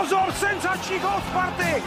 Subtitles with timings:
[0.00, 1.82] Pozor, senzační gol Sparty!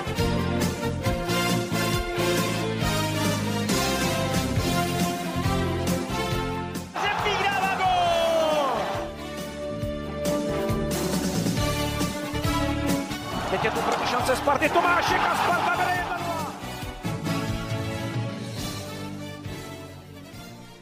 [13.52, 16.24] Teď je tu proti šance Sparty, Tomášek a Sparta vede 1-0.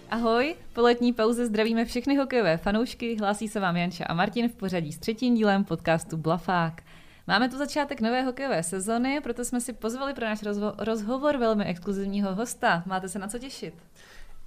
[0.10, 4.56] Ahoj, po letní pauze zdravíme všechny hokejové fanoušky, hlásí se vám Janča a Martin v
[4.56, 6.82] pořadí s třetím dílem podcastu Blafák.
[7.28, 11.66] Máme tu začátek nové hokejové sezony, proto jsme si pozvali pro náš rozho- rozhovor velmi
[11.66, 12.84] exkluzivního hosta.
[12.86, 13.74] Máte se na co těšit.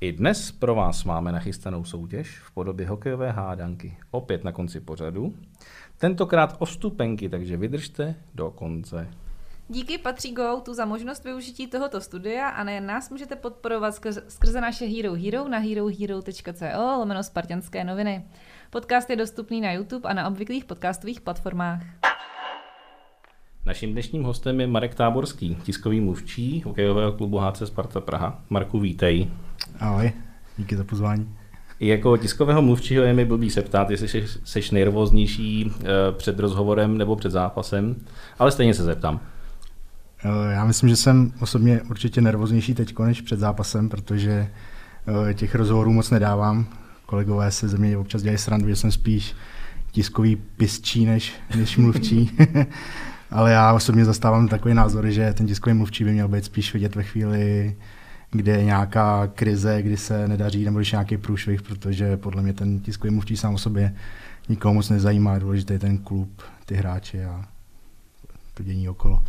[0.01, 3.97] I dnes pro vás máme nachystanou soutěž v podobě hokejové hádanky.
[4.11, 5.35] Opět na konci pořadu.
[5.99, 9.09] Tentokrát o vstupenky, takže vydržte do konce.
[9.69, 14.61] Díky patří GoTo za možnost využití tohoto studia a nejen nás můžete podporovat skrze, skrze
[14.61, 18.25] naše Hero Hero na herohero.co lomeno Spartanské noviny.
[18.71, 21.83] Podcast je dostupný na YouTube a na obvyklých podcastových platformách.
[23.67, 28.43] Naším dnešním hostem je Marek Táborský, tiskový mluvčí hokejového klubu HC Sparta Praha.
[28.51, 29.29] Marku, vítej.
[29.81, 30.13] Ahoj,
[30.57, 31.29] díky za pozvání.
[31.81, 36.39] I jako tiskového mluvčího je mi blbý se ptát, jestli jsi, seš nejrvóznější eh, před
[36.39, 37.97] rozhovorem nebo před zápasem,
[38.39, 39.21] ale stejně se zeptám.
[40.25, 44.49] Eh, Já myslím, že jsem osobně určitě nervóznější teď než před zápasem, protože
[45.31, 46.67] eh, těch rozhovorů moc nedávám.
[47.07, 49.35] Kolegové se ze mě občas dělají srandu, že jsem spíš
[49.91, 52.31] tiskový pistčí než, než mluvčí.
[53.31, 56.95] Ale já osobně zastávám takový názor, že ten tiskový mluvčí by měl být spíš vidět
[56.95, 57.77] ve chvíli,
[58.31, 62.53] kde je nějaká krize, kdy se nedaří, nebo když je nějaký průšvih, protože podle mě
[62.53, 63.95] ten tiskový mluvčí sám o sobě
[64.49, 67.45] nikoho moc nezajímá, důležitý je ten klub, ty hráči a
[68.55, 69.23] to dění okolo.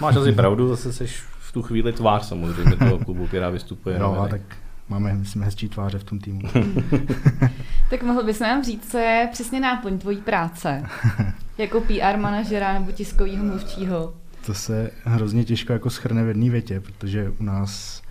[0.00, 3.98] Máš asi pravdu, zase seš v tu chvíli tvář samozřejmě toho klubu, která vystupuje.
[3.98, 4.40] No, a tak
[4.88, 6.40] máme, myslím, hezčí tváře v tom týmu.
[7.90, 10.82] Tak mohl bys nám říct, co je přesně náplň tvojí práce?
[11.58, 14.14] Jako PR manažera nebo tiskového mluvčího?
[14.46, 18.02] To se hrozně těžko jako schrne v jedné větě, protože u nás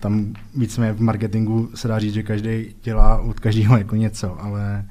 [0.00, 4.84] tam víceméně v marketingu se dá říct, že každý dělá od každého jako něco, ale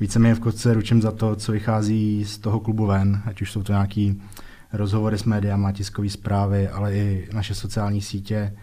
[0.00, 3.62] víceméně v kotce ručím za to, co vychází z toho klubu ven, ať už jsou
[3.62, 4.22] to nějaký
[4.72, 8.54] rozhovory s médiama, tiskové zprávy, ale i naše sociální sítě,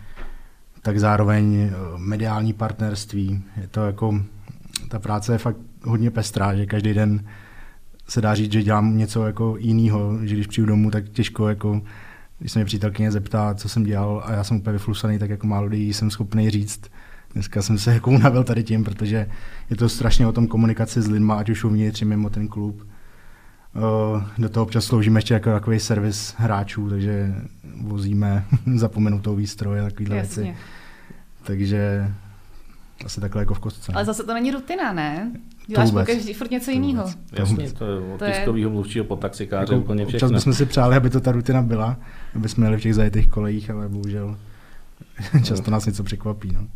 [0.82, 3.44] tak zároveň eh, mediální partnerství.
[3.62, 4.22] Je to jako,
[4.90, 7.26] ta práce je fakt hodně pestrá, že každý den
[8.08, 11.82] se dá říct, že dělám něco jako jiného, že když přijdu domů, tak těžko jako
[12.40, 15.48] když se mě přítelkyně zeptá, co jsem dělal a já jsem úplně vyflusaný, tak jako
[15.48, 16.82] málo lidí jsem schopný říct.
[17.34, 19.30] Dneska jsem se jako unavil tady tím, protože
[19.70, 22.88] je to strašně o tom komunikaci s lidma, ať už uvnitř, mimo ten klub.
[23.76, 27.36] Eh, Do toho občas sloužíme ještě jako takový servis hráčů, takže
[27.82, 28.46] vozíme
[28.76, 30.56] zapomenutou výstroj a takovéhle věci.
[31.44, 32.12] Takže
[33.06, 33.92] asi takhle jako v kostce.
[33.96, 35.32] Ale zase to není rutina, ne?
[35.68, 36.08] Děláš vůbec.
[36.08, 37.10] pokaždý furt něco jiného.
[37.32, 40.38] Jasně, to je od tiskového mluvčího po taxikáře Jako úplně občas všechno.
[40.38, 41.98] bychom si přáli, aby to ta rutina byla,
[42.36, 44.38] aby jsme jeli v těch zajetých kolejích, ale bohužel
[45.44, 46.50] často nás něco překvapí.
[46.54, 46.68] No.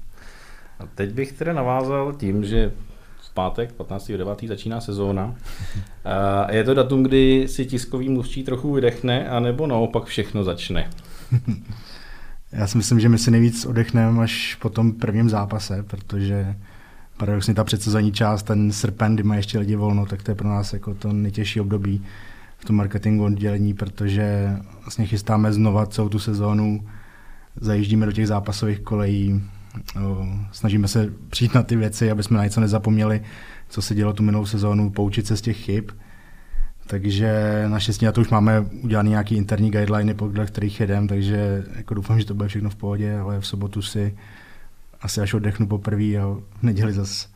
[0.79, 2.71] A teď bych teda navázal tím, že
[3.21, 4.47] v pátek 15.9.
[4.47, 5.35] začíná sezóna.
[6.05, 10.89] A je to datum, kdy si tiskový mluvčí trochu vydechne, anebo naopak všechno začne.
[12.51, 16.55] Já si myslím, že my si nejvíc odechneme až po tom prvním zápase, protože
[17.17, 20.49] paradoxně ta předsezonní část, ten srpen, kdy mají ještě lidi volno, tak to je pro
[20.49, 22.03] nás jako to nejtěžší období
[22.57, 26.87] v tom marketingu oddělení, protože vlastně chystáme znova celou tu sezónu,
[27.61, 29.43] zajíždíme do těch zápasových kolejí,
[30.51, 33.21] snažíme se přijít na ty věci, aby jsme na něco nezapomněli,
[33.69, 35.89] co se dělo tu minulou sezónu, poučit se z těch chyb.
[36.89, 41.93] Takže naštěstí na to už máme udělané nějaký interní guideliny, podle kterých jedem, takže jako
[41.93, 44.17] doufám, že to bude všechno v pohodě, ale v sobotu si
[45.01, 47.27] asi až oddechnu poprvé a v neděli zase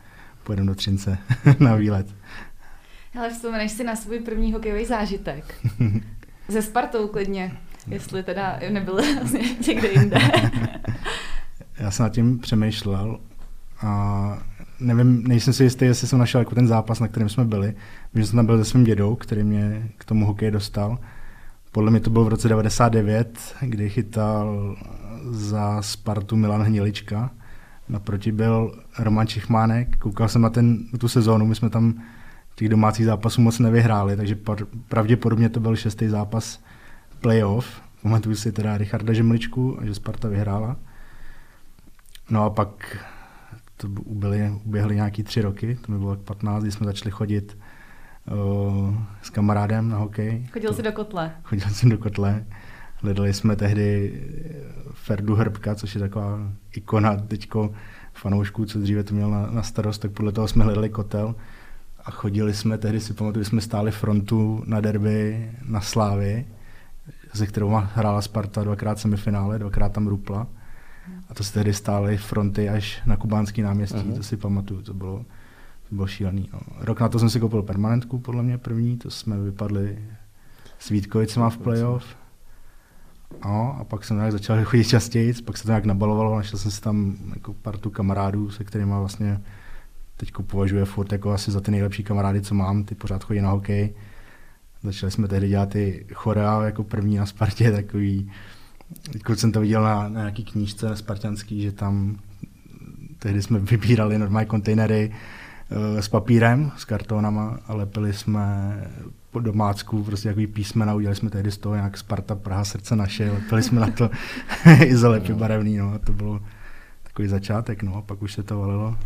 [0.43, 1.17] pojedeme do Třince
[1.59, 2.07] na výlet.
[3.19, 5.55] Ale vzpomeneš si na svůj první hokejový zážitek?
[6.47, 10.17] Ze Spartou klidně, jestli teda nebyl vlastně někde jinde.
[11.77, 13.19] Já jsem nad tím přemýšlel
[13.81, 14.37] a
[14.79, 17.67] nevím, nejsem si jistý, jestli jsem našel jako ten zápas, na kterém jsme byli.
[18.13, 20.97] Vím, že jsem tam byl se svým dědou, který mě k tomu hokeji dostal.
[21.71, 24.75] Podle mě to bylo v roce 99, kdy chytal
[25.29, 27.31] za Spartu Milan Hnilička.
[27.89, 29.97] Naproti byl Roman Čichmánek.
[29.97, 32.03] Koukal jsem na ten, tu sezónu, my jsme tam
[32.55, 34.37] těch domácích zápasů moc nevyhráli, takže
[34.89, 36.59] pravděpodobně to byl šestý zápas
[37.21, 37.81] playoff.
[38.03, 40.75] Pamatuju si teda Richarda Žemličku že Sparta vyhrála.
[42.29, 42.97] No a pak
[43.77, 47.57] to ubyly, uběhly nějaký tři roky, to mi bylo tak 15, kdy jsme začali chodit
[48.31, 50.47] uh, s kamarádem na hokej.
[50.51, 51.31] Chodil to, jsi do kotle.
[51.43, 52.45] Chodil jsem do kotle.
[52.95, 54.21] Hledali jsme tehdy
[54.91, 56.39] Ferdu Hrbka, což je taková
[56.75, 57.73] ikona teďko
[58.13, 61.35] fanoušků, co dříve to měl na, na starost, tak podle toho jsme hledali kotel.
[62.05, 66.45] a chodili jsme, tehdy si pamatuju, jsme stáli frontu na derby na Slávy,
[67.33, 70.47] se kterou hrála Sparta dvakrát semifinále, dvakrát tam rupla.
[71.33, 74.15] A to se tehdy stály fronty až na kubánský náměstí, uh-huh.
[74.15, 75.25] to si pamatuju, to bylo,
[75.89, 76.49] to bylo šílený.
[76.53, 76.59] No.
[76.79, 79.99] Rok na to jsem si koupil permanentku, podle mě první, to jsme vypadli
[80.79, 82.05] s Vítkovicema v playoff.
[83.45, 86.71] No, a pak jsem nějak začal chodit častěji, pak se to nějak nabalovalo, našel jsem
[86.71, 89.41] si tam jako partu kamarádů, se kterými vlastně
[90.17, 93.49] teď považuje furt jako asi za ty nejlepší kamarády, co mám, ty pořád chodí na
[93.49, 93.93] hokej.
[94.83, 98.31] Začali jsme tehdy dělat ty chorea jako první na Spartě, takový,
[99.11, 102.19] když jsem to viděl na, na nějaký knížce spartianský, že tam
[103.19, 105.11] tehdy jsme vybírali normální kontejnery
[105.69, 108.77] uh, s papírem, s kartonama a lepili jsme
[109.31, 113.31] po domácku prostě takový písmena, udělali jsme tehdy z toho nějak Sparta, Praha, srdce naše,
[113.31, 114.09] lepili jsme na to
[114.85, 116.41] izolepy barevný, no, a to bylo
[117.03, 118.97] takový začátek, no, a pak už se to valilo.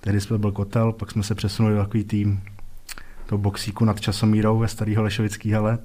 [0.00, 2.42] Tehdy jsme byl kotel, pak jsme se přesunuli do takový tým
[3.26, 5.78] toho boxíku nad Časomírou ve starý Holešovický hale,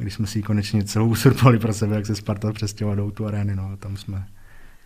[0.00, 3.26] když jsme si ji konečně celou usurpali pro sebe, jak se Sparta přestěhovala do tu
[3.26, 4.26] arény, no, tam jsme,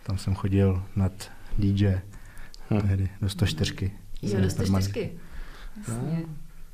[0.03, 1.11] tam jsem chodil nad
[1.57, 1.87] DJ,
[2.71, 2.81] hm.
[2.81, 3.91] tehdy do 104.
[4.21, 5.11] Jo, do 104.
[5.77, 6.25] Jasně.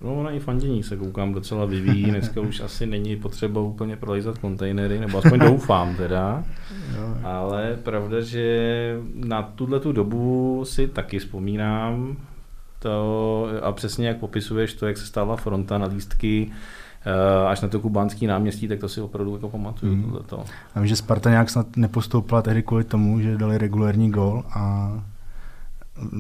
[0.02, 4.38] No, ona i fandění se koukám docela vyvíjí, dneska už asi není potřeba úplně prolejzat
[4.38, 6.44] kontejnery, nebo aspoň doufám teda,
[7.24, 12.18] ale pravda, že na tuhle tu dobu si taky vzpomínám,
[12.80, 16.52] to, a přesně jak popisuješ to, jak se stala fronta na lístky,
[17.48, 19.96] až na to kubánský náměstí, tak to si opravdu jako pamatuju.
[19.96, 20.04] Mm.
[20.04, 20.44] Tohleto.
[20.76, 24.92] A vím, že Sparta nějak snad nepostoupila tehdy kvůli tomu, že dali regulární gol a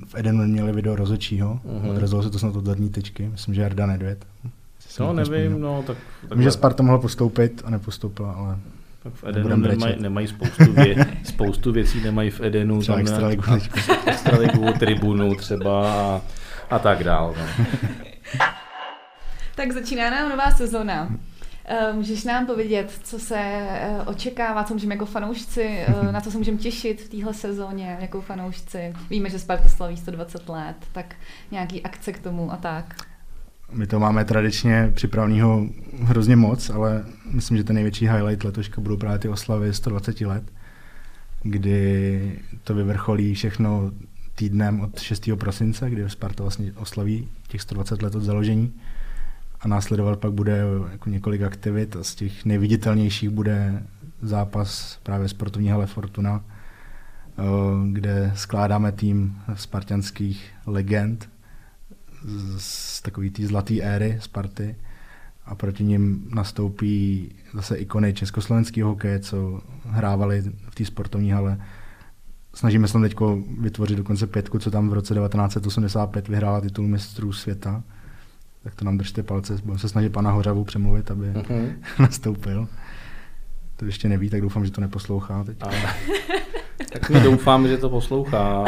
[0.07, 1.91] v Edenu měli video rozočího, uh-huh.
[1.91, 4.25] odrazilo se to snad od zadní tyčky, myslím, že Jarda Nedvěd.
[4.99, 5.97] No nevím, no tak...
[6.31, 8.57] Vím, že Sparta mohla postoupit a nepostoupila, ale...
[9.03, 12.79] Tak v Edenu nemají, nemají spoustu, vě, spoustu věcí, nemají v Edenu.
[12.79, 13.43] Třeba tam extraligu.
[14.05, 16.21] extraligu, tribunu třeba a,
[16.69, 17.35] a tak dál.
[17.37, 17.65] No.
[19.61, 21.17] tak začíná nám nová sezona.
[21.65, 26.31] Eh, můžeš nám povědět, co se eh, očekává, co můžeme jako fanoušci, eh, na co
[26.31, 28.93] se můžeme těšit v téhle sezóně jako fanoušci?
[29.09, 31.15] Víme, že Sparta slaví 120 let, tak
[31.51, 32.95] nějaký akce k tomu a tak.
[33.71, 35.67] My to máme tradičně připraveného
[36.03, 40.43] hrozně moc, ale myslím, že ten největší highlight letoška budou právě ty oslavy 120 let,
[41.43, 43.91] kdy to vyvrcholí všechno
[44.35, 45.29] týdnem od 6.
[45.39, 48.73] prosince, kdy Sparta vlastně oslaví těch 120 let od založení
[49.61, 51.95] a následovat pak bude jako několik aktivit.
[51.95, 53.83] A z těch nejviditelnějších bude
[54.21, 57.43] zápas právě sportovní hale Fortuna, eh,
[57.91, 61.29] kde skládáme tým spartianských legend
[62.57, 64.75] z takové té zlaté éry Sparty.
[65.45, 71.57] A proti ním nastoupí zase ikony československého hokeje, co hrávali v té sportovní hale.
[72.53, 73.15] Snažíme se tam teď
[73.59, 77.83] vytvořit dokonce pětku, co tam v roce 1985 vyhrála titul mistrů světa
[78.63, 81.73] tak to nám držte palce, budeme se snažit pana Hořavu přemluvit, aby uh-huh.
[81.99, 82.67] nastoupil.
[83.75, 85.57] To ještě neví, tak doufám, že to neposlouchá teď.
[85.61, 85.75] Ale,
[86.93, 88.65] tak my doufám, že to poslouchá.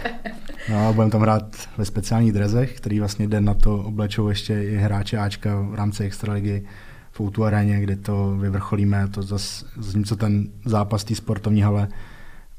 [0.70, 4.64] no a budeme tam hrát ve speciálních drezech, který vlastně den na to oblečou ještě
[4.64, 6.64] i hráče Ačka v rámci Extraligy
[7.12, 9.08] v Outu aréně, kde to vyvrcholíme.
[9.08, 9.64] To zase,
[10.04, 11.88] co ten zápas té sportovní hale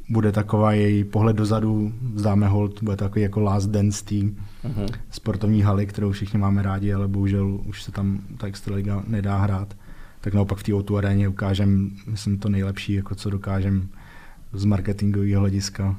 [0.09, 4.87] bude taková její pohled dozadu, vzdáme hold, bude takový jako last dance tým uh-huh.
[5.09, 9.77] sportovní haly, kterou všichni máme rádi, ale bohužel už se tam ta extraliga nedá hrát.
[10.21, 13.89] Tak naopak v té o aréně ukážem, myslím, to nejlepší, jako co dokážem
[14.53, 15.95] z marketingového hlediska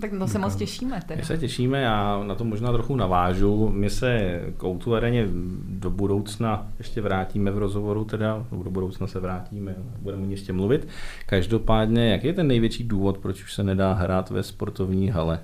[0.00, 1.00] tak na to se moc těšíme.
[1.06, 1.20] Tedy.
[1.20, 3.68] My se těšíme, já na to možná trochu navážu.
[3.68, 5.28] My se k Outu areně
[5.68, 10.88] do budoucna ještě vrátíme v rozhovoru, teda do budoucna se vrátíme, budeme ještě mluvit.
[11.26, 15.40] Každopádně, jak je ten největší důvod, proč už se nedá hrát ve sportovní hale?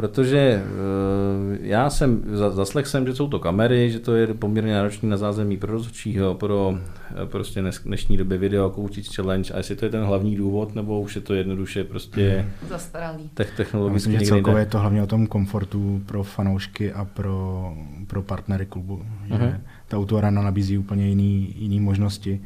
[0.00, 5.08] Protože eh, já jsem, zaslech jsem, že jsou to kamery, že to je poměrně náročný
[5.08, 6.78] na zázemí pro rozhodčího, pro
[7.22, 11.00] eh, prostě dnešní době video Coaches Challenge a jestli to je ten hlavní důvod, nebo
[11.00, 13.30] už je to jednoduše prostě zastaralý.
[13.34, 17.72] Te- technologicky Myslím, že celkově je to hlavně o tom komfortu pro fanoušky a pro,
[18.06, 19.02] pro partnery klubu.
[19.26, 19.60] Že uh-huh.
[19.88, 22.40] Ta autoarena nabízí úplně jiný, jiný možnosti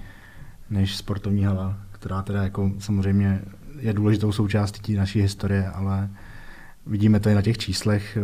[0.70, 3.40] než sportovní hala, která teda jako samozřejmě
[3.78, 6.08] je důležitou součástí naší historie, ale
[6.86, 8.18] Vidíme to i na těch číslech,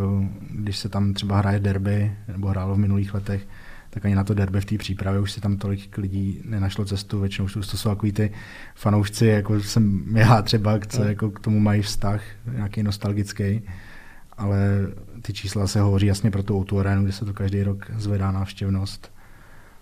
[0.51, 3.49] když se tam třeba hraje derby, nebo hrálo v minulých letech,
[3.91, 7.21] tak ani na to derby v té přípravě už si tam tolik lidí nenašlo cestu.
[7.21, 8.33] Většinou už to jsou takový ty
[8.75, 13.63] fanoušci, jako jsem já třeba, co jako k tomu mají vztah, nějaký nostalgický.
[14.37, 14.59] Ale
[15.23, 18.33] ty čísla se hovoří jasně pro tu Outu Arenu, kde se to každý rok zvedá
[18.33, 19.13] návštěvnost.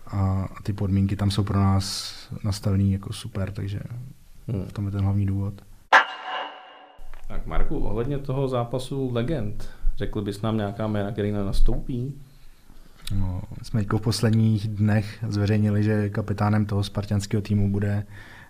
[0.06, 3.80] A ty podmínky tam jsou pro nás nastavený jako super, takže
[4.46, 5.62] v tom je ten hlavní důvod.
[7.28, 9.68] Tak Marku, ohledně toho zápasu legend,
[9.98, 12.14] Řekl bys nám nějaká jména, který na nastoupí?
[13.14, 18.06] No, jsme v posledních dnech zveřejnili, že kapitánem toho spartianského týmu bude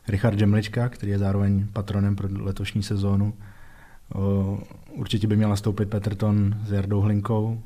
[0.09, 3.35] Richard Žemlička, který je zároveň patronem pro letošní sezónu.
[4.91, 7.63] Určitě by měl nastoupit Peterton s Jardou Hlinkou.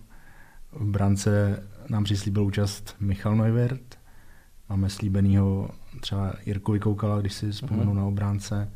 [0.72, 3.98] V brance nám přislíbil účast Michal Neuwirth.
[4.68, 7.96] Máme slíbenýho třeba Jirku Vykoukala, když si vzpomenu uh-huh.
[7.96, 8.70] na obránce.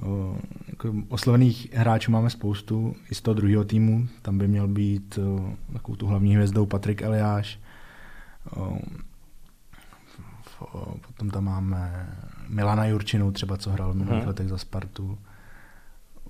[0.00, 0.36] O,
[0.68, 4.08] jako oslovených hráčů máme spoustu, i z toho druhého týmu.
[4.22, 7.60] Tam by měl být o, takovou tu hlavní hvězdou Patrik Eliáš.
[8.56, 8.78] O,
[11.06, 12.08] potom tam máme
[12.48, 14.26] Milana Jurčinu, třeba co hrál v minulých uh-huh.
[14.26, 15.18] letech za Spartu.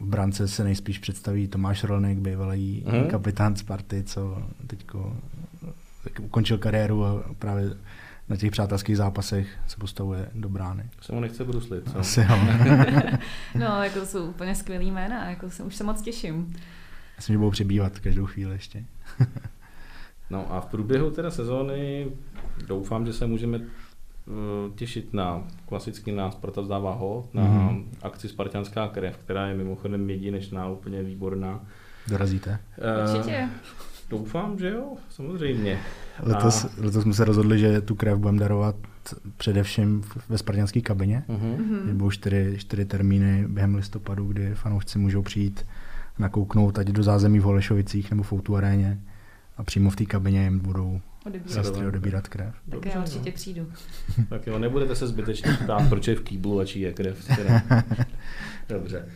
[0.00, 3.07] V brance se nejspíš představí Tomáš Rolnik, bývalý uh-huh.
[3.07, 4.87] kapitán Sparty, co teď
[6.21, 7.71] ukončil kariéru a právě
[8.28, 10.90] na těch přátelských zápasech se postavuje do brány.
[11.00, 11.98] Se mu nechce bruslit, co?
[11.98, 12.38] Asi jo.
[13.58, 16.54] no, jako jsou úplně skvělý jména, jako se, už se moc těším.
[17.16, 18.84] Myslím, že budou přibývat každou chvíli ještě.
[20.30, 22.12] no a v průběhu teda sezóny
[22.66, 27.84] doufám, že se můžeme eh, těšit na klasický nás Sparta vzdává ho, na mm-hmm.
[28.02, 31.60] akci Spartianská krev, která je mimochodem jedinečná, úplně výborná.
[32.08, 32.58] Dorazíte?
[33.02, 33.48] Určitě.
[34.12, 35.78] Doufám, že jo, samozřejmě.
[36.23, 36.69] Letos, a...
[36.78, 38.76] letos jsme se rozhodli, že tu krev budeme darovat
[39.37, 41.25] především ve spartianské kabině.
[41.28, 41.92] Uh-huh.
[41.92, 45.66] Budou čtyři, čtyři termíny během listopadu, kdy fanoušci můžou přijít
[46.19, 49.00] nakouknout ať do zázemí v Holešovicích nebo v Outu aréně
[49.57, 51.00] a přímo v té kabině jim budou
[51.47, 52.54] sestry odebírat krev.
[52.54, 53.35] Tak Dobře, já určitě no.
[53.35, 53.66] přijdu.
[54.28, 57.28] tak jo, nebudete se zbytečně ptát, proč je v kýblu a čí je krev.
[58.69, 59.09] Dobře.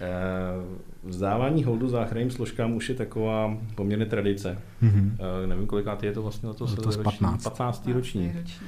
[0.00, 4.58] Eh, vzdávání holdu záchranným složkám už je taková poměrně tradice.
[4.82, 5.16] Mm-hmm.
[5.46, 7.42] Nevím, kolikátý je to vlastně letos, letos 15.
[7.42, 7.88] 15.
[7.92, 8.36] ročník.
[8.36, 8.62] ročník.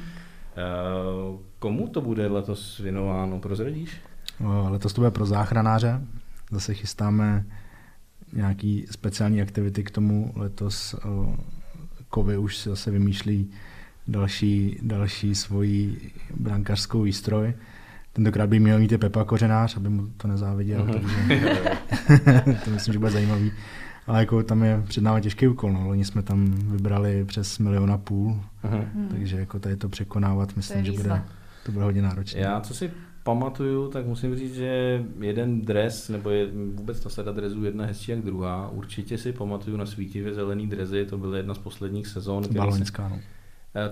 [1.59, 4.01] Komu to bude letos věnováno, prozradíš?
[4.69, 6.01] Letos to bude pro záchranáře.
[6.51, 7.45] Zase chystáme
[8.33, 10.33] nějaký speciální aktivity k tomu.
[10.37, 10.97] Letos
[12.09, 13.51] Kovy už si zase vymýšlí
[14.09, 17.55] další, další svoji brankářskou výstroj.
[18.15, 20.93] Tentokrát by měl mít i Pepa Kořenář, aby mu to nezáviděl, uh-huh.
[20.93, 23.53] takže to myslím, že bude zajímavý.
[24.07, 25.87] Ale jako tam je před námi těžký úkol, no.
[25.87, 28.87] Loni jsme tam vybrali přes milion a půl, uh-huh.
[29.11, 31.23] takže jako tady to překonávat, myslím, to že bude,
[31.67, 32.41] to bude hodně náročné.
[32.41, 32.91] Já co si
[33.23, 38.11] pamatuju, tak musím říct, že jeden dres, nebo je, vůbec ta sada drezů jedna hezčí
[38.11, 38.69] jak druhá.
[38.69, 42.45] Určitě si pamatuju na svítivě zelený drezy, to byla jedna z posledních sezón.
[42.55, 43.21] Baloňská, no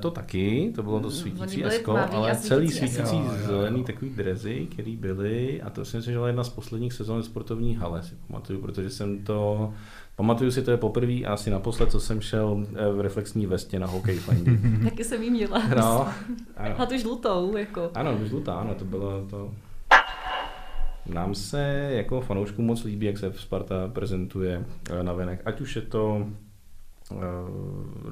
[0.00, 4.96] to taky, to bylo to svítící esko, ale celý svítící jo, zelený takový drezy, který
[4.96, 8.60] byly, a to si myslím, že byla jedna z posledních sezon sportovní hale, si pamatuju,
[8.60, 9.72] protože jsem to,
[10.16, 13.78] pamatuju si, to je poprvé a asi naposled, co jsem šel eh, v reflexní vestě
[13.78, 14.20] na hokej.
[14.84, 15.62] Taky jsem jí měla.
[15.76, 16.08] No,
[16.56, 16.80] ano.
[16.80, 17.90] A tu žlutou, jako.
[17.94, 19.54] Ano, žlutá, ano, to bylo to.
[21.06, 25.42] Nám se jako fanoušku moc líbí, jak se Sparta prezentuje eh, na venek.
[25.44, 26.26] Ať už je to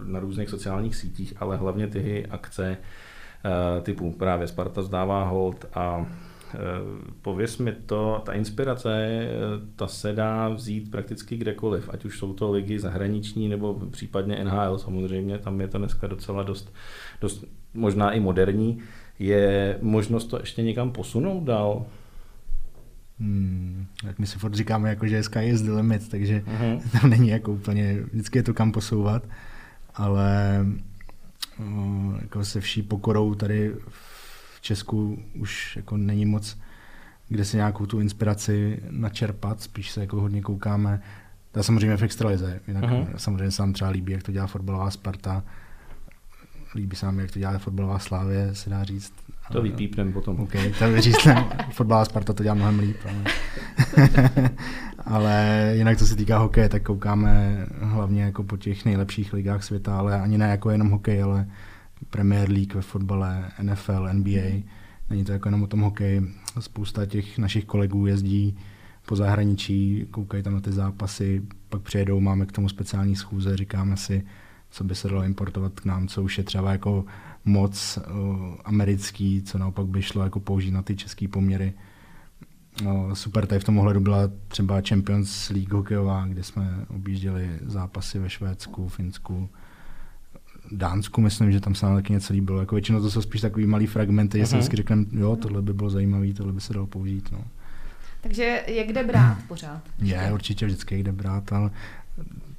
[0.04, 6.06] na různých sociálních sítích, ale hlavně ty akce eh, typu právě Sparta zdává hold a
[6.54, 6.58] eh,
[7.22, 9.28] pověs mi to, ta inspirace, eh,
[9.76, 14.78] ta se dá vzít prakticky kdekoliv, ať už jsou to ligy zahraniční nebo případně NHL
[14.78, 16.74] samozřejmě, tam je to dneska docela dost,
[17.20, 18.78] dost možná i moderní.
[19.18, 21.86] Je možnost to ještě někam posunout dál?
[23.20, 26.82] Hmm, tak my si furt říkáme, jako, že sky is the limit, takže uh-huh.
[27.00, 29.22] tam není jako úplně, vždycky je to kam posouvat,
[29.94, 30.60] ale
[31.58, 36.58] uh, jako se vší pokorou tady v Česku už jako není moc
[37.30, 41.02] kde si nějakou tu inspiraci načerpat, spíš se jako hodně koukáme,
[41.52, 43.06] to samozřejmě v extralize, jinak uh-huh.
[43.16, 45.44] samozřejmě se nám třeba líbí, jak to dělá fotbalová Sparta,
[46.74, 49.12] líbí se nám, jak to dělá fotbalová Slávě, se dá říct,
[49.52, 50.40] to vypípnem potom.
[50.40, 51.44] OK, to vyříznem.
[51.72, 52.96] Fotbalová Sparta to dělá mnohem líp.
[53.04, 53.24] Ale...
[55.04, 59.98] ale jinak, co se týká hokeje, tak koukáme hlavně jako po těch nejlepších ligách světa,
[59.98, 61.46] ale ani ne jako jenom hokej, ale
[62.10, 64.62] Premier League ve fotbale, NFL, NBA.
[65.10, 66.22] Není to jako jenom o tom hokeji.
[66.60, 68.58] Spousta těch našich kolegů jezdí
[69.06, 73.96] po zahraničí, koukají tam na ty zápasy, pak přijedou, máme k tomu speciální schůze, říkáme
[73.96, 74.22] si,
[74.70, 77.04] co by se dalo importovat k nám, co už je třeba jako
[77.44, 81.72] moc uh, americký, co naopak by šlo jako použít na ty české poměry.
[82.82, 88.18] Uh, super tady v tom ohledu byla třeba Champions League hokejová, kde jsme objížděli zápasy
[88.18, 89.48] ve Švédsku, Finsku,
[90.72, 92.60] Dánsku, myslím, že tam se nám taky něco líbilo.
[92.60, 94.40] Jako většinou to jsou spíš takový malý fragmenty, uh-huh.
[94.40, 94.58] že si mhm.
[94.58, 97.32] vždycky řekneme, jo, tohle by bylo zajímavé, tohle by se dalo použít.
[97.32, 97.44] No.
[98.20, 99.82] Takže je kde brát pořád?
[99.98, 101.70] Je, určitě vždycky kde brát, ale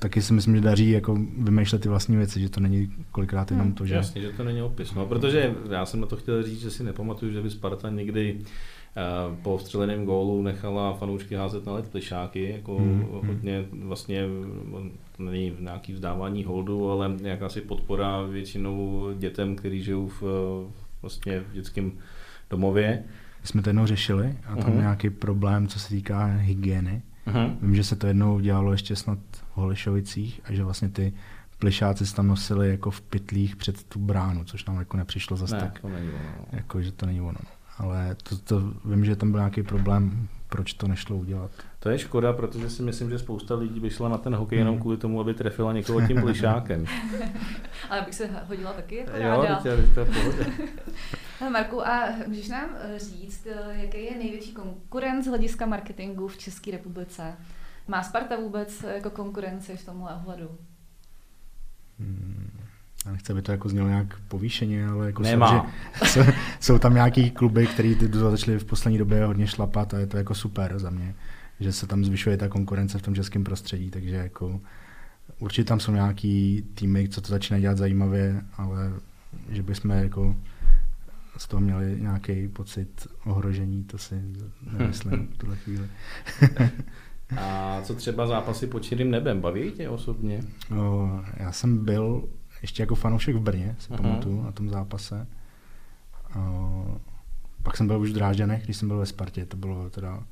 [0.01, 3.65] taky si myslím, že daří jako vymýšlet ty vlastní věci, že to není kolikrát jenom
[3.65, 3.75] hmm.
[3.75, 3.95] to, že...
[3.95, 4.93] Jasně, že to není opis.
[4.93, 8.37] No, protože já jsem na to chtěl říct, že si nepamatuju, že by Sparta někdy
[9.41, 13.05] po vstřeleném gólu nechala fanoušky házet na led plišáky, jako hmm.
[13.27, 14.25] hodně vlastně
[15.17, 20.23] to není nějaký vzdávání holdu, ale nějaká si podpora většinou dětem, kteří žijou v,
[21.01, 21.91] vlastně v dětském
[22.49, 23.03] domově.
[23.41, 24.79] My jsme to jednou řešili a tam uh-huh.
[24.79, 27.01] nějaký problém, co se týká hygieny.
[27.27, 27.57] Uh-huh.
[27.61, 31.13] Vím, že se to jednou dělalo ještě snad v Holešovicích a že vlastně ty
[31.59, 35.55] plišáci se tam nosili jako v pytlích před tu bránu, což nám jako nepřišlo zase
[35.55, 35.79] ne, tak.
[35.79, 36.45] to není ono.
[36.51, 37.39] Jako, že to není ono.
[37.77, 41.51] Ale to, to, vím, že tam byl nějaký problém, proč to nešlo udělat.
[41.83, 44.73] To je škoda, protože si myslím, že spousta lidí by šla na ten hokej jenom
[44.73, 44.81] hmm.
[44.81, 46.85] kvůli tomu, aby trefila někoho tím plišákem.
[47.89, 49.61] Ale bych se hodila taky jako jo, ráda.
[49.65, 50.07] Jo, to je.
[51.51, 56.37] Marku, a můžeš nám eh, říct, eh, jaký je největší konkurent z hlediska marketingu v
[56.37, 57.33] České republice?
[57.87, 60.49] Má Sparta vůbec jako konkurenci v tomhle ohledu?
[61.99, 62.51] Hmm.
[63.05, 65.71] Já nechci, aby to jako znělo nějak povýšeně, ale jako Nemá.
[65.97, 69.99] Jsou, že, jsou, jsou, tam nějaký kluby, který začali v poslední době hodně šlapat a
[69.99, 71.15] je to jako super za mě,
[71.61, 74.61] že se tam zvyšuje ta konkurence v tom českém prostředí, takže jako
[75.39, 78.93] určitě tam jsou nějaký týmy, co to začíná dělat zajímavě, ale
[79.49, 80.35] že bychom jako
[81.37, 84.21] z toho měli nějaký pocit ohrožení, to si
[84.77, 85.87] nemyslím v tuhle chvíli.
[87.37, 89.41] A co třeba zápasy pod čirým nebem?
[89.41, 90.43] Baví tě osobně?
[90.77, 92.29] O, já jsem byl
[92.61, 94.01] ještě jako fanoušek v Brně, si uh-huh.
[94.01, 95.27] pamatuju, na tom zápase.
[96.35, 97.01] O,
[97.63, 100.23] pak jsem byl už v Drážďanech, když jsem byl ve Spartě, to bylo teda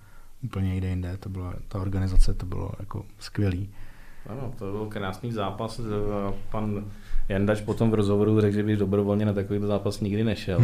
[0.44, 3.70] úplně někde jinde, to byla, ta organizace, to bylo jako skvělý.
[4.30, 5.82] Ano, to byl krásný zápas.
[6.52, 6.86] Pan
[7.30, 10.60] Jandač potom v rozhovoru řekl, že by dobrovolně na takový zápas nikdy nešel.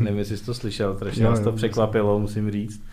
[0.00, 2.84] Nevím, jestli jsi to slyšel, strašně nás to překvapilo, musím říct.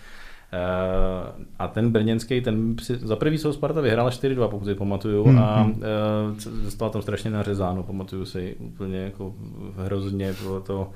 [0.54, 5.24] Uh, a ten brněnský, ten si, za prvý jsou Sparta vyhrála 4-2, pokud si pamatuju,
[5.24, 5.40] mm-hmm.
[5.40, 9.36] a uh, dostala tam strašně nařezáno, pamatuju si úplně jako
[9.78, 10.92] hrozně, bylo to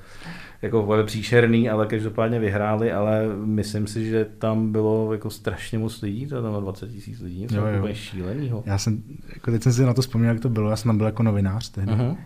[0.62, 6.26] jako příšerný, ale každopádně vyhráli, ale myslím si, že tam bylo jako strašně moc lidí,
[6.26, 7.78] to tam 20 tisíc lidí, jo, jo.
[7.78, 8.62] úplně šílenýho.
[8.66, 9.02] Já jsem,
[9.34, 11.22] jako teď jsem si na to vzpomněl, jak to bylo, já jsem tam byl jako
[11.22, 11.92] novinář tehdy.
[11.92, 12.16] Uh-huh.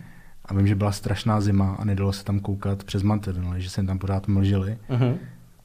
[0.45, 3.83] A vím, že byla strašná zima a nedalo se tam koukat přes mantinely, že se
[3.83, 4.77] tam pořád mlžili.
[4.89, 5.17] Uh-huh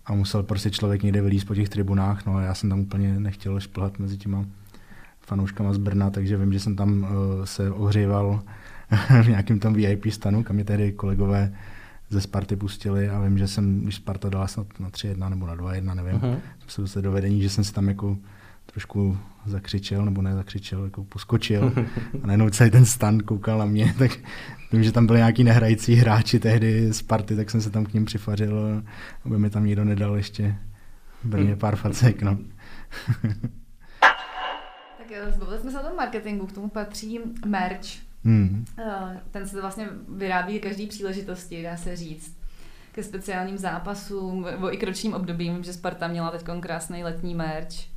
[0.07, 3.21] a musel prostě člověk někde vylíst po těch tribunách, no a já jsem tam úplně
[3.21, 4.45] nechtěl šplhat mezi těma
[5.21, 7.09] fanouškama z Brna, takže vím, že jsem tam uh,
[7.45, 8.43] se ohříval
[9.23, 11.53] v nějakém tam VIP stanu, kam mě tehdy kolegové
[12.11, 15.57] ze Sparty pustili a vím, že jsem, když Sparta dala snad na 3-1 nebo na
[15.57, 16.39] 2-1, nevím, uh-huh.
[16.69, 18.17] jsem se dovedení, že jsem si tam jako
[18.67, 21.73] trošku zakřičel, nebo ne zakřičel, jako poskočil
[22.23, 24.11] a najednou celý ten stan koukal na mě, tak
[24.73, 27.95] vím, že tam byli nějaký nehrající hráči tehdy z party, tak jsem se tam k
[27.95, 28.83] ním přifařil,
[29.25, 30.57] aby mi tam nikdo nedal ještě
[31.25, 32.39] Brně pár facek, no.
[34.99, 37.87] tak zbavili jsme se o tom marketingu, k tomu patří merch.
[38.25, 38.65] Hmm.
[38.79, 42.37] Eh, ten se vlastně vyrábí každý příležitosti, dá se říct
[42.93, 47.96] ke speciálním zápasům, nebo i k ročním obdobím, že Sparta měla teď krásný letní merch.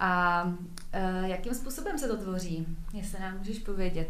[0.00, 4.08] A uh, jakým způsobem se to tvoří, jestli nám můžeš povědět?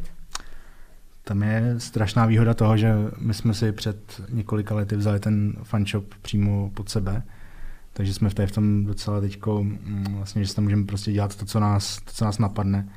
[1.25, 6.15] Tam je strašná výhoda toho, že my jsme si před několika lety vzali ten fanshop
[6.23, 7.23] přímo pod sebe,
[7.93, 11.37] takže jsme v, té, v tom docela teďko, mm, vlastně, že tam můžeme prostě dělat
[11.37, 12.89] to, co nás, to, co nás napadne.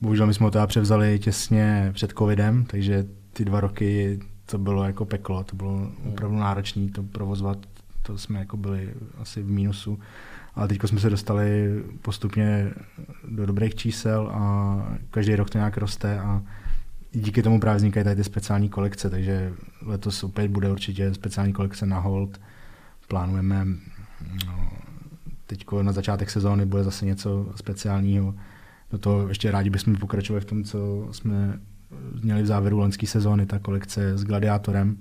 [0.00, 4.84] Bohužel my jsme ho teda převzali těsně před covidem, takže ty dva roky to bylo
[4.84, 7.58] jako peklo, to bylo opravdu náročné to provozovat,
[8.02, 9.98] to jsme jako byli asi v mínusu.
[10.58, 11.68] Ale teď jsme se dostali
[12.02, 12.70] postupně
[13.28, 16.42] do dobrých čísel a každý rok to nějak roste a
[17.12, 21.86] díky tomu právě vznikají tady ty speciální kolekce, takže letos opět bude určitě speciální kolekce
[21.86, 22.40] na hold.
[23.08, 23.66] Plánujeme
[24.46, 24.70] no,
[25.46, 28.34] teď na začátek sezóny bude zase něco speciálního.
[28.90, 31.60] Do toho ještě rádi bychom pokračovali v tom, co jsme
[32.22, 34.98] měli v závěru loňské sezóny, ta kolekce s Gladiátorem,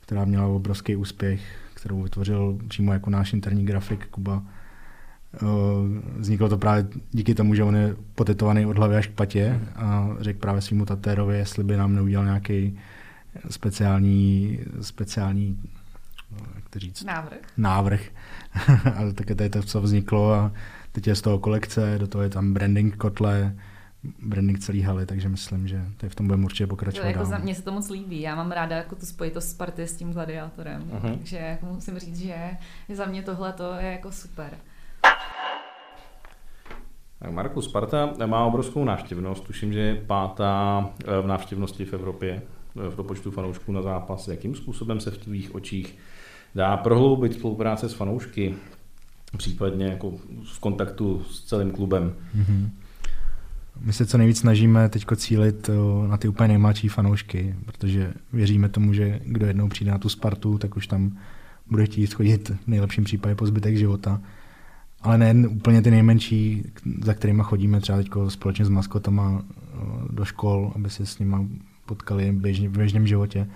[0.00, 1.40] která měla obrovský úspěch,
[1.74, 4.42] kterou vytvořil přímo jako náš interní grafik Kuba
[6.16, 10.08] Vzniklo to právě díky tomu, že on je potetovaný od hlavy až k patě a
[10.20, 12.78] řekl právě svým tatérovi, jestli by nám neudělal nějaký
[13.50, 15.58] speciální, speciální
[16.54, 17.04] jak to říct?
[17.04, 17.38] Návrh.
[17.56, 18.00] Návrh.
[18.94, 20.52] a také to je to, co vzniklo a
[20.92, 23.54] teď je z toho kolekce, do toho je tam branding kotle,
[24.22, 27.06] branding celý haly, takže myslím, že tady v tom budeme určitě pokračovat.
[27.06, 28.20] jako za, mně se to moc líbí.
[28.20, 30.82] Já mám ráda jako tu spojitost Sparty s tím gladiátorem.
[30.82, 31.18] Uh-huh.
[31.18, 32.50] Takže jako musím říct, že
[32.94, 34.50] za mě tohle to je jako super.
[37.30, 42.42] Marku, Sparta má obrovskou návštěvnost, tuším, že je pátá eh, v návštěvnosti v Evropě
[42.86, 44.28] eh, v počtu fanoušků na zápas.
[44.28, 45.98] Jakým způsobem se v tvých očích
[46.54, 48.54] dá prohloubit spolupráce s fanoušky,
[49.36, 50.10] případně jako
[50.44, 52.14] v kontaktu s celým klubem?
[52.36, 52.68] Mm-hmm.
[53.80, 58.68] My se co nejvíc snažíme teď cílit eh, na ty úplně nejmladší fanoušky, protože věříme
[58.68, 61.18] tomu, že kdo jednou přijde na tu Spartu, tak už tam
[61.70, 64.20] bude chtít chodit v nejlepším případě po zbytek života.
[65.04, 66.64] Ale ne úplně ty nejmenší,
[67.02, 69.78] za kterými chodíme třeba teď společně s maskotama eh,
[70.10, 71.36] do škol, aby se s nimi
[71.86, 73.48] potkali běžně, v běžném životě.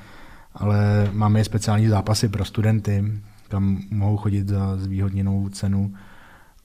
[0.55, 3.05] Ale máme i speciální zápasy pro studenty,
[3.49, 5.95] kam mohou chodit za zvýhodněnou cenu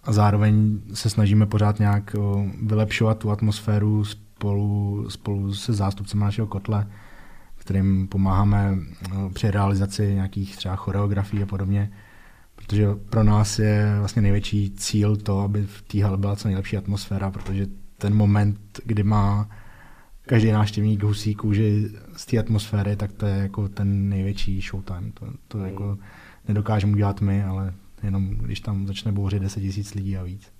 [0.04, 2.16] a zároveň se snažíme pořád nějak
[2.64, 6.88] vylepšovat tu atmosféru spolu, spolu se zástupcem našeho kotle,
[7.56, 8.78] kterým pomáháme
[9.34, 11.92] při realizaci nějakých třeba choreografií a podobně.
[12.74, 16.78] Protože pro nás je vlastně největší cíl to, aby v té hale byla co nejlepší
[16.78, 19.50] atmosféra, protože ten moment, kdy má
[20.26, 25.12] každý návštěvník husí kůži z té atmosféry, tak to je jako ten největší showtime.
[25.14, 25.66] To, to mm.
[25.66, 25.98] jako
[26.48, 30.52] nedokážeme udělat my, ale jenom když tam začne bouřit 10 tisíc lidí a víc.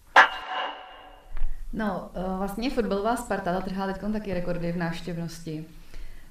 [1.74, 5.66] No, eh, vlastně fotbalová Sparta trhá teď taky rekordy v návštěvnosti.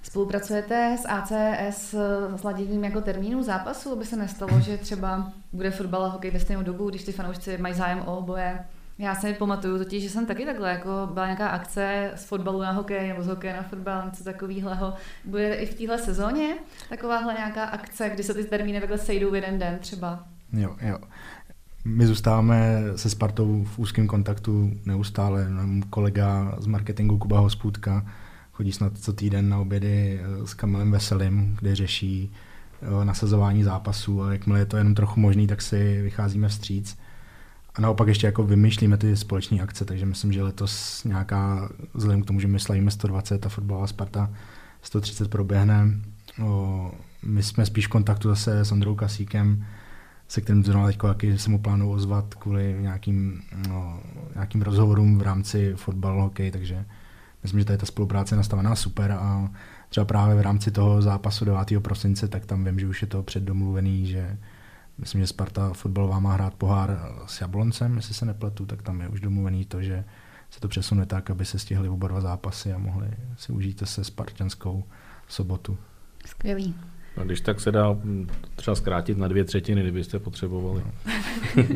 [0.02, 1.94] Spolupracujete s ACS
[2.36, 6.40] s laděním jako termínu zápasu, aby se nestalo, že třeba bude fotbal a hokej ve
[6.40, 8.64] stejnou dobu, když ty fanoušci mají zájem o oboje.
[8.98, 12.72] Já si pamatuju totiž, že jsem taky takhle, jako byla nějaká akce z fotbalu na
[12.72, 14.94] hokej nebo z hokeje na fotbal, něco takového.
[15.24, 16.54] Bude i v téhle sezóně
[16.88, 20.24] takováhle nějaká akce, kdy se ty termíny takhle sejdou v jeden den třeba?
[20.52, 20.98] Jo, jo.
[21.84, 25.46] My zůstáváme se Spartou v úzkém kontaktu neustále.
[25.90, 28.06] Kolega z marketingu Kuba Hospůdka
[28.52, 32.32] chodí snad co týden na obědy eh, s Kamilem Veselým, kde řeší
[32.82, 36.98] eh, nasazování zápasů a jakmile je to jenom trochu možný, tak si vycházíme vstříc.
[37.74, 42.26] A naopak ještě jako vymýšlíme ty společné akce, takže myslím, že letos nějaká, vzhledem k
[42.26, 44.30] tomu, že my slavíme 120 a fotbalová Sparta
[44.82, 45.88] 130 proběhne.
[47.24, 49.66] my jsme spíš v kontaktu zase s Androu Kasíkem,
[50.28, 54.00] se kterým zrovna teď jaký se mu plánuju ozvat kvůli nějakým, no,
[54.34, 56.84] nějakým rozhovorům v rámci fotbal, hokej, takže
[57.42, 59.50] myslím, že tady ta spolupráce je nastavená super a
[59.88, 61.80] třeba právě v rámci toho zápasu 9.
[61.82, 64.38] prosince, tak tam vím, že už je to předdomluvený, že
[64.98, 69.08] myslím, že Sparta fotbalová má hrát pohár s Jabloncem, jestli se nepletu, tak tam je
[69.08, 70.04] už domluvený to, že
[70.50, 74.04] se to přesune tak, aby se stihly oba dva zápasy a mohli si užít se
[74.04, 74.84] Spartanskou
[75.28, 75.78] sobotu.
[76.26, 76.74] Skvělý.
[77.16, 77.96] A když tak se dá
[78.56, 80.82] třeba zkrátit na dvě třetiny, kdybyste potřebovali.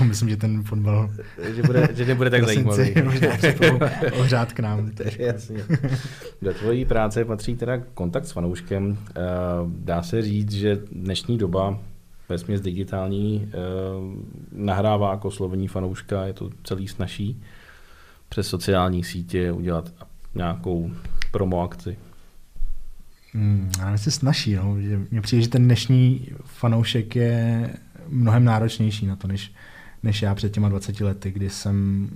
[0.00, 1.10] Já myslím, že ten fotbal...
[1.54, 2.94] že, bude, že nebude tak zajímavý.
[4.12, 4.90] ohřát k nám.
[5.18, 5.64] Jasně.
[6.42, 8.98] Do tvojí práce patří teda kontakt s fanouškem.
[9.10, 9.20] Eh,
[9.66, 11.78] dá se říct, že dnešní doba
[12.28, 13.56] ve digitální eh,
[14.52, 17.42] nahrává jako slovení fanouška, je to celý snaží
[18.28, 19.92] přes sociální sítě udělat
[20.34, 20.90] nějakou
[21.30, 21.96] promo akci.
[23.34, 24.76] Hmm, ale se snaží, no.
[25.10, 27.70] Mně přijde, že ten dnešní fanoušek je
[28.08, 29.52] mnohem náročnější na to, než,
[30.02, 32.08] než já před těma 20 lety, kdy jsem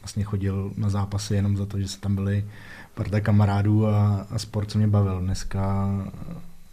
[0.00, 2.44] vlastně chodil na zápasy jenom za to, že se tam byli
[2.94, 5.20] parta kamarádů a, a sport, co mě bavil.
[5.20, 5.90] Dneska,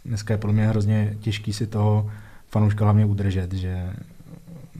[0.04, 2.10] dneska je podle mě hrozně těžký si toho
[2.48, 3.92] fanouška hlavně udržet, že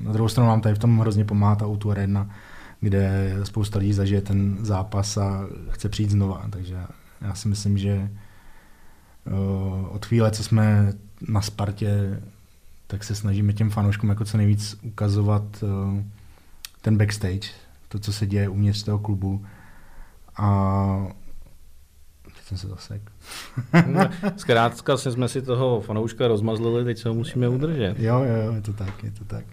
[0.03, 2.31] na druhou stranu nám tady v tom hrozně pomáhá ta Auto Arena,
[2.81, 6.77] kde spousta lidí zažije ten zápas a chce přijít znova, takže
[7.21, 8.09] já si myslím, že
[9.27, 10.93] Eh, od chvíle, co jsme
[11.29, 12.21] na Spartě,
[12.93, 16.05] tak se snažíme těm fanouškům jako co nejvíc ukazovat eh,
[16.81, 17.49] ten backstage,
[17.89, 19.45] to, co se děje uvnitř toho klubu.
[20.37, 21.07] A
[22.25, 23.03] teď jsem se zasek.
[24.37, 27.95] Zkrátka jsme si toho fanouška rozmazlili, teď se ho musíme udržet.
[27.99, 29.45] Jo, jo, je to tak, je to tak.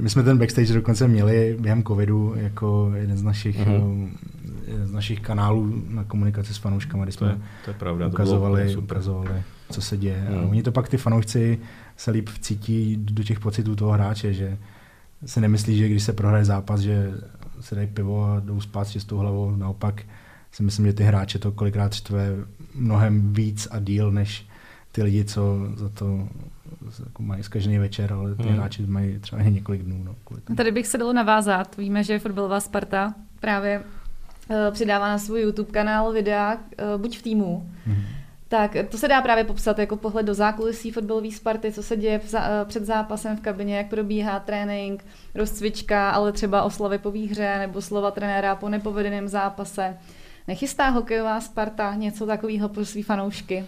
[0.00, 4.08] My jsme ten backstage dokonce měli během covidu jako jeden z našich, uh-huh.
[4.66, 8.06] jeden z našich kanálů na komunikaci s fanouškami, kdy jsme to je, to je pravda,
[8.06, 10.26] ukazovali, to ukazovali, co se děje.
[10.30, 10.44] Uh-huh.
[10.44, 11.58] A oni to pak ty fanoušci
[12.00, 14.58] se líp vcítí do těch pocitů toho hráče, že
[15.26, 17.10] se nemyslí, že když se prohraje zápas, že
[17.60, 19.56] se dají pivo a jdou spát s čistou hlavou.
[19.56, 20.02] Naopak
[20.52, 22.26] si myslím, že ty hráče to kolikrát štve
[22.74, 24.46] mnohem víc a díl, než
[24.92, 26.28] ty lidi, co za to
[27.06, 28.52] jako mají zkažený večer, ale ty hmm.
[28.52, 30.04] hráči mají třeba i několik dnů.
[30.04, 31.76] No, Tady bych se dalo navázat.
[31.76, 33.82] Víme, že fotbalová Sparta právě
[34.48, 38.04] uh, přidává na svůj YouTube kanál videa uh, buď v týmu, hmm.
[38.50, 42.18] Tak to se dá právě popsat jako pohled do zákulisí fotbalové Sparty, co se děje
[42.18, 47.58] v eh, před zápasem v kabině, jak probíhá trénink, rozcvička, ale třeba oslavy po výhře
[47.58, 49.96] nebo slova trenéra po nepovedeném zápase.
[50.48, 53.64] Nechystá hokejová Sparta něco takového pro svý fanoušky?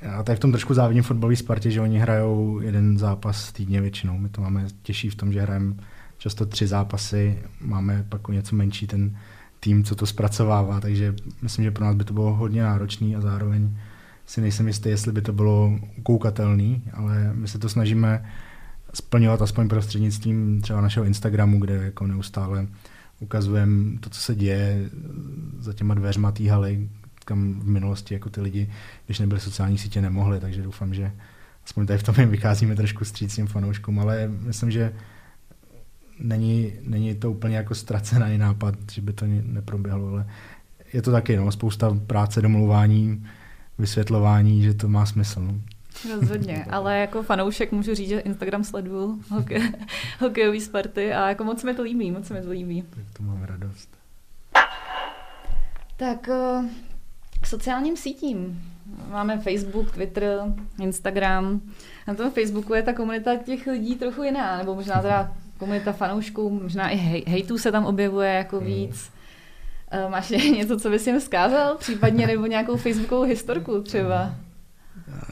[0.00, 4.18] Já tady v tom trošku závidím fotbalové Spartě, že oni hrajou jeden zápas týdně většinou.
[4.18, 5.74] My to máme těžší v tom, že hrajeme
[6.18, 9.16] často tři zápasy, máme pak o něco menší ten
[9.60, 13.20] tým, co to zpracovává, takže myslím, že pro nás by to bylo hodně náročný a
[13.20, 13.76] zároveň
[14.26, 18.24] si nejsem jistý, jestli by to bylo koukatelný, ale my se to snažíme
[18.94, 22.66] splňovat aspoň prostřednictvím třeba našeho Instagramu, kde jako neustále
[23.20, 24.90] ukazujeme to, co se děje
[25.58, 26.88] za těma dveřma té haly,
[27.24, 28.70] kam v minulosti jako ty lidi,
[29.06, 31.12] když nebyly sociální sítě, nemohli, takže doufám, že
[31.64, 34.92] aspoň tady v tom vycházíme trošku střícním fanouškům, ale myslím, že
[36.20, 40.26] není, není to úplně jako ztracený nápad, že by to neproběhlo, ale
[40.92, 43.26] je to taky no, spousta práce, domluvání,
[43.78, 45.40] vysvětlování, že to má smysl.
[45.40, 45.54] No.
[46.14, 49.72] Rozhodně, ale jako fanoušek můžu říct, že Instagram sleduju hokej,
[50.20, 52.82] hokejový Sparty a jako moc mi to líbí, moc mi to líbí.
[52.82, 53.88] Tak to mám radost.
[55.96, 56.66] Tak uh,
[57.40, 58.62] k sociálním sítím.
[59.10, 60.38] Máme Facebook, Twitter,
[60.80, 61.60] Instagram.
[62.08, 66.60] Na tom Facebooku je ta komunita těch lidí trochu jiná, nebo možná teda komunita fanoušků,
[66.62, 68.66] možná i hej, hejtů se tam objevuje jako hmm.
[68.66, 69.10] víc.
[70.04, 71.76] Uh, máš něco, co bys jim vzkázal?
[71.78, 74.34] Případně nebo nějakou facebookovou historku třeba?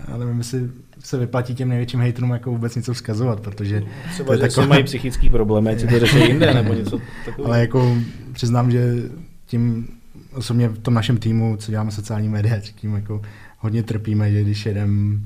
[0.09, 3.83] Já nevím, jestli se vyplatí těm největším hejtrům jako vůbec něco vzkazovat, protože...
[4.13, 4.67] Třeba, to je že takové...
[4.67, 7.49] mají psychický problémy, ať si to řeší jinde, nebo něco takového.
[7.49, 7.97] Ale jako
[8.33, 8.95] přiznám, že
[9.47, 9.89] tím
[10.35, 13.23] osobně v tom našem týmu, co děláme sociální média, tím jako
[13.59, 15.21] hodně trpíme, že když jedem,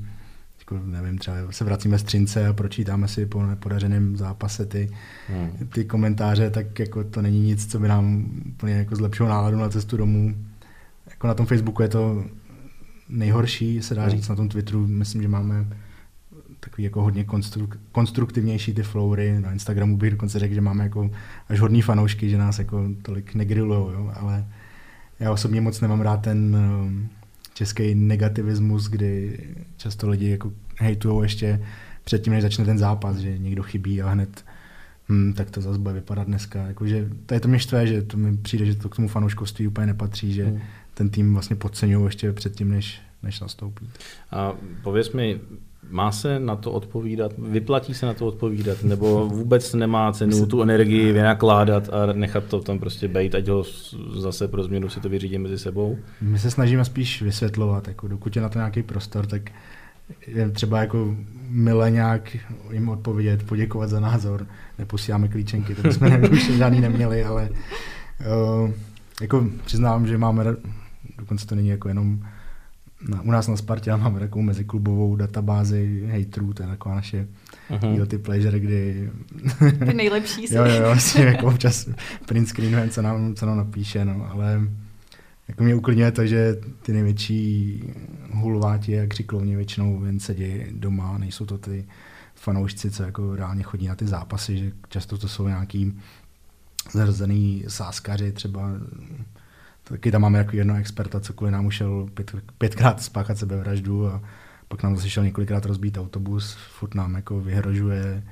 [0.63, 4.89] jako nevím, třeba se vracíme z Třince a pročítáme si po nepodařeném zápase ty,
[5.29, 5.67] hmm.
[5.73, 9.69] ty komentáře, tak jako to není nic, co by nám úplně jako zlepšilo náladu na
[9.69, 10.35] cestu domů.
[11.09, 12.25] Jako na tom Facebooku je to
[13.09, 14.11] nejhorší, se dá hmm.
[14.11, 15.65] říct, na tom Twitteru myslím, že máme
[16.59, 19.39] takový jako hodně konstruk, konstruktivnější ty flowery.
[19.39, 21.11] Na Instagramu bych dokonce řekl, že máme jako
[21.49, 24.45] až hodný fanoušky, že nás jako tolik negrillujou, ale
[25.19, 26.57] já osobně moc nemám rád ten
[27.53, 29.39] český negativismus, kdy
[29.77, 31.65] často lidi jako hejtujou ještě
[32.03, 34.45] předtím, než začne ten zápas, že někdo chybí a hned
[35.09, 36.67] hm, tak to zase bude vypadat dneska.
[36.67, 39.67] Jakože, to je to mě štve, že to mi přijde, že to k tomu fanouškovství
[39.67, 40.59] úplně nepatří, že hmm.
[40.93, 43.89] ten tým vlastně podceňují ještě předtím, než, než nastoupí.
[44.31, 45.39] A pověz mi,
[45.89, 50.61] má se na to odpovídat, vyplatí se na to odpovídat, nebo vůbec nemá cenu tu
[50.61, 53.63] energii vynakládat a nechat to tam prostě bejt, ať ho
[54.15, 55.97] zase pro změnu si to vyřídí mezi sebou?
[56.21, 59.51] My se snažíme spíš vysvětlovat, jako dokud je na to nějaký prostor, tak
[60.27, 61.15] je třeba jako
[61.49, 62.37] mile nějak
[62.71, 64.47] jim odpovědět, poděkovat za názor,
[64.79, 67.49] neposíláme klíčenky, to jsme už žádný neměli, ale
[68.61, 68.71] uh,
[69.21, 70.45] jako přiznám, že máme,
[71.17, 72.19] dokonce to není jako jenom
[73.09, 77.27] na, u nás na Spartě máme takovou meziklubovou databázi hejtrů, to je taková naše
[77.69, 77.93] uh-huh.
[77.93, 79.09] guilty pleasure, kdy...
[79.87, 80.55] Ty nejlepší si.
[80.55, 81.89] jo, jo, vlastně jako občas
[82.25, 84.61] print screenujeme, co nám, co nám napíše, no, ale
[85.47, 87.83] jako mě uklidňuje to, že ty největší
[88.31, 91.85] hulváti a křiklovně většinou jen sedí doma, nejsou to ty
[92.35, 95.99] fanoušci, co jako reálně chodí na ty zápasy, že často to jsou nějaký
[96.93, 98.69] zrzený sáskaři, třeba
[99.83, 104.21] Taky tam máme jako jedno experta, co kvůli nám ušel pět, pětkrát spáchat sebevraždu a
[104.67, 108.23] pak nám zase šel několikrát rozbít autobus, furt nám jako vyhrožuje,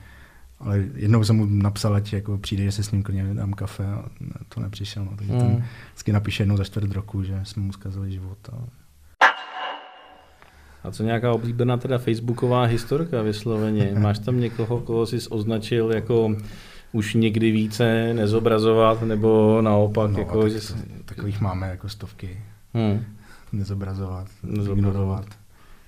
[0.59, 3.85] ale jednou jsem mu napsal, ať jako přijde, že si s ním klidně dám kafe
[3.85, 4.05] a
[4.49, 5.05] to nepřišel.
[5.05, 5.11] No.
[5.17, 5.39] Takže mm.
[5.39, 8.37] ten vždycky napíše jednou za čtvrt roku, že jsme mu zkazili život.
[8.53, 8.57] A...
[10.83, 13.91] a co nějaká oblíbená teda facebooková historka vysloveně?
[13.99, 16.35] Máš tam někoho, koho jsi označil jako
[16.91, 20.11] už někdy více nezobrazovat, nebo naopak?
[20.11, 20.59] No, jako, tak, že...
[21.05, 22.41] Takových máme jako stovky.
[22.73, 23.05] Hmm.
[23.51, 24.77] Nezobrazovat, nezobrazovat.
[24.77, 25.25] ignorovat.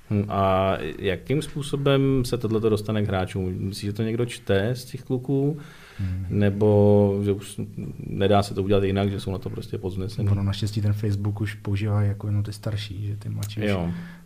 [0.10, 3.54] Hmm, a jakým způsobem se tohle dostane k hráčům?
[3.58, 5.58] Myslíš, že to někdo čte z těch kluků?
[6.00, 6.26] Hmm.
[6.30, 7.60] Nebo že už
[8.08, 10.30] nedá se to udělat jinak, že jsou na to prostě podznesení?
[10.30, 13.72] Ono naštěstí ten Facebook už používá jako jenom ty starší, že ty mladší už,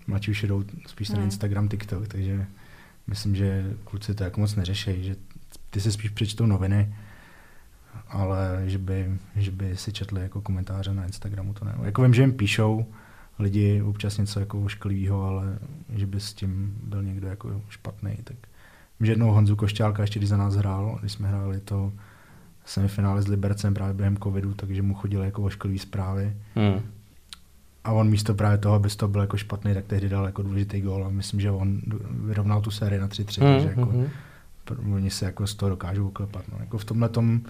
[0.08, 1.26] mladší už jdou spíš ten hmm.
[1.26, 2.46] Instagram, TikTok, takže
[3.08, 5.16] myslím, že kluci to jako moc neřeší, že
[5.70, 6.96] ty se spíš přečtou noviny,
[8.10, 11.76] ale že by, že by si četli jako komentáře na Instagramu, to ne.
[11.84, 12.86] Jako vím, že jim píšou
[13.40, 15.60] lidi občas něco jako ošklivého, ale
[15.96, 18.38] že by s tím byl někdo jako špatný, tak
[19.00, 21.94] vím, že jednou Honzu Košťálka ještě když za nás hrál, když jsme hráli to
[22.66, 26.36] semifinále s Libercem právě během covidu, takže mu chodily jako ošklivý zprávy.
[26.56, 26.82] Hmm.
[27.84, 30.82] A on místo právě toho, aby to byl jako špatný, tak tehdy dal jako důležitý
[30.82, 34.08] gól a myslím, že on vyrovnal tu sérii na 3-3, hmm, takže jako hmm
[34.72, 36.44] oni se jako z toho dokážou uklepat.
[36.52, 36.58] No.
[36.60, 37.42] Jako v tomhle tom,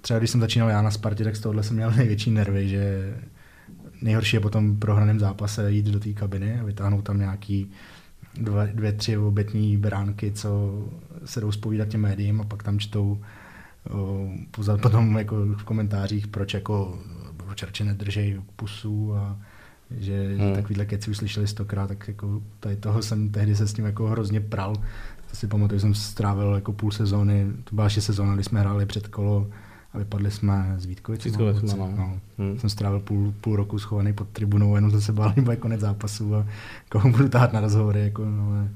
[0.00, 3.14] třeba když jsem začínal já na Spartě, tak z tohohle jsem měl největší nervy, že
[4.02, 7.70] nejhorší je potom prohraném zápase jít do té kabiny a vytáhnout tam nějaký
[8.34, 10.82] dva, dvě, tři obětní bránky, co
[11.24, 13.20] se jdou spovídat těm médiím a pak tam čtou
[13.90, 14.28] o,
[14.82, 16.98] potom jako v komentářích, proč jako
[17.54, 19.38] čerče nedržej pusu a
[19.98, 20.48] že, hmm.
[20.48, 23.84] že takovýhle keci už slyšeli stokrát, tak jako tady toho jsem tehdy se s tím
[23.84, 24.76] jako hrozně pral,
[25.32, 28.60] to si pamatuju, že jsem strávil jako půl sezóny, to byla ještě sezóna, kdy jsme
[28.60, 29.46] hráli před kolo
[29.92, 31.26] a vypadli jsme z Vítkovic.
[31.76, 31.94] no.
[31.96, 32.20] no.
[32.38, 32.58] Hmm.
[32.58, 36.36] Jsem strávil půl, půl roku schovaný pod tribunou, jenom jsem se bál, nebo konec zápasu
[36.36, 36.46] a
[36.88, 38.00] koho budu tát na rozhovory.
[38.00, 38.68] Jako, no, ale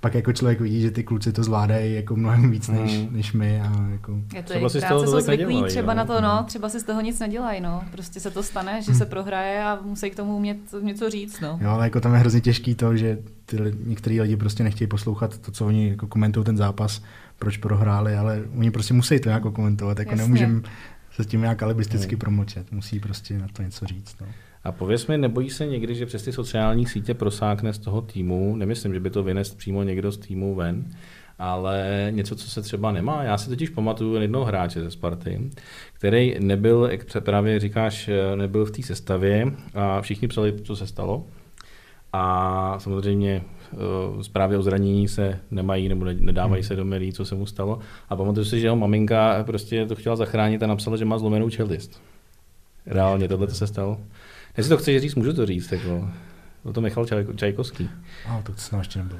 [0.00, 3.16] pak jako člověk vidí, že ty kluci to zvládají jako mnohem víc než, Hmm.
[3.16, 4.12] než my a jako...
[4.34, 5.98] Je to Třeba jejich si z práce, toho jsou zvyklí nedělají, třeba no.
[5.98, 7.82] na to, no, třeba si z toho nic nedělají, no.
[7.90, 11.58] Prostě se to stane, že se prohraje a musí k tomu umět něco říct, no.
[11.62, 13.56] Jo, ale jako tam je hrozně těžký to, že ty,
[13.86, 17.02] některý lidi prostě nechtějí poslouchat to, co oni jako komentují ten zápas,
[17.38, 20.22] proč prohráli, ale oni prostě musí to jako komentovat, jako Jasně.
[20.22, 20.60] nemůžeme
[21.10, 22.20] se tím nějak alibisticky Hmm.
[22.20, 24.16] promlčet, musí prostě na to něco říct.
[24.20, 24.26] No.
[24.64, 28.56] A pověs mi, nebojí se někdy, že přes ty sociální sítě prosákne z toho týmu,
[28.56, 30.84] nemyslím, že by to vynesl přímo někdo z týmu ven,
[31.38, 33.22] ale něco, co se třeba nemá.
[33.22, 35.50] Já si totiž pamatuju jednoho hráče ze Sparty,
[35.92, 41.24] který nebyl, jak právě říkáš, nebyl v té sestavě a všichni psali, co se stalo.
[42.12, 43.42] A samozřejmě
[43.72, 43.76] eh,
[44.24, 47.78] zprávy o zranění se nemají nebo ne- nedávají se do médií, co se mu stalo.
[48.08, 51.50] A pamatuju si, že jeho maminka prostě to chtěla zachránit a napsala, že má zlomenou
[51.50, 52.02] čelist.
[52.86, 53.98] Reálně, tohle to se stalo.
[54.56, 55.72] Jestli to chceš říct, můžu to říct.
[55.72, 56.10] Jako.
[56.64, 57.90] Byl to Michal Čaj, Čajkovský.
[58.26, 59.16] A to jsem ještě nebyl.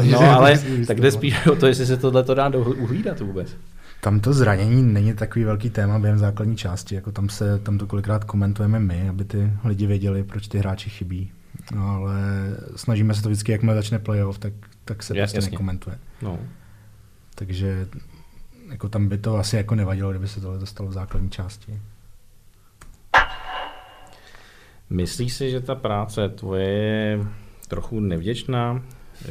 [0.00, 3.56] Uh, no, ale tak jde spíš o to, jestli se tohle to dá uhlídat vůbec.
[4.00, 7.86] Tam to zranění není takový velký téma během základní části, jako tam se tam to
[7.86, 11.30] kolikrát komentujeme my, aby ty lidi věděli, proč ty hráči chybí.
[11.74, 12.16] No, ale
[12.76, 14.52] snažíme se to vždycky, jakmile začne playoff, tak,
[14.84, 15.98] tak se prostě nekomentuje.
[16.22, 16.38] No.
[17.34, 17.86] Takže
[18.70, 21.80] jako tam by to asi jako nevadilo, kdyby se tohle dostalo v základní části.
[24.92, 27.18] Myslíš si, že ta práce tvoje je
[27.68, 28.82] trochu nevděčná?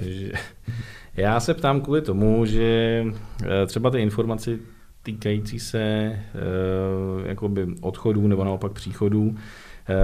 [0.02, 0.32] Že...
[1.18, 3.06] Já se ptám kvůli tomu, že
[3.44, 4.60] eh, třeba ty informace
[5.04, 6.20] týkající se eh,
[7.26, 9.36] jakoby odchodů nebo naopak příchodů,
[9.90, 9.96] eh,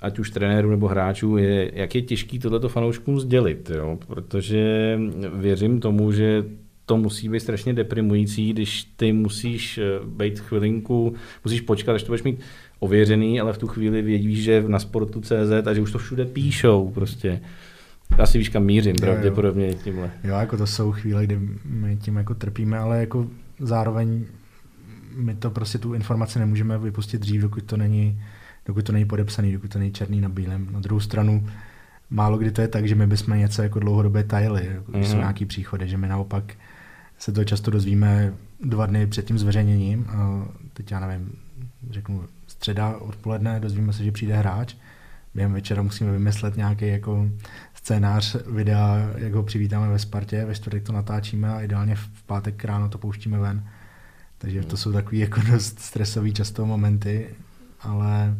[0.00, 3.98] ať už trenérů nebo hráčů, je, jak je těžký tohleto fanouškům sdělit, jo?
[4.06, 4.98] protože
[5.34, 6.44] věřím tomu, že
[6.86, 12.22] to musí být strašně deprimující, když ty musíš být chvilinku, musíš počkat, až to budeš
[12.22, 12.40] mít
[12.78, 16.24] ověřený, ale v tu chvíli vědíš, že na sportu CZ a že už to všude
[16.24, 17.40] píšou prostě.
[18.18, 19.12] Asi víš, kam mířím, Jo, jo.
[19.12, 20.10] pravděpodobně tímhle.
[20.24, 23.26] Jo, jako to jsou chvíle, kdy my tím jako trpíme, ale jako
[23.60, 24.24] zároveň
[25.16, 28.20] my to prostě tu informaci nemůžeme vypustit dřív, dokud to není,
[28.66, 30.68] dokud to není podepsaný, dokud to není černý na bílém.
[30.72, 31.46] Na druhou stranu,
[32.10, 35.12] málo kdy to je tak, že my bychom něco jako dlouhodobě tajili, jako když jsou
[35.14, 35.20] Mhm.
[35.20, 36.54] nějaký příchody, že my naopak
[37.18, 40.06] se to často dozvíme dva dny před tím zveřejněním.
[40.08, 41.32] A teď já nevím,
[41.90, 42.22] řeknu
[42.64, 44.74] středa odpoledne, dozvíme se, že přijde hráč,
[45.34, 47.28] během večera musíme vymyslet nějaký jako
[47.74, 52.64] scénář videa, jak ho přivítáme ve Spartě, ve čtvrtek to natáčíme a ideálně v pátek
[52.64, 53.68] ráno to pouštíme ven.
[54.38, 57.28] Takže to jsou takový jako dost stresový často momenty,
[57.80, 58.36] ale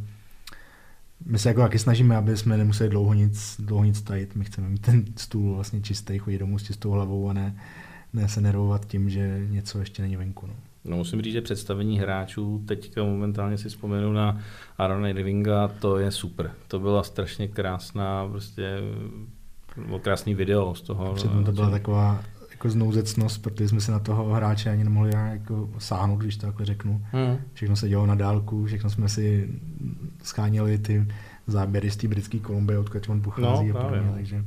[1.26, 4.36] my se jako taky snažíme, aby jsme nemuseli dlouho nic, dlouho nic tajit.
[4.36, 7.56] My chceme mít ten stůl vlastně čistý, chodit domů s čistou hlavou a ne,
[8.12, 10.46] ne se nervovat tím, že něco ještě není venku.
[10.46, 10.54] No.
[10.84, 14.40] No musím říct, že představení hráčů, teďka momentálně si vzpomenu na
[14.78, 16.50] Arona Irvinga, to je super.
[16.68, 18.78] To byla strašně krásná, prostě
[19.86, 21.14] bylo krásný video z toho.
[21.14, 25.70] Přitom to byla taková jako znouzecnost, protože jsme se na toho hráče ani nemohli jako
[25.78, 27.06] sáhnout, když to takhle řeknu.
[27.12, 27.36] Hmm.
[27.52, 29.48] Všechno se dělalo na dálku, všechno jsme si
[30.22, 31.06] scháněli ty
[31.46, 34.12] záběry z té britské Kolumbie, odkud on pochází No, a podobně, no.
[34.14, 34.44] takže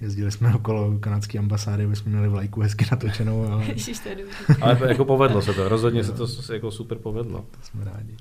[0.00, 4.14] jezdili jsme okolo kanadské ambasády, aby jsme měli vlajku hezky natočenou, ale Ježiš, to je
[4.14, 4.34] dobrý.
[4.62, 7.44] Ale jako povedlo se to, rozhodně se to jako super povedlo.
[7.62, 8.16] jsme rádi.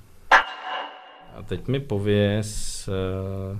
[1.35, 2.89] A teď mi pověz,
[3.55, 3.59] eh,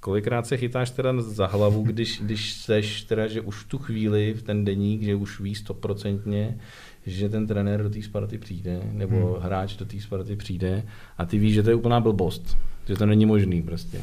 [0.00, 4.34] kolikrát se chytáš teda za hlavu, když, když seš teda, že už v tu chvíli,
[4.34, 6.58] v ten deník, že už ví stoprocentně,
[7.06, 9.42] že ten trenér do té Sparty přijde, nebo Hmm.
[9.42, 10.82] hráč do té Sparty přijde
[11.18, 14.00] a ty víš, že to je úplná blbost, že to není možný prostě.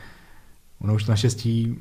[0.80, 1.78] Ono už naštěstí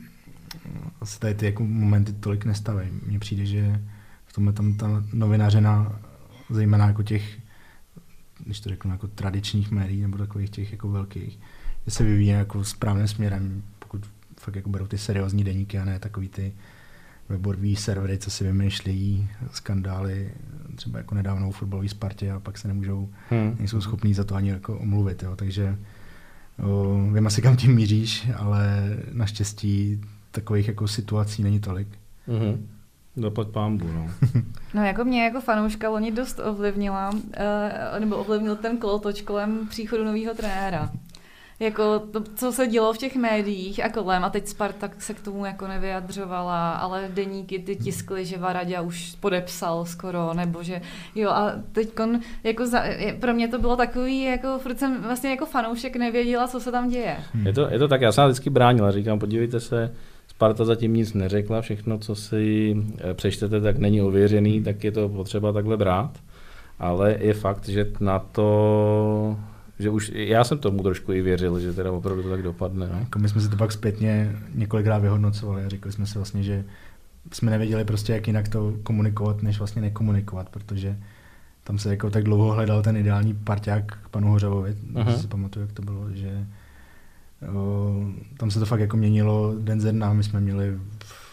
[1.04, 2.88] se tady ty jako momenty tolik nestaví.
[3.08, 3.82] Mně přijde, že
[4.26, 6.00] v tomhle tam ta novinářina,
[6.50, 7.38] zejména jako těch,
[8.46, 11.40] když to řeknu, jako tradičních médií nebo takových těch jako velkých,
[11.86, 14.06] že se vyvíjí jako správným směrem, pokud
[14.40, 16.54] fakt jako berou ty seriózní deníky a ne takový ty
[17.30, 20.32] webový servery, co si vymýšlejí skandály,
[20.76, 23.56] třeba jako nedávno v fotbalové Spartě a pak se nemůžou Hmm.
[23.60, 25.36] nejsou schopní za to ani jako omluvit, jo.
[25.36, 25.78] takže
[26.64, 31.88] o, vím asi kam tím míříš, ale naštěstí takových jako situací není tolik.
[32.28, 32.68] Mhm.
[33.16, 34.08] Zaplať pámbu, no.
[34.74, 40.04] No jako mě jako fanouška loni dost ovlivnila, uh, nebo ovlivnil ten kolotoč kolem příchodu
[40.06, 40.92] nového trenéra.
[41.60, 45.20] Jako to, co se dělo v těch médiích a kolem, a teď Sparta se k
[45.22, 50.82] tomu jako nevyjadřovala, ale deníky ty tiskly, že Varadě už podepsal skoro, nebo že
[51.16, 51.90] jo a teď
[52.44, 56.48] jako za, je- pro mě to bylo takový, jako furt jsem vlastně jako fanoušek nevěděla,
[56.48, 57.18] co se tam děje.
[57.44, 59.94] Je to, je to tak, já jsem vždycky bránil, říkám, podívejte se,
[60.40, 65.10] Sparta zatím nic neřekla, všechno, co si eh, přečtete, tak není ověřený, tak je to
[65.10, 66.20] potřeba takhle brát.
[66.80, 69.38] Ale je fakt, že na to,
[69.80, 72.90] že už já jsem tomu trošku i věřil, že teda opravdu to tak dopadne.
[72.92, 73.00] No.
[73.00, 76.66] Jako my jsme si to pak zpětně několikrát vyhodnocovali a řekli jsme si vlastně, že
[77.32, 80.98] jsme nevěděli prostě, jak jinak to komunikovat, než vlastně nekomunikovat, protože
[81.64, 85.18] tam se jako tak dlouho hledal ten ideální parťák k panu Hořavovi, uh-huh.
[85.18, 86.46] si pamatuju, jak to bylo, že
[88.38, 90.78] tam se to fakt jako měnilo den ze dna, my jsme měli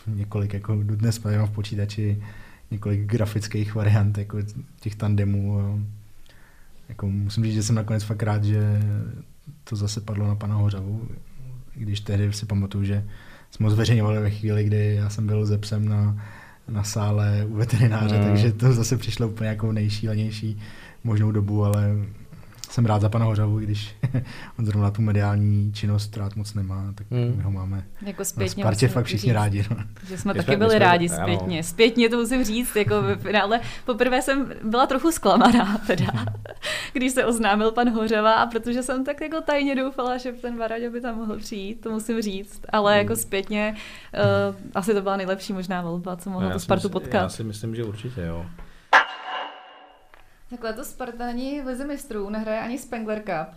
[0.06, 2.22] několik, jako dnes v počítači,
[2.70, 4.38] několik grafických variant jako
[4.80, 5.80] těch tandemů.
[6.88, 8.80] Jako musím říct, že jsem nakonec fakt rád, že
[9.64, 11.08] to zase padlo na pana Hořavu,
[11.74, 13.04] když tehdy si pamatuju, že
[13.50, 16.24] jsme ho zveřejňovali ve chvíli, kdy já jsem byl ze psem na,
[16.68, 18.24] na sále u veterináře, mm.
[18.24, 20.58] takže to zase přišlo úplně jako nejšílenější
[21.04, 21.96] možnou dobu, ale
[22.70, 23.96] jsem rád za pana Hořavu, když
[24.58, 27.36] on zrovna tu mediální činnost rád moc nemá, tak hmm.
[27.36, 29.64] my ho máme jako zpětně na Spartě fakt všichni říct, rádi.
[29.70, 29.76] No.
[30.08, 31.58] Že jsme taky byli jsme, rádi zpětně.
[31.58, 31.62] Ano.
[31.62, 33.60] Zpětně to musím říct, jako ve finále.
[33.84, 36.06] Poprvé jsem byla trochu zklamaná, teda,
[36.92, 40.90] když se oznámil pan Hořava, a protože jsem tak jako tajně doufala, že ten Varaďo
[40.90, 43.02] by tam mohl přijít, to musím říct, ale hmm.
[43.02, 43.74] jako zpětně
[44.48, 47.22] uh, asi to byla nejlepší možná volba, co mohla no, tu Spartu potkat.
[47.22, 48.46] Já si myslím, že určitě, jo.
[50.50, 53.54] Tak letos Spartani v Lize mistrů nehraje ani Spengler Cup.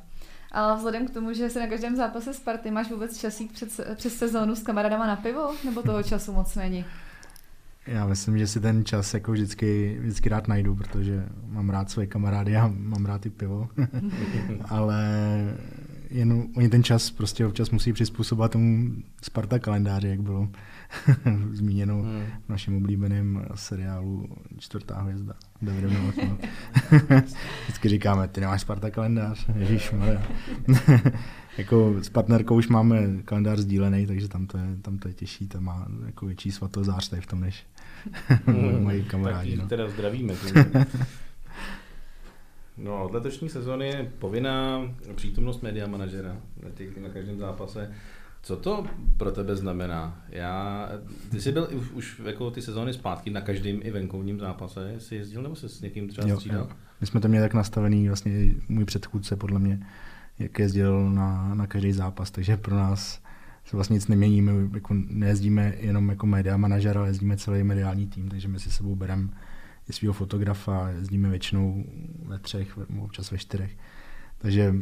[0.51, 3.69] Ale vzhledem k tomu, že se na každém zápase Sparty máš vůbec čas jít před,
[3.95, 6.85] přes sezónu s kamarádama na pivo, nebo toho času moc není?
[7.87, 12.07] Já myslím, že si ten čas jako vždycky, vždycky rád najdu, protože mám rád své
[12.07, 13.69] kamarády a mám rád i pivo.
[14.69, 15.03] Ale
[16.09, 18.91] jen oni ten čas prostě občas musí přizpůsobovat tomu
[19.23, 20.49] Sparta kalendáři, jak bylo
[21.51, 22.25] zmíněno hmm.
[22.45, 24.27] v našem oblíbeném seriálu
[24.57, 25.33] Čtvrtá hvězda.
[27.63, 29.93] Vždycky říkáme, ty nemáš Sparta kalendář, Ježíš
[31.57, 35.47] Jako s partnerkou už máme kalendář sdílený, takže tam to je, tam to je těžší,
[35.47, 37.67] tam má jako větší svatozář tady v tom, než
[38.45, 38.83] hmm.
[38.83, 39.51] moji kamarádi.
[39.51, 39.67] Tak no.
[39.67, 40.33] teda zdravíme.
[42.77, 44.81] No, od letošní sezóny je povinná
[45.15, 47.91] přítomnost media manažera na, těch, na každém zápase.
[48.41, 48.87] Co to
[49.17, 50.25] pro tebe znamená?
[50.29, 50.89] Já,
[51.31, 54.95] ty jsi byl už, už jako ty sezóny zpátky na každém i venkovním zápase.
[54.97, 56.59] Jsi jezdil nebo se s někým třeba jo, střídal?
[56.59, 56.69] Jo.
[57.01, 59.87] My jsme to měli tak nastavený, vlastně můj předchůdce podle mě,
[60.39, 63.21] jak jezdil na, na každý zápas, takže pro nás
[63.65, 68.07] se vlastně nic nemění, my jako nejezdíme jenom jako media manažer, ale jezdíme celý mediální
[68.07, 69.29] tým, takže my si sebou bereme
[69.89, 71.83] i svého fotografa, jezdíme většinou
[72.25, 73.77] ve třech, občas ve čtyřech.
[74.37, 74.75] Takže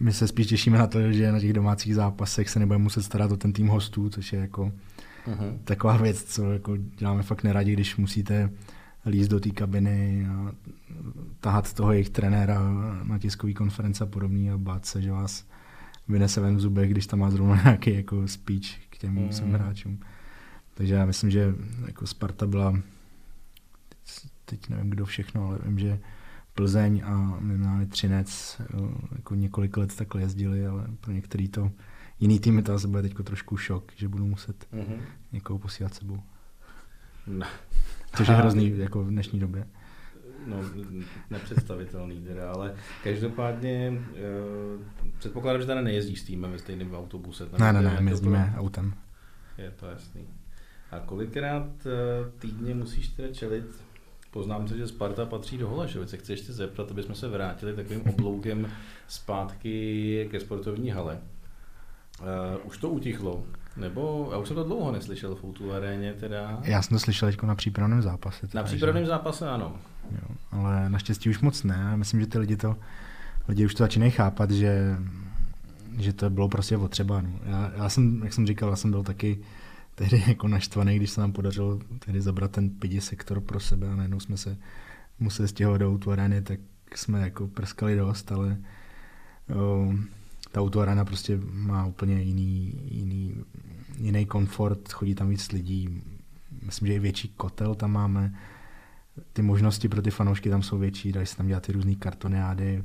[0.00, 3.32] my se spíš těšíme na to, že na těch domácích zápasech se nebudeme muset starat
[3.32, 4.72] o ten tým hostů, což je jako
[5.26, 5.58] uh-huh.
[5.64, 8.50] taková věc, co jako děláme fakt neradi, když musíte
[9.06, 10.52] líst do té kabiny a
[11.40, 12.60] tahat toho jejich trenéra
[13.02, 15.44] na tiskový konference a podobný a bát se, že vás
[16.08, 19.30] vynese ven v zubech, když tam má zrovna nějaký jako speech k těm uh-huh.
[19.30, 20.00] svým hráčům.
[20.74, 21.54] Takže já myslím, že
[21.86, 22.72] jako Sparta byla,
[23.88, 25.98] teď, teď nevím kdo všechno, ale vím, že
[26.54, 28.60] Plzeň a minimálně Třinec
[29.16, 31.70] jako několik let takhle jezdili, ale pro některý to
[32.20, 34.98] jiný týmy to asi bude teď trošku šok, že budou muset mm-hmm.
[35.32, 36.22] někoho posílat sebou.
[37.26, 37.46] No.
[38.16, 39.66] Což je hrozný jako v dnešní době.
[40.46, 40.56] No,
[41.30, 42.74] nepředstavitelný teda, ale
[43.04, 44.82] každopádně uh,
[45.18, 47.48] předpokládám, že tady nejezdíš s týmem ve stejném autobuse.
[47.58, 48.60] Ne, ne, ne, my jezdíme to...
[48.60, 48.94] autem.
[49.58, 50.26] Je to jasný.
[50.90, 51.92] A kolikrát uh,
[52.38, 53.84] týdně musíš teda čelit
[54.34, 56.16] poznám se, že Sparta patří do Holešovice.
[56.16, 58.70] Chci ještě zeptat, aby jsme se vrátili takovým obloukem
[59.08, 61.18] zpátky ke sportovní hale.
[62.20, 62.26] Uh,
[62.66, 63.44] už to utichlo?
[63.76, 66.58] Nebo, já už jsem to dlouho neslyšel v Foutu aréně teda.
[66.62, 68.46] Já jsem to slyšel jako na přípravném zápase.
[68.46, 69.08] Teda, na přípravném že...
[69.08, 69.76] zápase ano.
[70.10, 71.96] Jo, ale naštěstí už moc ne.
[71.96, 72.76] Myslím, že ty lidi to,
[73.48, 74.96] lidi už to začínají chápat, že,
[75.98, 77.20] že to bylo prostě potřeba.
[77.20, 77.30] No.
[77.46, 79.38] Já, já, jsem, jak jsem říkal, já jsem byl taky
[79.94, 83.96] tehdy jako naštvaný, když se nám podařilo tehdy zabrat ten pidi sektor pro sebe a
[83.96, 84.56] najednou jsme se
[85.18, 86.60] museli stěhovat do autoarény, tak
[86.94, 88.58] jsme jako prskali dost, ale
[89.56, 89.92] o,
[90.52, 93.44] ta autoaréna prostě má úplně jiný, jiný,
[93.98, 96.02] jiný komfort, chodí tam víc lidí,
[96.62, 98.34] myslím, že i větší kotel tam máme,
[99.32, 102.84] ty možnosti pro ty fanoušky tam jsou větší, dají se tam dělat ty různé kartoniády,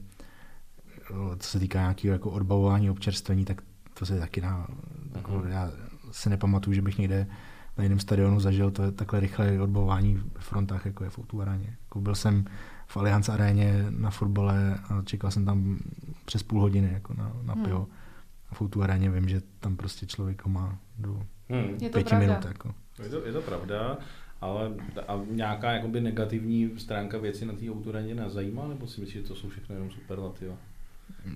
[1.40, 3.62] co se týká nějakého jako odbavování, občerstvení, tak
[3.94, 4.68] to se taky dá,
[5.16, 5.48] jako, uh-huh.
[5.48, 5.72] já
[6.12, 7.28] si nepamatuju, že bych někde
[7.78, 11.78] na jiném stadionu zažil to takhle rychlé odbování v frontách, jako je v o aréně.
[11.82, 12.46] Jako byl jsem
[12.88, 15.80] v Allianz aréně na fotbale a čekal jsem tam
[16.26, 17.64] přes půl hodiny jako na, na hmm.
[17.64, 17.88] pivo.
[18.50, 21.78] A v o aréně vím, že tam prostě člověk má do hmm.
[21.82, 22.46] je to pěti minut.
[22.46, 22.74] Jako.
[23.04, 23.98] Je, to, je to pravda,
[24.42, 24.72] ale
[25.08, 29.28] a nějaká jakoby negativní stránka věci na té autoreně nás zajímá, nebo si myslíš, že
[29.28, 30.56] to jsou všechno jenom superlativa?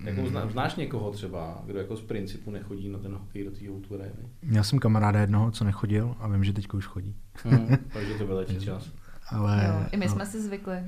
[0.04, 3.94] Jako zná, znáš někoho třeba, kdo jako z principu nechodí na ten hokej do té
[3.94, 4.28] arény?
[4.42, 7.14] Já jsem kamaráda jednoho, co nechodil a vím, že teď už chodí.
[7.44, 8.90] Hmm, takže to vylečí čas.
[9.30, 10.76] Ale, Jo, I my no, jsme si zvykli.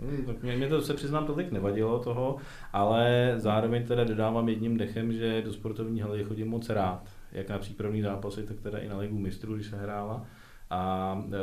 [0.00, 2.36] Hmm, tak mě, mě to se přiznám tolik nevadilo toho,
[2.72, 7.58] ale zároveň teda dodávám jedním dechem, že do sportovní haly chodím moc rád, jak na
[7.58, 10.24] přípravný zápasy, tak teda i na ligu mistrů, když se hrála.
[10.70, 11.38] A e,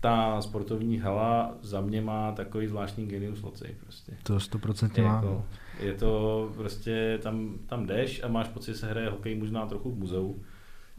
[0.00, 4.12] ta sportovní hala za mě má takový zvláštní genius loci prostě.
[4.22, 5.14] To 100% má.
[5.14, 5.44] Jako,
[5.78, 9.90] je to prostě, tam, tam jdeš a máš pocit, že se hraje hokej možná trochu
[9.90, 10.42] v muzeu.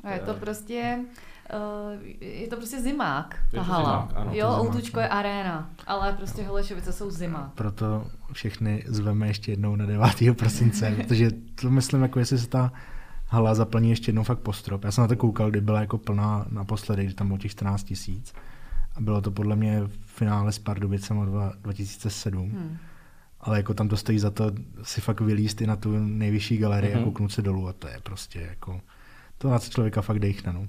[0.04, 1.00] A je to prostě,
[1.54, 4.02] uh, je to prostě zimák, Je ta to hala.
[4.02, 7.52] zimák, ano, jo, zimák, Outučko je aréna, ale prostě Holešovice jsou zima.
[7.56, 10.38] Proto všechny zveme ještě jednou na 9.
[10.38, 12.72] prosince, protože to myslím, jako jestli se ta
[13.28, 14.84] hala zaplní ještě jednou fakt po strop.
[14.84, 17.84] Já jsem na to koukal, kdy byla jako plná naposledy, kdy tam bylo těch 14
[17.84, 18.34] tisíc.
[18.96, 22.50] A bylo to podle mě v finále s Pardubicem od dva- 2007.
[22.52, 22.78] Hmm.
[23.42, 24.52] Ale jako tam to stojí za to
[24.84, 27.02] si fakt vylíst i na tu nejvyšší galerii Mhm.
[27.02, 28.82] a kouknout se dolů a to je prostě jako,
[29.38, 30.68] to na co člověka fakt dejchne, no.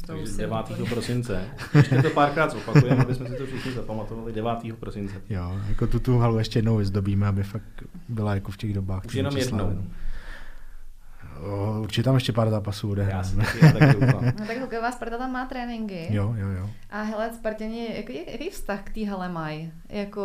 [0.00, 0.70] To Takže už si 9.
[0.70, 1.44] úplně- prosince.
[1.74, 4.32] Ještě to párkrát zopakujeme, aby jsme si to všichni zapamatovali.
[4.32, 4.72] 9.
[4.80, 5.14] prosince.
[5.30, 9.04] Jo, jako tu, tu halu ještě jednou vyzdobíme, aby fakt byla jako v těch dobách.
[9.04, 9.70] Už jenom jednou.
[9.70, 9.82] no.
[11.46, 13.24] O, určitě tam ještě pár zápasů Já odehráme.
[13.24, 14.00] si taky, já taky.
[14.40, 16.06] No tak hokejová Sparta tam má tréninky.
[16.10, 16.70] Jo, jo, jo.
[16.90, 19.72] A hele, Spartěni, jaký, jaký vztah k té hale mají?
[19.88, 20.22] Jako,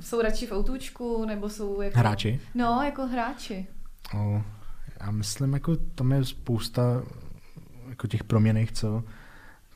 [0.00, 1.98] jsou radši v Outučku, nebo jsou jako...
[1.98, 2.40] Hráči?
[2.54, 3.66] No, jako hráči.
[4.18, 4.42] O,
[5.00, 7.02] já myslím, jako tam je spousta
[7.88, 9.04] jako těch proměných, co,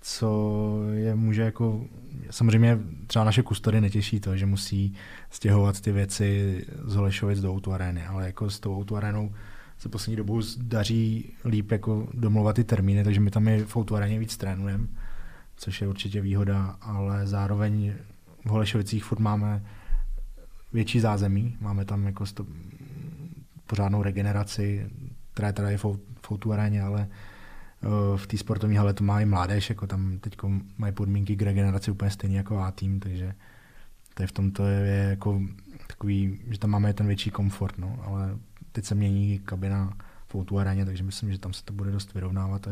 [0.01, 1.85] co je může jako,
[2.31, 4.95] samozřejmě třeba naše kustory netěší to, že musí
[5.31, 9.35] stěhovat ty věci z Holešovic do Outu Areny, ale jako s tou Outu Arenou
[9.79, 13.97] se poslední dobou daří líp jako domluvat ty termíny, takže my tam i v Outu
[13.97, 14.87] Areně víc trénujeme,
[15.57, 17.95] což je určitě výhoda, ale zároveň
[18.45, 19.63] v Holešovicích furt máme
[20.73, 22.47] větší zázemí, máme tam jako sto,
[23.67, 24.91] pořádnou regeneraci,
[25.33, 29.21] která je teda je v Outu aréně, ale eh, v té sportovní hale to má
[29.21, 30.37] i mládež, jako tam teď
[30.79, 33.35] mají podmínky k regeneraci úplně stejně jako A tým, takže
[34.21, 35.43] je v tomto je, je jako
[35.87, 38.39] takový, že tam máme ten větší komfort, no, ale
[38.73, 39.93] teď se mění kabina
[40.29, 42.71] v Outu aréně, takže myslím, že tam se to bude dost vyrovnávat a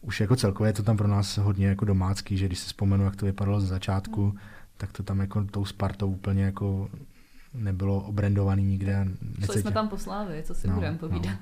[0.00, 3.04] už jako celkově je to tam pro nás hodně jako domácký, že když si vzpomenu,
[3.04, 4.34] jak to vypadalo z začátku,
[4.76, 6.90] tak to tam jako tou Spartou úplně jako
[7.54, 9.06] nebylo obrandovaný nikde.
[9.18, 11.08] Šli necítě- jsme tam po Slávy, co si No, budeme no.
[11.08, 11.38] povídat.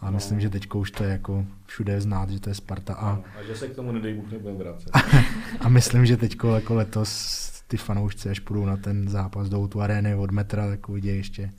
[0.00, 2.94] A myslím, že teď už to je jako všude znát, že to je Sparta.
[2.94, 4.90] A, A že se k tomu nedej Bůh nebudeme vracet.
[5.60, 9.80] a myslím, že teď jako letos ty fanoušci, až půjdou na ten zápas do tu
[9.80, 11.50] arény od metra, tak uvidí ještě,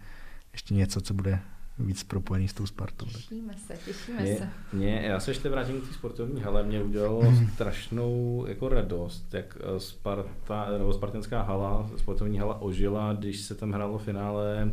[0.53, 1.39] ještě něco, co bude
[1.79, 3.05] víc propojený s tou Spartou.
[3.05, 3.13] Tak.
[3.15, 4.49] Těšíme se, těšíme Mě, se.
[4.73, 7.47] mě, já se ještě vrátím k té sportovní hale, mě udělalo Mhm.
[7.47, 13.71] strašnou jako radost, jak eh, Sparta, nebo Spartanská hala, sportovní hala ožila, když se tam
[13.71, 14.71] hrálo finále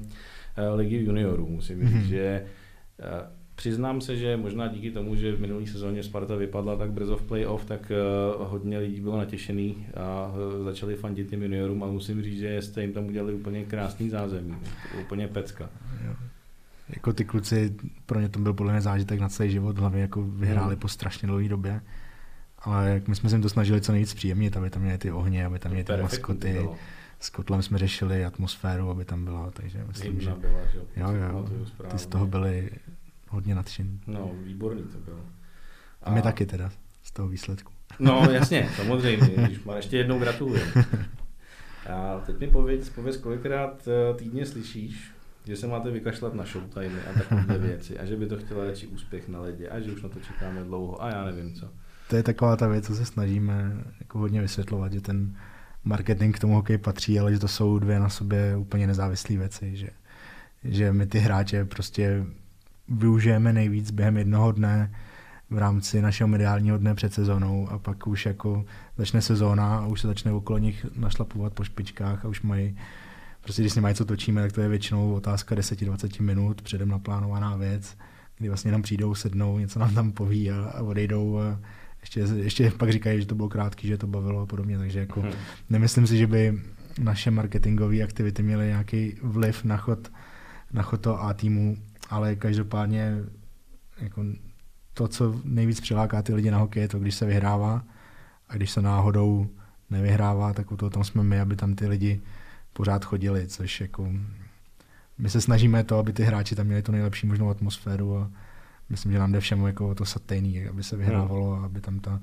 [0.56, 1.48] eh, ligy juniorů.
[1.48, 2.04] Musím říct, Mhm.
[2.04, 2.44] že
[3.00, 7.16] eh, přiznám se, že možná díky tomu, že v minulé sezóně Sparta vypadla tak brzo
[7.16, 7.92] v playoff, tak
[8.38, 10.32] hodně lidí bylo natěšený a
[10.64, 14.54] začali fandit těm juniorům a musím říct, že jste jim tam udělali úplně krásný zázemí,
[15.00, 15.70] úplně pecka.
[16.06, 16.12] Jo.
[16.94, 17.74] Jako ty kluci,
[18.06, 20.80] pro ně to byl podle mě zážitek na celý život, hlavně jako vyhráli Mhm.
[20.80, 21.80] po strašně dlouhé době.
[22.58, 25.12] Ale jak my jsme se jim to snažili co nejvíc příjemnit, aby tam měli ty
[25.12, 26.52] ohně, aby tam měli ty maskoty.
[26.52, 26.76] bylo.
[27.20, 31.10] S Kotlem jsme řešili atmosféru, aby tam byla, takže myslím, že byla, že jo?
[31.12, 31.48] jo,
[31.90, 32.70] ty z toho byli
[33.28, 34.00] hodně nadšení.
[34.06, 35.20] No, výborný to bylo.
[36.02, 36.70] A my taky teda,
[37.02, 37.72] z toho výsledku.
[37.98, 40.60] No, jasně, samozřejmě, když má ještě jednou gratuluju.
[41.92, 45.10] A teď mi pověď, pověz, kolikrát eh, týdně slyšíš,
[45.44, 48.86] že se máte vykašlat na showtime a takové věci a že by to chtěla radši
[48.86, 51.68] úspěch na ledě a že už na to čekáme dlouho a já nevím co.
[52.08, 55.36] To je taková ta věc, co se snažíme jako hodně vysvětlovat, že ten
[55.84, 59.76] marketing k tomu hokej patří, ale že to jsou dvě na sobě úplně nezávislé věci,
[59.76, 59.88] že,
[60.64, 62.24] že my ty hráče prostě
[62.88, 64.94] využijeme nejvíc během jednoho dne
[65.50, 68.64] v rámci našeho mediálního dne před sezónou a pak už jako
[68.96, 72.78] začne sezóna a už se začne okolo nich našlapovat po špičkách a už mají
[73.42, 77.56] prostě když s nimi něco točíme, tak to je většinou otázka 10-20 minut, předem naplánovaná
[77.56, 77.96] věc,
[78.38, 81.60] kdy vlastně nám přijdou, sednou, něco nám tam poví a, a odejdou a
[82.00, 85.22] ještě, ještě pak říkají, že to bylo krátký, že to bavilo a podobně, takže jako
[85.22, 85.30] Hm.
[85.70, 86.62] nemyslím si, že by
[86.98, 90.12] naše marketingové aktivity měly nějaký vliv na chod,
[90.72, 91.76] na chod toho A týmu,
[92.10, 93.16] ale každopádně
[94.00, 94.24] jako
[94.94, 97.84] to, co nejvíc přiláká ty lidi na hokej, je to, když se vyhrává
[98.48, 99.46] a když se náhodou
[99.90, 102.20] nevyhrává, tak u toho tam jsme my, aby tam ty lidi
[102.72, 104.12] pořád chodili, což jako
[105.18, 108.30] my se snažíme to, aby ty hráči tam měli tu nejlepší možnou atmosféru a
[108.88, 112.00] myslím, že nám jde všemu jako o to satejný, aby se vyhrávalo a aby tam
[112.00, 112.20] ta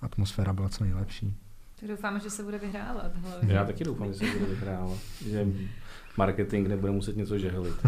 [0.00, 1.36] atmosféra byla co nejlepší.
[1.80, 3.16] Tak doufáme, že se bude vyhrávat.
[3.16, 3.54] hlavně.
[3.54, 5.46] Já taky doufám, že se bude vyhrávat, že
[6.16, 7.74] marketing nebude muset něco žehlit.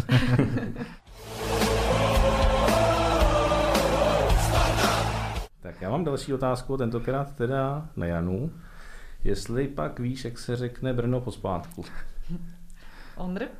[5.61, 8.51] tak já mám další otázku, tentokrát teda na Janu.
[9.23, 11.85] Jestli pak víš, jak se řekne Brno pospátku.
[13.15, 13.51] Onrp?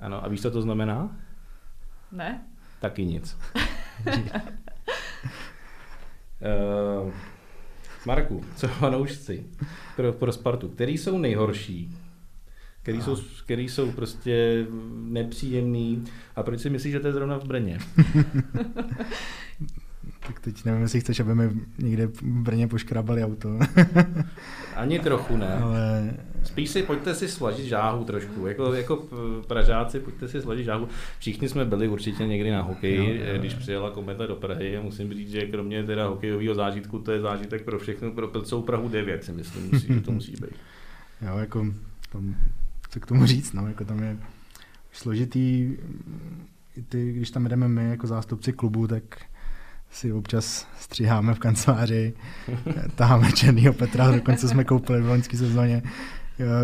[0.00, 1.16] Ano, a víš, co to znamená?
[2.12, 2.44] Ne?
[2.80, 3.38] Taky nic.
[7.06, 7.12] uh,
[8.06, 9.46] Marku, co fanoušci
[9.96, 11.98] pro, pro Spartu, který jsou nejhorší,
[12.82, 16.04] který jsou, který jsou prostě nepříjemný
[16.36, 17.78] a proč si myslíš, že to je zrovna v Brně?
[20.26, 23.58] Tak teď nevím, jestli chceš, aby mi někde v Brně poškrabali auto.
[24.76, 25.54] Ani trochu ne.
[25.54, 26.14] Ale
[26.44, 28.46] Spíš si pojďte si slažit žáhu trošku.
[28.46, 29.06] Jako, jako
[29.46, 30.88] Pražáci, pojďte si slažit žáhu.
[31.18, 33.38] Všichni jsme byli určitě někdy na hokeji, Jo, jo.
[33.38, 34.76] když přijela kometa do Prahy.
[34.76, 38.62] A musím říct, že kromě teda hokejového zážitku, to je zážitek pro všechno, pro celou
[38.62, 40.56] Prahu 9, si myslím, musí, že to musí být.
[41.22, 41.66] jo, jako,
[42.12, 42.36] tam,
[42.90, 44.16] co k tomu říct, no, jako tam je
[44.92, 45.76] složitý,
[46.76, 49.02] i ty, když tam jdeme my jako zástupci klubu, tak
[49.90, 52.14] si občas stříháme v kanceláři,
[52.94, 55.82] taháme Černýho Petra, dokonce jsme koupili v loňské sezóně,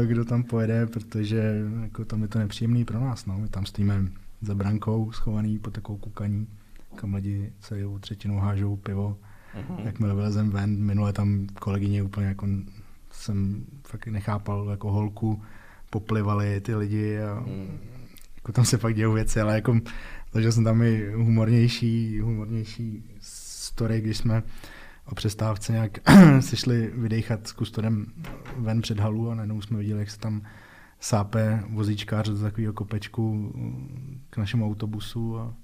[0.07, 3.27] kdo tam pojede, protože jako tam je to nepříjemný pro nás.
[3.27, 3.39] No.
[3.39, 4.03] My tam stojíme
[4.43, 6.47] za brankou, schovaný pod takovou kukaní,
[6.95, 9.16] kam lidi celou třetinu hážou pivo.
[9.68, 9.87] Mhm.
[9.87, 12.47] Jakmile vylezem ven, minule tam kolegyně úplně jako
[13.11, 15.43] jsem fakt nechápal jako holku,
[15.91, 17.79] poplivali ty lidi a Mm.
[18.37, 19.81] jako tam se fakt dějou věci, ale jako
[20.33, 24.43] zažil jsem tam i humornější, humornější story, když jsme
[25.07, 25.99] o přestávce nějak
[26.41, 28.07] se šli vydechat s kustorem
[28.57, 30.43] ven před halu a najednou jsme viděli, jak se tam
[31.01, 33.53] sápe vozíčkář do takového kopečku
[34.30, 35.55] k našemu autobusu a,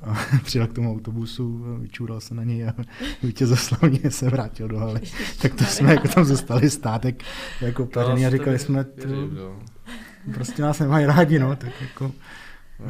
[0.00, 0.14] a
[0.44, 2.74] přijel k tomu autobusu, vyčůral se na něj a
[3.22, 5.00] vítězoslavně se vrátil do haly.
[5.42, 7.22] Tak to jsme jako tam zůstali státek
[7.60, 8.86] jako pařený a říkali jsme,
[9.36, 9.58] jo.
[10.34, 12.12] prostě nás nemají rádi, no, tak jako...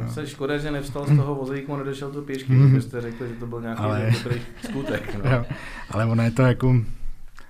[0.01, 2.69] No, se škoda, že nevstal z toho vozíku a nedešel to pěšky, Mhm.
[2.69, 5.15] protože jste řekli, že to byl nějaký Ale- dobrý skutek.
[5.23, 5.31] No.
[5.31, 5.45] Jo,
[5.91, 6.73] ale ono je to jako,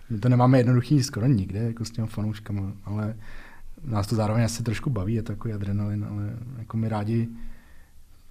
[0.09, 3.15] my to nemáme jednoduchý skoro nikde, jako s těmi fanouškama, ale
[3.83, 7.27] nás to zároveň asi trošku baví, je to takový adrenalin, ale jako my rádi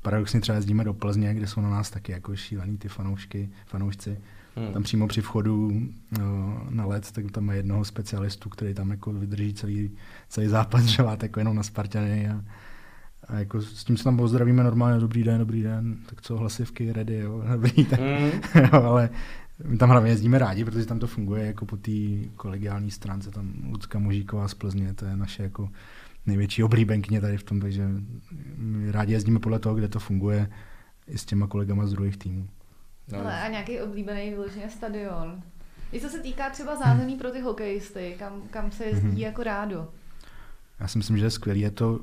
[0.03, 4.19] paradoxně třeba jezdíme do Plzně, kde jsou na nás taky jako šílený ty fanoušky, fanoušci.
[4.57, 4.73] Hmm.
[4.73, 5.71] Tam přímo při vchodu
[6.19, 9.91] no, na let, tak tam má jednoho specialistu, který tam jako vydrží celý,
[10.29, 12.41] celý zápas, že má jako jenom na Spartany a,
[13.29, 16.93] a jako s tím se tam pozdravíme normálně, dobrý den, dobrý den, tak co, hlasivky,
[16.93, 18.41] ready, jo, dobrý, tak, Mm.
[18.73, 19.11] jo, ale
[19.65, 21.91] my tam hlavně jezdíme rádi, protože tam to funguje jako po té
[22.37, 25.69] kolegiální stránce, tam Lucka Mužíková z Plzně, to je naše jako
[26.27, 27.89] největší oblíbenkyně tady v tom, takže
[28.57, 30.49] my rádi jezdíme podle toho, kde to funguje
[31.09, 32.49] i s těma kolegama z druhých týmů.
[33.13, 35.43] No, Ale a nějaký oblíbený vyloženě stadion.
[35.93, 39.17] I co se týká třeba zázemí pro ty hokejisty, kam, kam se jezdí Mhm.
[39.19, 39.89] jako rádo.
[40.81, 42.01] Já si myslím, že je skvělý, je to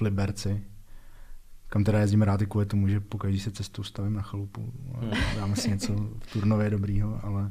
[0.00, 0.60] v
[1.68, 5.10] kam teda jezdíme rádi kvůli tomu, že pokaždé se cestou stavím na chalupu a Hmm.
[5.36, 7.50] dáme si něco v Turnově dobrýho, ale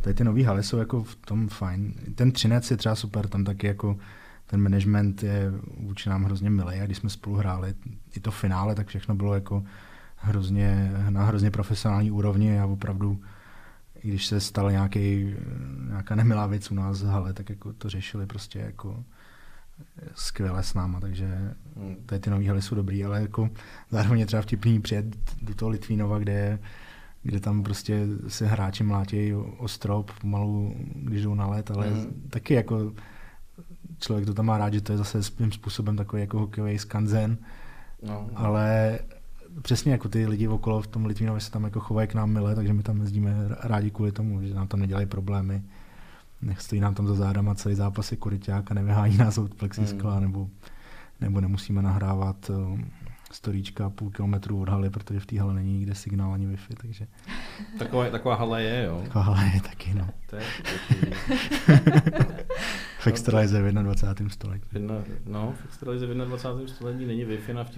[0.00, 1.94] tady ty nový haly jsou jako v tom fajn.
[2.14, 3.98] Ten Třinec je třeba super, tam taky jako
[4.46, 7.74] ten management je vůči nám hrozně milý a když jsme spolu hráli
[8.16, 9.64] i to finále, tak všechno bylo jako
[10.16, 13.20] hrozně, na hrozně profesionální úrovni a opravdu
[14.02, 15.34] i když se stala nějaký,
[15.88, 19.04] nějaká nemilá věc u nás v hale, tak jako to řešili prostě jako
[20.14, 21.96] skvěle s náma, takže Mm.
[22.06, 23.50] tady ty nový haly jsou dobrý, ale jako
[23.90, 25.06] zároveň je třeba vtipný přijet
[25.42, 26.58] do toho Litvínova, kde je
[27.22, 32.22] kde tam prostě se hráči mlátějí o strop pomalu, když jdou na let, ale Mhm.
[32.30, 32.92] taky jako
[33.98, 37.36] člověk to tam má rád, že to je zase svým způsobem takový jako hokejový skanzen,
[38.02, 38.98] No, ale
[39.62, 42.54] přesně jako ty lidi okolo v tom Litvínově se tam jako chovají k nám milé,
[42.54, 45.62] takže my tam jezdíme rádi kvůli tomu, že nám tam nedělají problémy.
[46.44, 50.12] Nech stojí nám tam za zádama celý zápas je koryťák a nevyhání nás od plexiskla,
[50.12, 50.22] Hmm.
[50.22, 50.48] nebo,
[51.20, 52.80] nebo nemusíme nahrávat uh,
[53.32, 57.06] storíčka půl kilometru od haly, protože v té hale není nikde signál ani Wi-Fi, takže
[57.78, 59.00] taková, taková hala je, jo.
[59.04, 60.08] taková hala je taky, no.
[60.30, 60.42] To je
[60.88, 61.12] pěkný.
[62.98, 64.30] V extralize v 21.
[64.30, 64.64] století.
[64.72, 64.94] Jedna,
[65.26, 66.74] no, v extralize v 21.
[66.74, 67.70] století není Wi-Fi na v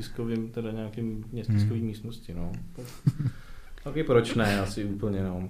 [0.48, 1.58] teda nějakým Hmm.
[1.58, 2.52] tiskový místnosti, no.
[2.76, 2.84] Tak,
[3.84, 5.48] taky proč ne, asi úplně, no.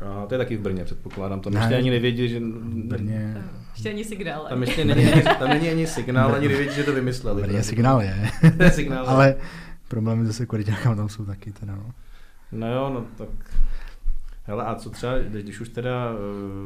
[0.00, 1.40] A to je taky v Brně, předpokládám.
[1.40, 1.60] Tam Ne.
[1.60, 2.40] ještě ani nevědí, že...
[2.84, 3.36] Brně,
[3.72, 4.46] Ještě ani signál.
[4.48, 7.42] Tam ještě není, ani- tam není ani signál, ani nevědí, že to vymysleli.
[7.42, 9.04] Brně signál je, To je signál.
[9.08, 9.34] ale
[9.88, 11.90] problémy zase koryťákama tam jsou taky teda, no.
[12.52, 13.28] No jo, no tak...
[14.44, 16.12] Hele, a co třeba, když když už teda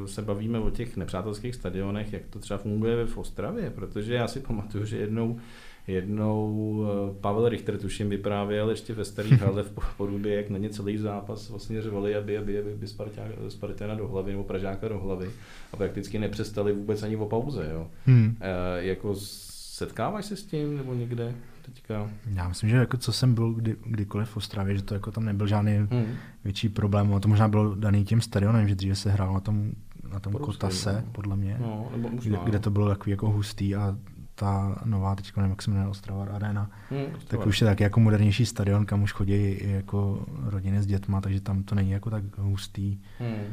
[0.05, 4.29] eh, se bavíme o těch nepřátelských stadionech, jak to třeba funguje v Ostravě, protože já
[4.29, 5.39] si pamatuju, že jednou
[5.87, 10.71] Jednou eh, Pavel Richter, tuším, vyprávěl ještě ve starý hale v Porubě, jak na ně
[10.71, 14.99] celý zápas vlastně řvali, aby, aby, aby, aby Sparták, Spartana do hlavy nebo Pražáka do
[14.99, 15.31] hlavy
[15.73, 17.69] a prakticky nepřestali vůbec ani o pauze.
[17.73, 17.87] Jo.
[18.07, 18.37] Hmm.
[18.41, 22.11] E, jako setkáváš se s tím nebo někde teďka?
[22.35, 25.25] Já myslím, že jako co jsem byl kdy, kdykoliv v Ostravě, že to jako tam
[25.25, 26.07] nebyl žádný Hmm.
[26.45, 27.15] větší problém.
[27.15, 29.73] A to možná bylo daný tím stadionem, že dříve se hrál na tom
[30.13, 31.13] na tom Kotase, no.
[31.13, 32.45] podle mě, No, nebo kde, možná.
[32.45, 33.97] kde to bylo takový jako hustý a
[34.35, 38.01] ta nová, teď nevím, jak se jmenuje, Ostrava Arena, Hmm, tak už je taky jako
[38.01, 42.11] modernější stadion, kam už chodí i jako rodiny s dětma, takže tam to není jako
[42.11, 43.45] tak hustý, Hmm.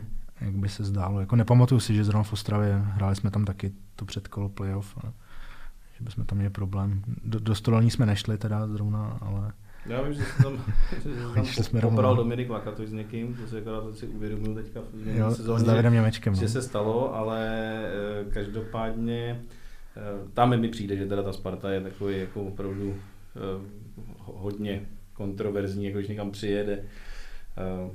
[0.42, 1.20] jak by se zdálo.
[1.20, 5.14] Jako nepamatuju si, že zrovna v Ostravě hráli jsme tam taky to předkolo playoff, a
[5.98, 7.04] že bychom tam měli problém.
[7.24, 9.52] Do, do stolní jsme nešli teda zrovna, ale
[9.86, 10.44] Já vím, že jsem
[11.36, 12.16] tam, že jsem tam popral.
[12.16, 15.64] Dominik Lakatoš s někým, to si akorát si uvědomil teďka v jo, minulé s sezóně,
[15.66, 16.36] Davidem Němečkem.
[16.36, 16.48] že No.
[16.50, 17.48] se stalo, ale
[17.86, 19.42] eh, každopádně
[20.34, 22.96] tam mi přijde, že teda ta Sparta je takový jako opravdu
[23.36, 23.40] eh,
[24.18, 24.82] ho- hodně
[25.14, 26.84] kontroverzní, jako když někam přijede.
[27.58, 27.92] Eh,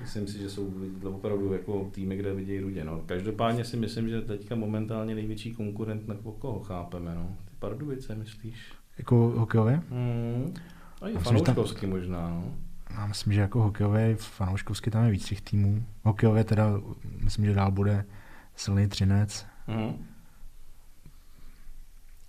[0.00, 0.72] Myslím si, že jsou
[1.04, 2.84] opravdu jako týmy, kde vidějí rudě.
[2.84, 3.02] No.
[3.06, 7.14] Každopádně si myslím, že teďka momentálně největší konkurent, na koho chápeme.
[7.14, 7.36] No.
[7.44, 8.72] Ty Pardubice, myslíš?
[8.98, 9.82] Jako hokejově?
[9.90, 10.54] Hmm.
[11.02, 12.28] A i že tam- fanouškovsky možná.
[12.30, 12.54] No.
[12.90, 15.84] Já myslím, že jako hokejově, fanouškovsky tam je víc těch týmů.
[16.02, 16.80] Hokejově teda,
[17.20, 18.04] myslím, že dál bude
[18.56, 19.94] silný Třinec Mhm.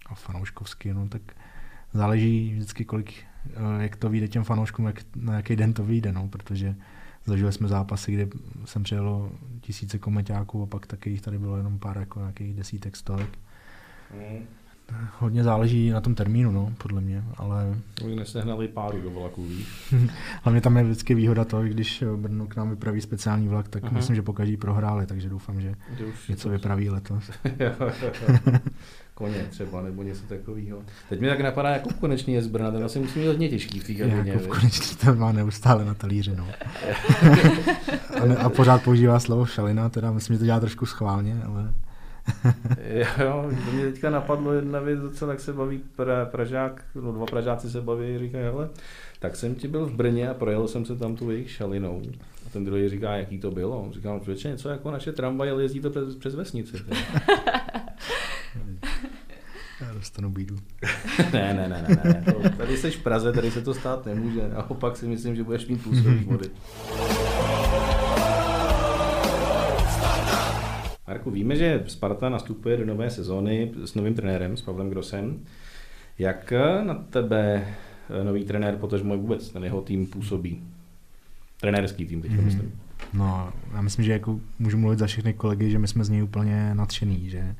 [0.09, 1.21] A fanouškovsky, no tak
[1.93, 3.13] záleží vždycky kolik,
[3.49, 6.75] eh, jak to vyjde těm fanouškům, jak, na jaký den to vyjde, no, protože
[7.25, 8.27] zažili jsme zápasy, kde
[8.65, 9.31] jsem přijelo
[9.61, 13.29] tisíce komentáků a pak taky jich tady bylo jenom pár jako nějakých desítek, stovek.
[14.13, 14.45] Mhm.
[15.19, 19.93] Hodně záleží na tom termínu, no, podle mě, ale Už nesehnali páru do vlaku, víš?
[20.43, 23.83] hlavně tam je vždycky výhoda to, když eh, Brno k nám vypraví speciální vlak, tak
[23.83, 23.93] Aha.
[23.93, 27.31] myslím, že pokaždý prohráli, takže doufám, že Že už něco vypraví letos.
[29.17, 30.81] Koně třeba, nebo něco takového.
[31.09, 33.79] Teď mi tak napadá, jako konečný je z Brna, ten asi musí mít hodně těžký
[33.79, 34.31] v té kabině.
[34.31, 36.47] jako konečný to má neustále na talíři, no.
[38.21, 41.73] a, ne, a, pořád používá slovo šalina, teda myslím, že to dělá trošku schválně, ale
[43.19, 47.25] Jo, to mě teďka napadlo jedna věc, docela jak se baví pra, Pražák, no dva
[47.25, 48.69] Pražáci se baví, říkají, hele,
[49.19, 52.01] tak jsem ti byl v Brně a projel jsem se tam tu jejich šalinou.
[52.47, 53.89] A ten druhý říká, jaký to bylo.
[53.93, 56.77] Říkám, člověče, něco jako naše tramvaj, ale jezdí to přes, přes vesnici.
[59.97, 60.55] ty." já dostanu bídu.
[61.33, 62.23] ne, ne, ne, ne, ne.
[62.33, 64.49] To, tady jsi v Praze, tady se to stát nemůže.
[64.53, 66.49] Naopak si myslím, že budeš mít působí vody.
[71.07, 75.39] Marku, víme, že Sparta nastupuje do nové sezóny s novým trenérem, s Pavlem Grosem.
[76.19, 77.67] Jak na tebe
[78.23, 80.63] nový trenér, potažmo vůbec ten jeho tým působí?
[81.61, 82.45] Trenérský tým teď, Mhm.
[82.45, 82.71] myslím.
[83.13, 86.23] No, já myslím, že jako můžu mluvit za všechny kolegy, že my jsme z něj
[86.23, 87.55] úplně nadšený, že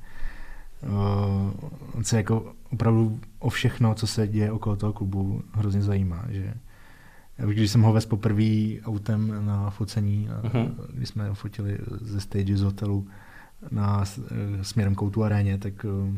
[1.93, 6.53] on se jako opravdu o všechno, co se děje okolo toho klubu, hrozně zajímá, že
[7.45, 10.71] když jsem ho vez poprvé autem na focení, uh-huh.
[10.93, 13.07] když jsme fotili ze stage z hotelu
[13.71, 16.15] na eh, směrem k Outu aréně, tak uh,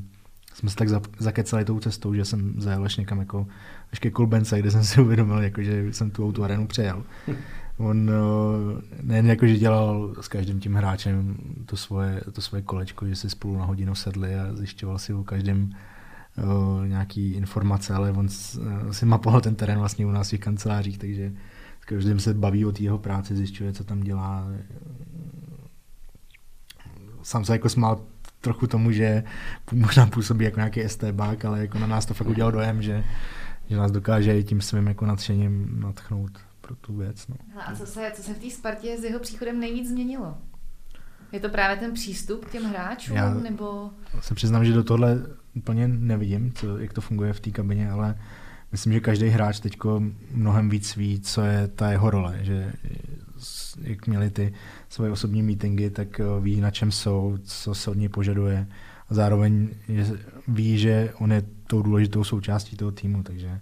[0.54, 3.48] jsme se tak za- zakecali tou cestou, že jsem zajel až někam jako
[3.94, 7.04] až ke Kolbence, kde jsem si uvědomil, jako, že jsem tu Outu arénu přejel.
[7.80, 13.08] On eh, nejen jako, že dělal s každým tím hráčem to svoje, to svoje kolečko,
[13.08, 15.70] že si spolu na hodinu sedli a zjišťoval si o každém
[16.38, 20.40] uh, nějaký informace, ale on uh, si mapoval ten terén vlastně u nás v těch
[20.40, 21.32] kancelářích, takže
[21.82, 24.48] s každým se baví o té jeho práci, zjišťuje, co tam dělá.
[27.24, 28.02] Sám se jako smál
[28.42, 29.24] trochu tomu, že
[29.74, 33.04] možná působí jako nějaký STBák, ale jako na nás to fakt udělal dojem, že,
[33.70, 37.28] že nás dokáže i tím svým jako nadšením natchnout pro tu věc.
[37.28, 37.36] No.
[37.66, 40.38] A co se, co se v té Spartě s jeho příchodem nejvíc změnilo?
[41.32, 43.90] Je to právě ten přístup k těm hráčům, Já- nebo...
[44.22, 45.22] se přiznám, že do tohle
[45.54, 48.18] úplně nevidím, co, jak to funguje v té kabině, ale
[48.72, 49.78] myslím, že každý hráč teď
[50.32, 52.74] mnohem víc ví, co je ta jeho role, že
[53.82, 54.54] jak měli ty
[54.90, 58.68] svoje osobní meetingy, tak eh, ví, na čem jsou, co se od něj požaduje
[59.10, 59.70] a zároveň
[60.48, 63.60] ví, že on je tou důležitou součástí toho týmu, takže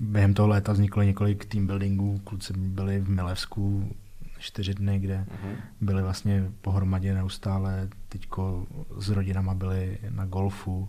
[0.00, 3.94] během toho léta vzniklo několik team buildingů, kluci byli v Milevsku
[4.38, 5.54] čtyři dny, kde Mhm.
[5.80, 8.66] byli vlastně pohromadě neustále, teďko
[8.98, 10.88] s rodinama byli na golfu,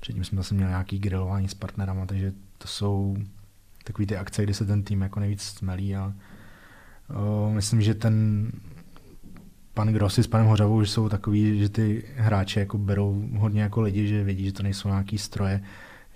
[0.00, 3.16] předtím jsme zase měli nějaký grilování s partnerama, takže to jsou
[3.84, 6.12] takové ty akce, kdy se ten tým jako nejvíc smelí a
[7.14, 8.46] o, myslím, že ten
[9.74, 13.80] pan Grossi s panem Hořavou že jsou takový, že ty hráče jako berou hodně jako
[13.80, 15.62] lidi, že vědí, že to nejsou nějaký stroje,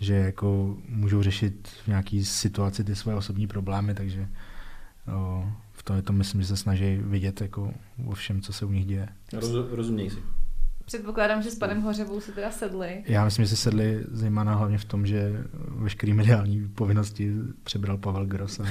[0.00, 4.28] že jako můžou řešit v nějaký situaci ty své osobní problémy, takže
[5.16, 7.74] o, v tom je to myslím, že se snaží vidět jako
[8.06, 9.08] o všem, co se u nich děje.
[9.32, 10.18] Roz, rozuměj si.
[10.86, 13.04] Předpokládám, že s panem Hořevou se teda sedli.
[13.06, 17.32] Já myslím, že se sedli zejména hlavně v tom, že veškerý mediální povinnosti
[17.64, 18.60] přebral Pavel Gross.
[18.60, 18.64] A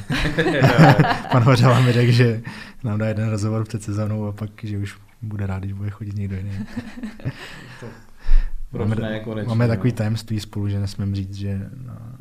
[1.32, 2.42] pan Hořela mi řekl, že
[2.84, 6.16] nám dá jeden rozhovor před sezónou a pak, že už bude rád, když bude chodit
[6.16, 6.52] někdo jiný.
[8.72, 12.12] Proč Máme, ne, konečně, máme takový tajemství spolu, že nesmím říct, že na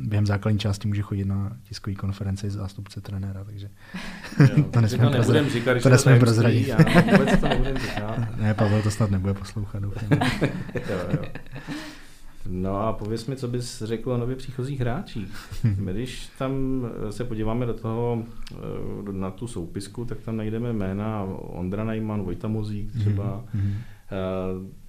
[0.00, 3.68] během základní části může chodit na tiskové konference z zástupce trenéra, takže
[4.40, 5.52] Jo, to nebudem prozradit.
[5.52, 6.68] říkat, To tajemství, prozradit.
[6.68, 6.76] Já
[7.12, 8.36] vůbec to nebudem říkat.
[8.40, 9.82] ne, Pavel to snad nebude poslouchat.
[9.82, 10.08] doufám.
[10.74, 11.22] jo, jo.
[12.48, 15.34] No a pověs mi, co bys řekl o nově příchozích hráčích.
[15.64, 16.52] Když tam
[17.10, 18.22] se podíváme do toho,
[18.52, 23.74] eh, na tu soupisku, tak tam najdeme jména Ondra Najman, Vojta Mozík třeba, Mhm.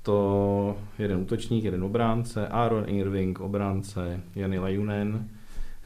[0.04, 5.28] To jeden útočník, jeden obránce, Aaron Irving, obránce, Jany Lajunen.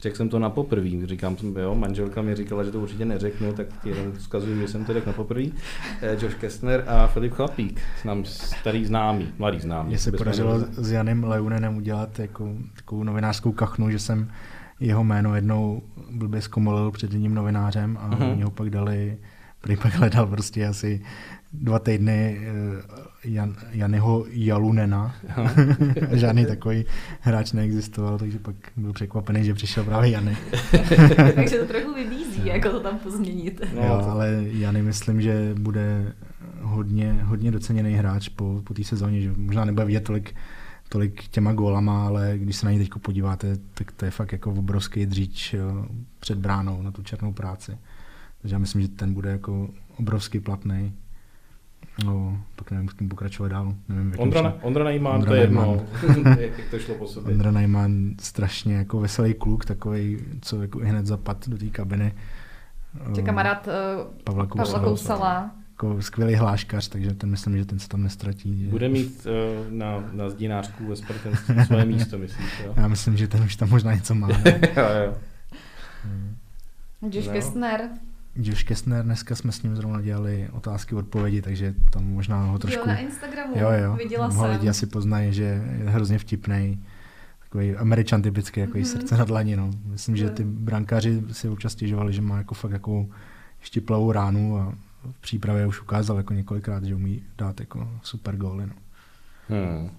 [0.00, 3.66] Řekl jsem to na poprvý, říkám, jo, manželka mi říkala, že to určitě neřeknu, tak
[3.84, 5.52] jenom vzkazuju, že jsem to řekl na poprvý.
[6.02, 9.88] Eh, Josh Kestner a Filip Chlapík, nám starý známý, mladý známý.
[9.88, 14.30] Mně se podařilo s Janem Leunenem udělat jako, takovou novinářskou kachnu, že jsem
[14.80, 18.22] jeho jméno jednou blbě zkomolil před jedním novinářem a Mhm.
[18.30, 19.18] oni ho pak dali,
[19.60, 21.02] prý pak hledal prostě asi
[21.60, 25.14] dva týdny eh, Jan, Janyho Jalunena.
[26.12, 26.84] Žádný takový
[27.20, 30.36] hráč neexistoval, takže pak byl překvapený, že přišel právě Jany.
[31.34, 33.60] Takže to trochu vybízí, jako to tam pozměnit.
[33.74, 36.12] No, jo, to- ale Jany myslím, že bude
[36.62, 40.34] hodně, hodně doceněný hráč po, po té sezóně, že možná nebude vidět tolik,
[40.88, 44.50] tolik těma gólama, ale když se na něj teď podíváte, tak to je fakt jako
[44.50, 45.86] obrovský dříč jo,
[46.20, 47.78] před bránou na tu černou práci.
[48.42, 50.92] Takže já myslím, že ten bude jako obrovský platný.
[52.04, 53.74] No, pak nevím, s kým pokračovat dál.
[53.88, 55.86] Nevím, Ondra, Na- Ondra Najman, Ondra to je jedno,
[56.38, 57.32] jak to šlo po sobě.
[57.34, 62.12] Ondra Najman strašně jako veselý kluk, takový, co jako hned zapad do té kabiny.
[63.14, 63.72] Že Eh, kamarád uh,
[64.24, 64.84] Pavla Pavla Kousala.
[64.84, 65.50] Kousala.
[65.72, 68.64] Jako skvělý hláškař, takže ten myslím, že ten se tam nestratí.
[68.64, 68.70] Že...
[68.70, 72.72] Bude mít uh, na, na zdinářku ve Spartanství svoje místo, myslíš, jo?
[72.76, 74.28] Já myslím, že ten už tam možná něco má.
[74.76, 75.14] Jo, jo.
[77.10, 77.32] Josh No.
[77.32, 77.80] Kestner.
[78.36, 82.80] Josh Kestner, dneska jsme s ním zrovna dělali otázky odpovědi, takže tam možná ho trošku...
[82.80, 83.52] Jo, na Instagramu.
[83.58, 83.96] jo, jo.
[83.96, 84.50] Viděla ho jsem.
[84.50, 86.84] lidi asi poznají, že je hrozně vtipný.
[87.40, 88.76] Takový američan typický, jako mm-hmm.
[88.76, 88.84] Mhm.
[88.86, 89.56] srdce na dlaní.
[89.56, 89.70] No.
[89.84, 90.30] Myslím, že Jo.
[90.30, 93.10] ty brankáři si občas stěžovali, že má jako fakt takovou
[93.60, 94.74] štiplavou ránu a
[95.10, 98.66] v přípravě už ukázal jako několikrát, že umí dát jako super góly.
[98.66, 98.72] No.
[99.48, 99.90] Hmm.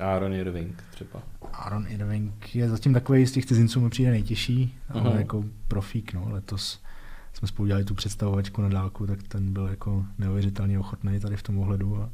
[0.00, 1.22] Aaron Irving třeba.
[1.52, 5.18] Aaron Irving je zatím takový z těch cizinců mi přijde nejtěžší, ale Aha.
[5.18, 6.26] jako profík, no.
[6.30, 6.82] Letos
[7.38, 11.42] jsme spolu dělali tu představovačku na dálku, tak ten byl jako neuvěřitelně ochotný tady v
[11.42, 12.10] tom ohledu a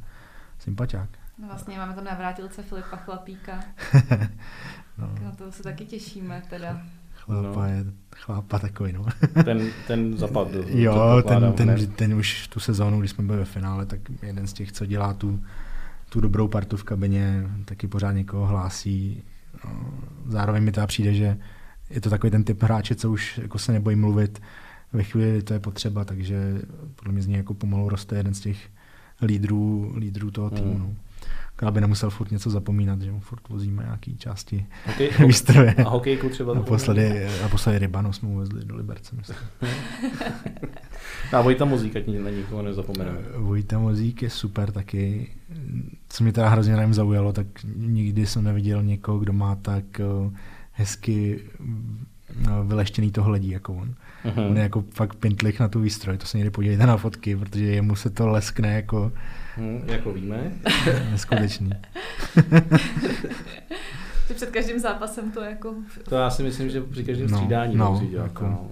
[0.59, 1.09] sympatiák.
[1.39, 3.61] No vlastně máme tam navrátilce Filipa Chlapíka.
[4.99, 6.83] No, Na to se taky těšíme teda.
[7.14, 7.66] chlapa No.
[7.66, 7.85] je
[8.16, 9.05] chlapa takový, no.
[9.45, 10.64] Ten, ten zapadl.
[10.68, 14.53] Jo, ten, ten, ten, už tu sezónu, když jsme byli ve finále, tak jeden z
[14.53, 15.41] těch, co dělá tu,
[16.09, 19.22] tu dobrou partu v kabině, taky pořád někoho hlásí.
[19.64, 19.91] No,
[20.27, 21.39] Zároveň mi teda přijde, že
[21.91, 24.43] je to takový ten typ hráče, co už jako se nebojí mluvit
[24.95, 26.62] ve chvíli, kdy to je potřeba, takže
[26.97, 28.59] podle mě z něj jako pomalu roste jeden z těch
[29.22, 30.74] lídrů, lídrů toho týmu.
[30.74, 30.97] Hmm.
[31.62, 31.68] No.
[31.68, 35.74] Aby nemusel furt něco zapomínat, že mu furt vozíme nějaký části Hokej, výstroje.
[35.74, 36.55] a hokejku třeba.
[36.55, 39.36] Naposledy, naposledy Rybanu jsme uvezli do Liberce, myslím.
[41.32, 43.18] A Vojta Mozík, ať na nikoho nezapomeneme.
[43.36, 45.30] Vojta Mozík je super taky.
[46.09, 50.01] Co mě teda hrozně na něm zaujalo, tak nikdy jsem neviděl někoho, kdo má tak
[50.01, 50.30] eh,
[50.72, 53.95] hezky eh, vyleštěný to hledí jako on.
[54.25, 54.47] Mhm.
[54.51, 57.64] On je jako fakt pintlich na tu výstroj, to se někdy podívejte na fotky, protože
[57.64, 59.12] jemu se to leskne jako
[59.57, 60.53] Hm, jako víme.
[61.11, 61.70] neskutečný.
[64.29, 65.75] Že před každým zápasem to jako...
[66.09, 68.25] To já si myslím, že při každém No, střídání no, musí dělat.
[68.25, 68.68] jako- No.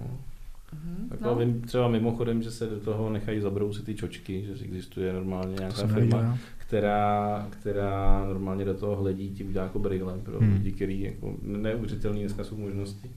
[0.73, 1.35] Mhm, Jako no.
[1.35, 5.87] vím třeba mimochodem, že se do toho nechají zabrousit ty čočky, že existuje normálně nějaká
[5.87, 10.53] firma, která, která normálně do toho hledí, ti udělá jako brýle pro Hmm.
[10.53, 13.11] lidi, který jako neuvěřitelný dneska jsou možnosti.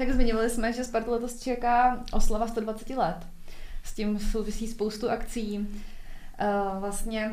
[0.00, 3.26] Tak zmiňovali jsme, že Spartu letos čeká oslava 120 let.
[3.82, 5.68] S tím souvisí spoustu akcí.
[6.38, 6.46] Eh,
[6.80, 7.30] Vlastně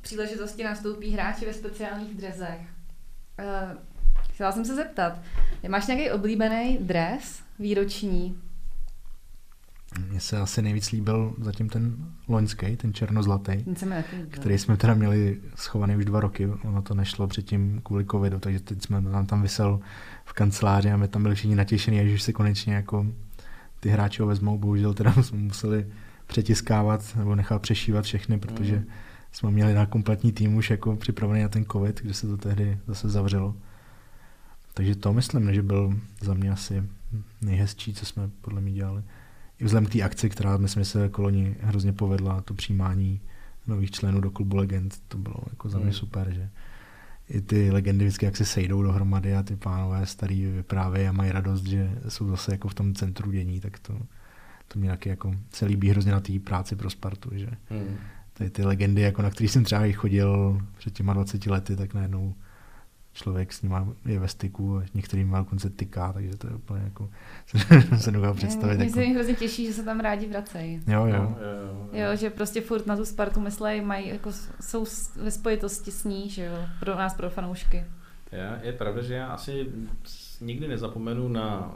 [0.00, 2.60] příležitosti nastoupí hráči ve speciálních drezech.
[3.38, 3.76] Eh,
[4.32, 5.18] Chtěla jsem se zeptat,
[5.68, 8.38] máš nějaký oblíbený dres výroční?
[10.08, 11.96] Mně se asi nejvíc líbil zatím ten
[12.28, 13.64] loňský, ten černozlatý.
[13.64, 16.46] Ten který jsme teda měli schovaný už dva roky.
[16.46, 19.80] Ono to nešlo předtím kvůli covidu, takže teď jsme nám tam vysel
[20.32, 23.06] v kanceláři a my tam byli všichni natěšení, že už se konečně jako
[23.80, 24.58] ty hráči ho vezmou.
[24.58, 25.86] Bohužel teda jsme museli
[26.26, 28.84] přetiskávat nebo nechat přešívat všechny, protože Mm.
[29.32, 32.78] jsme měli na kompletní tým už jako připravený na ten covid, kde se to tehdy
[32.86, 33.54] zase zavřelo.
[34.74, 36.82] Takže to myslím, že byl za mě asi
[37.42, 39.02] nejhezčí, co jsme podle mě dělali.
[39.58, 43.20] I vzhledem k té akci, která myslím, že se koloni hrozně povedla, to přijímání
[43.66, 45.94] nových členů do klubu legend, to bylo jako za mě Hmm.
[45.94, 46.48] super, že
[47.32, 51.32] i ty legendy vždycky jak se sejdou dohromady a ty pánové starý vyprávějí a mají
[51.32, 53.98] radost, že jsou zase jako v tom centru dění, tak to,
[54.68, 57.96] to mě taky jako se líbí hrozně na té práci pro Spartu, že Hmm.
[58.32, 61.94] tady ty legendy, jako na který jsem třeba i chodil před těma 20 lety, tak
[61.94, 62.34] najednou
[63.12, 66.80] člověk s nima je ve styku a některým má dokonce tyká, takže to je úplně
[66.84, 67.10] jako,
[67.98, 68.74] se nedokážu představit.
[68.76, 70.80] Mě Jako, se mi hrozně těší, že se tam rádi vracejí.
[70.86, 71.12] jo, jo.
[71.12, 71.36] No, jo,
[71.92, 74.30] Jo, že prostě furt na tu Spartu myslej, mají, jako
[74.60, 77.84] jsou s- ve spojitosti s ní, že jo, pro nás, pro fanoušky.
[78.32, 79.66] Já, je pravda, že já asi
[80.40, 81.74] nikdy nezapomenu na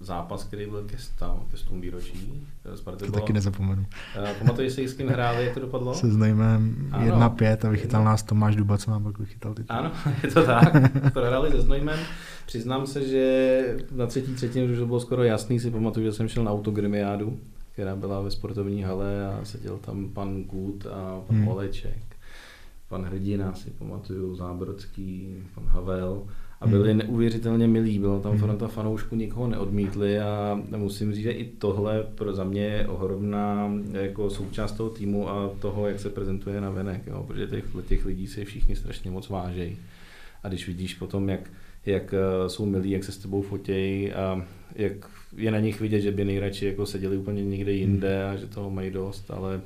[0.00, 2.46] zápas, který byl ke, stav, ke stům výročí.
[2.74, 3.86] Sparty To bylo, taky nezapomenu.
[4.24, 5.94] Eh, Pamatuješ si, s kým hráli, jak to dopadlo?
[5.94, 7.06] Se znajmem Ano.
[7.06, 9.76] 1-5 a vychytal nás Tomáš Duba, co nám pak vychytal titul.
[9.76, 10.72] Ano, je to tak.
[11.12, 11.98] Prohráli se Znojmem.
[12.46, 16.28] Přiznám se, že na třetí třetině už to bylo skoro jasný, si pamatuju, že jsem
[16.28, 17.38] šel na autogrimiádu,
[17.72, 21.48] která byla ve sportovní hale a seděl tam pan Gut a pan Hmm.
[21.48, 22.16] Oleček,
[22.88, 26.22] pan Hrdina si pamatuju, Zábrodský, pan Havel
[26.60, 26.72] a Hmm.
[26.74, 28.40] byli neuvěřitelně milí, bylo tam Hmm.
[28.40, 33.72] fronta fanoušků, nikoho neodmítli a musím říct, že i tohle pro za mě je ohromná
[33.92, 38.04] jako součást toho týmu a toho, jak se prezentuje na venek, jo, protože těch, těch
[38.06, 39.76] lidí si všichni strašně moc vážejí.
[40.42, 41.40] A když vidíš potom, jak,
[41.86, 44.42] jak eh, jsou milí, jak se s tebou fotějí a
[44.76, 44.92] jak
[45.36, 48.70] je na nich vidět, že by nejradši jako seděli úplně někde jinde a že toho
[48.70, 49.60] mají dost, ale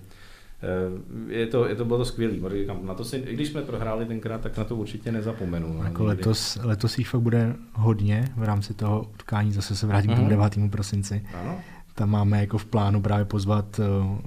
[0.63, 2.43] eh, je to, je to bylo to skvělý.
[2.83, 5.73] Na to si, i když jsme prohráli tenkrát, tak na to určitě nezapomenu.
[5.79, 10.11] no, Jako letos, letos jich fakt bude hodně v rámci toho utkání, zase se vrátím
[10.11, 10.37] k tomu Mhm.
[10.51, 10.71] 9.
[10.71, 11.25] prosinci.
[11.35, 11.59] Ano,
[11.95, 14.19] Tam máme jako v plánu právě pozvat eh,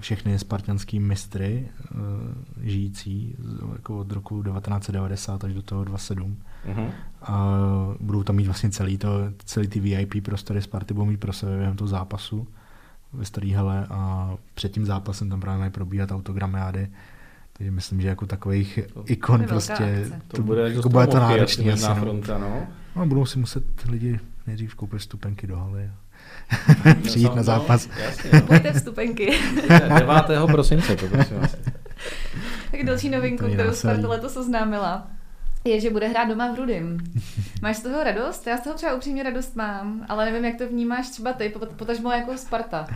[0.00, 1.68] všechny spartanský mistry
[2.62, 3.36] žijící
[3.72, 6.36] jako od roku 1990 až do toho 27.
[6.66, 6.90] uh-huh.
[7.22, 7.54] A
[8.00, 9.08] budou tam mít vlastně celý, to,
[9.44, 12.48] celý ty VIP prostory Sparty budou mít pro sebe během toho zápasu
[13.12, 16.88] ve Starý hale a před tím zápasem tam právě mají probíhat autogramiády.
[17.52, 20.20] Takže myslím, že jako takových To- ikon To prostě, akce.
[20.28, 22.00] To, bude jako, jako bude to náročný asi asi, možná no.
[22.00, 22.66] fronta, no.
[22.96, 23.06] no.
[23.06, 27.88] budou si muset lidi nejdřív koupit stupenky do haly a přijít No, na zápas.
[27.96, 28.30] No, jasně,
[28.64, 28.72] no.
[28.72, 29.38] Vstupenky.
[29.68, 30.24] 9.
[30.52, 31.56] prosince, poprosím vás.
[32.70, 33.72] tak další novinku, To kterou.
[33.72, 35.06] Sparta letos oznámila,
[35.68, 36.98] je, že bude hrát doma v Rudym.
[37.62, 38.46] Máš z toho radost?
[38.46, 41.74] Já z toho třeba upřímně radost mám, ale nevím, jak to vnímáš třeba ty, pot-
[41.76, 42.86] potažmo jako Sparta.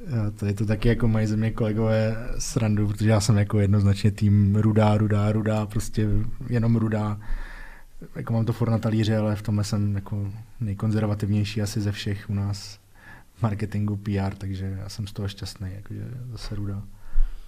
[0.00, 3.60] Jo, to je to taky jako mají ze mě kolegové srandu, protože já jsem jako
[3.60, 6.08] jednoznačně tým rudá, rudá, rudá, prostě
[6.48, 7.20] jenom rudá.
[8.16, 12.30] Jako mám to furt na talíře, ale v tomhle jsem jako nejkonzervativnější asi ze všech
[12.30, 12.78] u nás
[13.34, 16.00] v marketingu PR, takže já jsem z toho šťastný, jakože
[16.32, 16.82] zase rudá.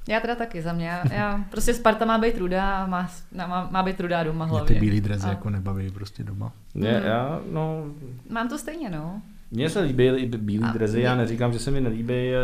[0.09, 0.87] Já teda taky za mě.
[0.87, 4.51] Já, já prostě Sparta má být rudá a má, má, má být rudá doma Mě
[4.53, 4.75] hlavně.
[4.75, 6.53] ty bílý drezy A jako nebaví prostě doma.
[6.75, 7.85] Mě, já, no,
[8.31, 9.23] Mám to stejně, no.
[9.51, 12.35] Mně se líbí i bílý A drezy, mě- já neříkám, že se mi nelíbí, eh,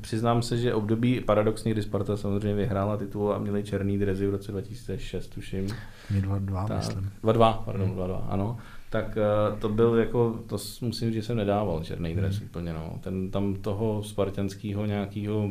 [0.00, 4.30] přiznám se, že období paradoxně, kdy Sparta samozřejmě vyhrála titul a měli černý drezy v
[4.30, 5.66] roce 2006, tuším.
[6.10, 7.10] Mě dva, dva Tak, myslím.
[7.22, 7.94] 2-2, pardon, Hmm.
[7.96, 8.56] 2-2, ano.
[8.90, 12.46] Tak eh, to byl jako, to musím říct, že jsem nedával černý dres Hmm.
[12.46, 12.98] úplně, no.
[13.00, 15.50] Ten, tam toho spartanského nějakého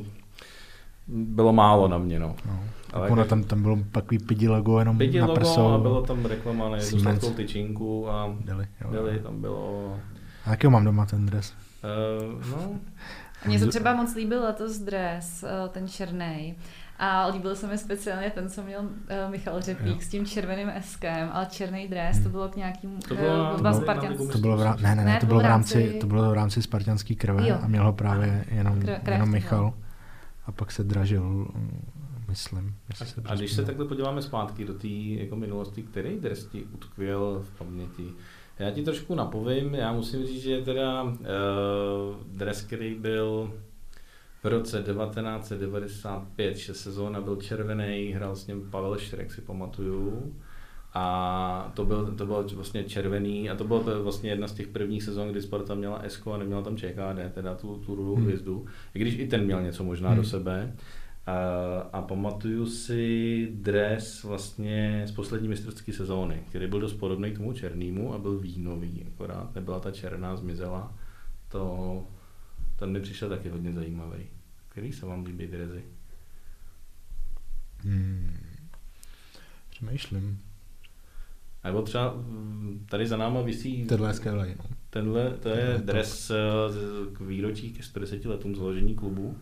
[1.08, 2.36] bylo málo na mě, no.
[2.46, 2.60] No.
[2.94, 5.74] Ale ono jako- tam, tam bylo takový pidi logo jenom Pidi na logo prso.
[5.74, 8.92] a bylo tam reklama na jednu tyčinku a Deli, jo.
[8.92, 9.96] byli, tam bylo,
[10.46, 11.54] A jaký mám doma ten dres?
[12.34, 12.72] uh, no,
[13.46, 16.56] A Mně se třeba moc líbil letos dres, eh, ten černý.
[17.00, 19.96] A líbil se mi speciálně ten, co měl eh, Michal Řepík Jo.
[20.02, 23.62] s tím červeným eskem, ale černý dres, to bylo k nějakým To bylo eh, to
[23.62, 24.28] bylo- Spartianský.
[24.32, 26.34] To bylo v rámci, ne, ne, Ne, to bylo v rámci, rámci- to bylo v
[26.34, 27.58] rámci spartanský krve Jo.
[27.62, 28.82] a měl ho právě jenom,
[29.12, 29.60] jenom Michal.
[29.60, 29.74] bylo.
[30.46, 31.48] A pak se dražil,
[32.30, 32.76] myslím.
[32.90, 36.64] jestli se A když se takhle podíváme zpátky do té jako minulosti, který dres ti
[36.64, 38.12] utkvěl v paměti?
[38.60, 41.18] Já ti trošku napovím, já musím říct, že teda uh,
[42.28, 43.54] dres, který byl
[44.44, 50.36] v roce 1995, že sezóna byl červený, hrál s ním Pavel Šrek, si pamatuju.
[50.94, 54.68] A to byl, to bylo vlastně červený a to bylo to vlastně jedna z těch
[54.68, 58.24] prvních sezon, kdy Sparta měla Esko a neměla tam ČKD, teda tu, tu rudou Hmm.
[58.26, 58.66] hvězdu.
[58.94, 60.18] I když i ten měl něco možná Hmm.
[60.18, 60.76] do sebe.
[61.26, 61.34] A,
[61.94, 68.14] a pamatuju si dres vlastně z poslední mistrovské sezóny, který byl dost podobný tomu černému
[68.14, 70.94] a byl vínový, akorát nebyla ta černá, zmizela.
[71.52, 72.04] To,
[72.80, 74.24] ten mi přišel taky hodně zajímavý.
[74.70, 75.84] Který se vám líbí drezy?
[77.84, 78.38] Hmm.
[79.70, 80.42] Přemýšlím.
[81.64, 84.66] Nebo třeba mm, tady za náma visí Tenhle je skvělý, no.
[84.90, 86.36] tenhle, to je Tenhle dres eh,
[86.72, 89.36] z- k výročí ke 110 letům založení klubu.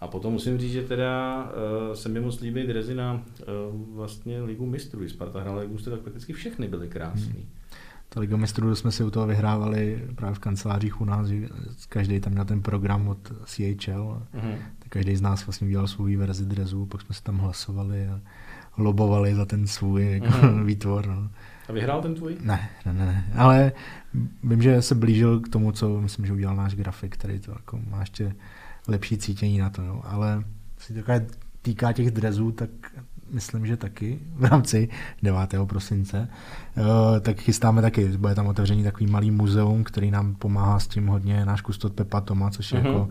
[0.00, 1.44] A potom musím říct, že teda
[1.88, 5.08] uh, se mi moc líbí drezy na uh, vlastně ligu mistrů.
[5.08, 7.32] Sparta hrála ligu mistrů, tak prakticky všechny byly krásný.
[7.32, 7.46] Hmm.
[8.08, 11.28] Ta Liga mistrů jsme si u toho vyhrávali právě v kancelářích u nás,
[11.88, 14.22] každý tam měl ten program od CHL.
[14.78, 18.20] Tak každý z nás vlastně udělal svůj verzi drezu, pak jsme se tam hlasovali a
[18.76, 20.66] lobovali za ten svůj jako Mhm.
[20.66, 21.06] výtvor.
[21.06, 21.30] No.
[21.68, 22.36] A vyhrál ten tvůj?
[22.40, 23.72] Ne, ne, ne, ne, ale
[24.44, 27.80] vím, že se blížil k tomu, co myslím, že udělal náš grafik, který to jako
[27.90, 28.34] má ještě
[28.88, 30.02] lepší cítění na to, jo.
[30.04, 30.44] ale
[30.78, 31.12] si to
[31.62, 32.70] týká těch drezů, tak
[33.30, 34.88] myslím, že taky v rámci
[35.22, 35.40] 9.
[35.66, 36.28] prosince,
[36.76, 36.84] uh,
[37.20, 41.44] tak chystáme taky, bude tam otevření takový malý muzeum, který nám pomáhá s tím hodně
[41.44, 42.86] náš kustot Pepa Toma, což je uh-huh.
[42.86, 43.08] jako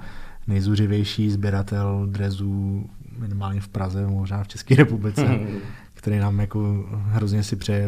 [0.47, 2.85] nejzuřivější sběratel drezů
[3.19, 5.59] minimálně v Praze, možná v České republice, uh-huh.
[5.93, 7.87] který nám jako hrozně si přeje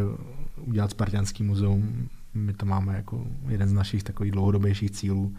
[0.62, 2.10] udělat Spartianský muzeum.
[2.34, 5.36] My to máme jako jeden z našich takových dlouhodobějších cílů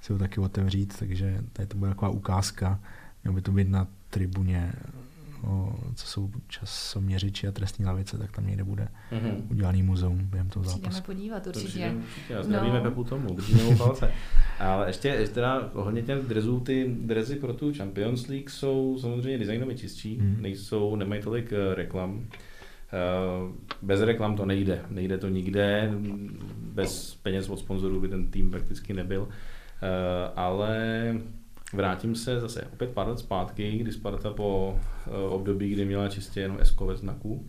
[0.00, 2.80] si ho taky otevřít, takže tady to bude taková ukázka.
[3.24, 4.72] Mělo by to být na tribuně,
[5.42, 9.42] o, co jsou časoměřiči a trestní lavice, tak tam někde bude mm-hmm.
[9.50, 10.80] udělaný muzeum během toho zápasu.
[10.80, 11.66] Přijdeme podívat určitě.
[11.66, 12.42] určitě, určitě.
[12.42, 12.82] Zdravíme no.
[12.82, 14.12] Pepu tomu, držíme palce.
[14.58, 19.38] Ale ještě, ještě teda hodně těch drezů, ty drezy pro tu Champions League jsou samozřejmě
[19.38, 20.36] designově čistší, mm.
[20.40, 22.26] nejsou, nemají tolik eh, reklam.
[22.92, 25.92] Eh, bez reklam to nejde, nejde to nikde,
[26.58, 29.28] bez peněz od sponzorů by ten tým prakticky nebyl.
[29.82, 30.78] Eh, ale
[31.72, 36.40] vrátím se zase opět pár let zpátky, kdy Sparta po eh, období, kdy měla čistě
[36.40, 37.46] jenom Esko ve znaku,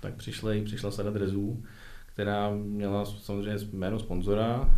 [0.00, 1.62] tak přišla, přišla sada drezů,
[2.06, 4.74] která měla samozřejmě jméno sponzora,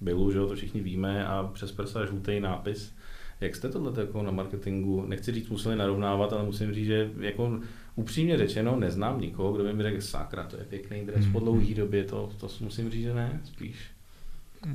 [0.00, 2.94] Bilu, že to všichni víme, a přes prsa žlutý nápis.
[3.40, 7.60] Jak jste tohle jako na marketingu, nechci říct, museli narovnávat, ale musím říct, že jako
[7.98, 11.74] upřímně řečeno neznám nikoho, kdo by mi řekl, sakra, to je pěkný dres po dlouhé
[11.74, 13.76] době, to, to musím říct, že ne, spíš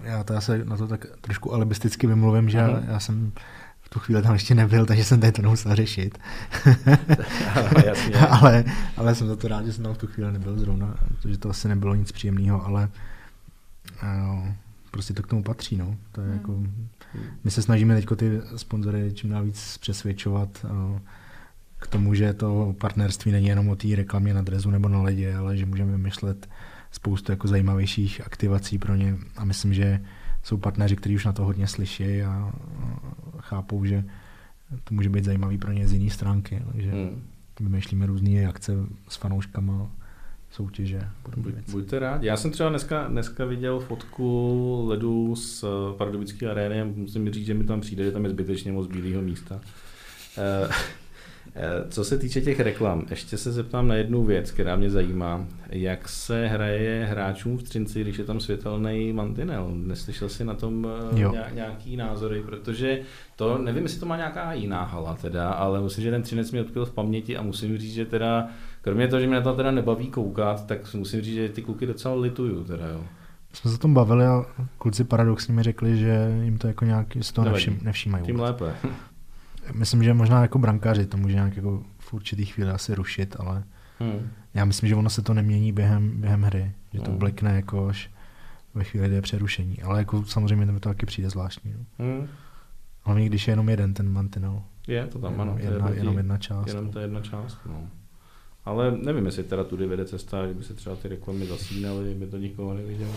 [0.03, 3.31] já to se na to tak trošku alibisticky vymluvím, že já, já jsem
[3.81, 6.17] v tu chvíli tam ještě nebyl, takže jsem tady to nemusel řešit.
[8.29, 8.63] ale,
[8.97, 11.49] ale jsem za to rád, že jsem tam v tu chvíli nebyl zrovna, protože to
[11.49, 12.89] asi nebylo nic příjemného, ale
[14.03, 14.47] uh,
[14.91, 15.77] prostě to k tomu patří.
[15.77, 15.95] No.
[16.11, 16.37] To je hmm.
[16.37, 16.63] jako,
[17.43, 20.99] my se snažíme teď ty sponzory čím dál víc přesvědčovat uh,
[21.83, 25.35] k tomu, že to partnerství není jenom o té reklamě na drezu nebo na ledě,
[25.35, 26.49] ale že můžeme vymyslet
[26.91, 29.99] spoustu jako zajímavějších aktivací pro ně a myslím, že
[30.43, 32.53] jsou partneři, kteří už na to hodně slyší a
[33.39, 34.03] chápou, že
[34.83, 36.63] to může být zajímavý pro ně z jiné stránky.
[36.71, 37.23] Takže hmm.
[37.59, 38.73] vymýšlíme různé akce
[39.09, 39.91] s fanouškama,
[40.51, 41.01] soutěže.
[41.37, 42.27] Buď, buďte rádi.
[42.27, 45.65] Já jsem třeba dneska, dneska viděl fotku ledu z
[45.97, 49.21] Pardubické arény a musím říct, že mi tam přijde, že tam je zbytečně moc bílého
[49.21, 49.61] místa.
[51.55, 55.45] Eh, co se týče těch reklam, ještě se zeptám na jednu věc, která mě zajímá.
[55.69, 59.71] Jak se hraje hráčům v Třinci, když je tam světelný mantinel?
[59.73, 61.33] Neslyšel jsi na tom eh, jo.
[61.53, 62.41] nějaký názory?
[62.41, 62.99] Protože
[63.35, 66.61] to, nevím, jestli to má nějaká jiná hala teda, ale musím, že ten Třinec mi
[66.61, 68.47] odpil v paměti a musím říct, že teda,
[68.81, 71.85] kromě toho, že mě na to teda nebaví koukat, tak musím říct, že ty kluky
[71.85, 73.03] docela lituju teda, jo.
[73.53, 74.45] Jsme se o tom bavili a
[74.77, 78.25] kluci paradoxně mi řekli, že jim to jako nějak z toho nevšim, nevšímají.
[78.25, 78.75] Tím lépe.
[79.71, 83.63] Myslím, že možná jako brankáři to může nějak jako v určitý chvíli asi rušit, ale
[83.99, 84.29] hmm.
[84.53, 87.19] já myslím, že ono se to nemění během, během hry, že to hmm.
[87.19, 88.09] blikne jako až
[88.73, 89.81] ve chvíli, kdy je přerušení.
[89.81, 91.73] Ale jako samozřejmě to taky přijde zvláštní.
[91.73, 92.05] No.
[92.05, 92.27] Hmm.
[93.01, 94.61] Hlavně když je jenom jeden ten mantinel.
[94.87, 95.57] Je to tam, jenom, ano.
[95.59, 96.67] Jedna, je jenom jedna část.
[96.67, 97.87] Jenom ta jedna část, no.
[98.65, 102.27] Ale nevím, jestli teda tudy vede cesta, že by se třeba ty reklamy zasínaly, by
[102.27, 103.09] to nikoho neviděl.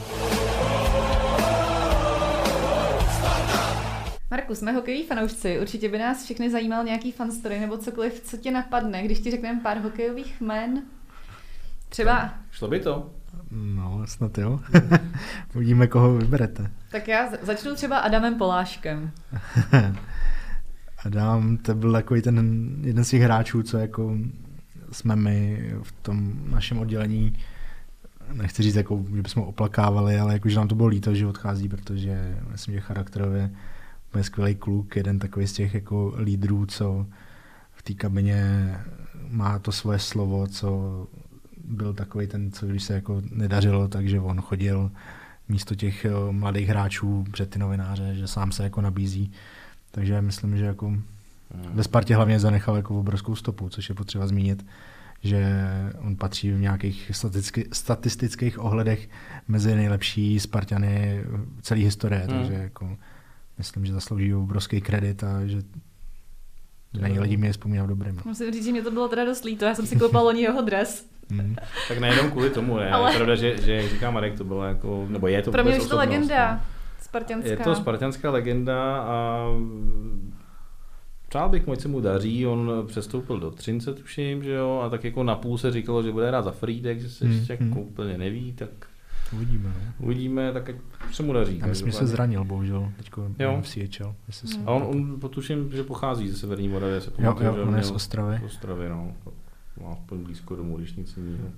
[4.31, 8.51] Marku, jsme hokejoví fanoušci, určitě by nás všechny zajímal nějaký fanstory nebo cokoliv, co tě
[8.51, 10.83] napadne, když ti řekneme pár hokejových jmen.
[11.89, 12.35] Třeba...
[12.51, 13.11] Šlo by to?
[13.51, 14.61] No, snad jo.
[15.55, 16.71] Uvidíme, koho vyberete.
[16.91, 19.11] Tak já začnu třeba Adamem Poláškem.
[21.05, 24.17] Adam, to byl takový ten jeden z těch hráčů, co jako
[24.93, 27.37] jsme my v tom našem oddělení
[28.33, 31.69] nechci říct, jako, že bychom oplakávali, ale jako, že nám to bylo líto, že odchází,
[31.69, 33.51] protože myslím, že charakterově
[34.17, 37.07] úplně skvělý kluk, jeden takový z těch jako lídrů, co
[37.73, 38.75] v té kabině
[39.29, 41.07] má to svoje slovo, co
[41.65, 44.91] byl takový ten, co když se jako nedařilo, takže on chodil
[45.49, 49.33] místo těch eh, mladých hráčů před ty novináře, že sám se jako nabízí.
[49.91, 51.03] Takže myslím, že jako hmm.
[51.75, 54.67] ve Spartě hlavně zanechal jako obrovskou stopu, což je potřeba zmínit,
[55.23, 55.63] že
[56.01, 57.11] on patří v nějakých
[57.73, 59.09] statistických ohledech
[59.49, 61.25] mezi nejlepší Spartany
[61.63, 62.39] celé historie, hmm.
[62.39, 62.97] takže jako
[63.59, 65.59] myslím, že zaslouží obrovský kredit a že
[67.01, 68.17] na něj lidi mě vzpomínají dobrým.
[68.17, 68.23] No.
[68.25, 70.63] Musím říct, že mě to bylo teda dost líto, já jsem si koupal loni jeho
[70.63, 71.07] dres.
[71.31, 71.57] Mm.
[71.89, 72.91] tak nejenom kvůli tomu, ne?
[72.91, 73.13] Ale...
[73.13, 75.79] Je pravda, že, že jak říká Marek, to bylo jako, nebo je to Pro mě
[75.79, 76.55] už to legenda.
[76.55, 76.61] No.
[77.01, 77.51] Spartianská.
[77.51, 79.47] Je to spartianská legenda a
[81.29, 85.05] přál bych, moc se mu daří, on přestoupil do Třince, tuším, že jo, a tak
[85.05, 87.33] jako napůl se říkalo, že bude hrát za Friedek, že se mm.
[87.33, 87.69] ještě mm.
[87.69, 88.71] jako úplně neví, tak
[89.33, 89.69] Uvidíme.
[89.69, 90.07] No.
[90.07, 90.71] Uvidíme, tak
[91.13, 91.59] se mu daří.
[91.59, 93.63] Já myslím, že se zranil, bohužel, teďko jo.
[93.63, 94.15] v CHL.
[94.57, 94.69] Hmm.
[94.69, 97.01] A on, on potuším, že pochází ze Severní Moravy.
[97.01, 98.39] Se jo, jo, on je z Ostravy.
[98.43, 99.13] Z Ostravy, no.
[99.83, 101.49] Má aspoň blízko domů, když nic jiného.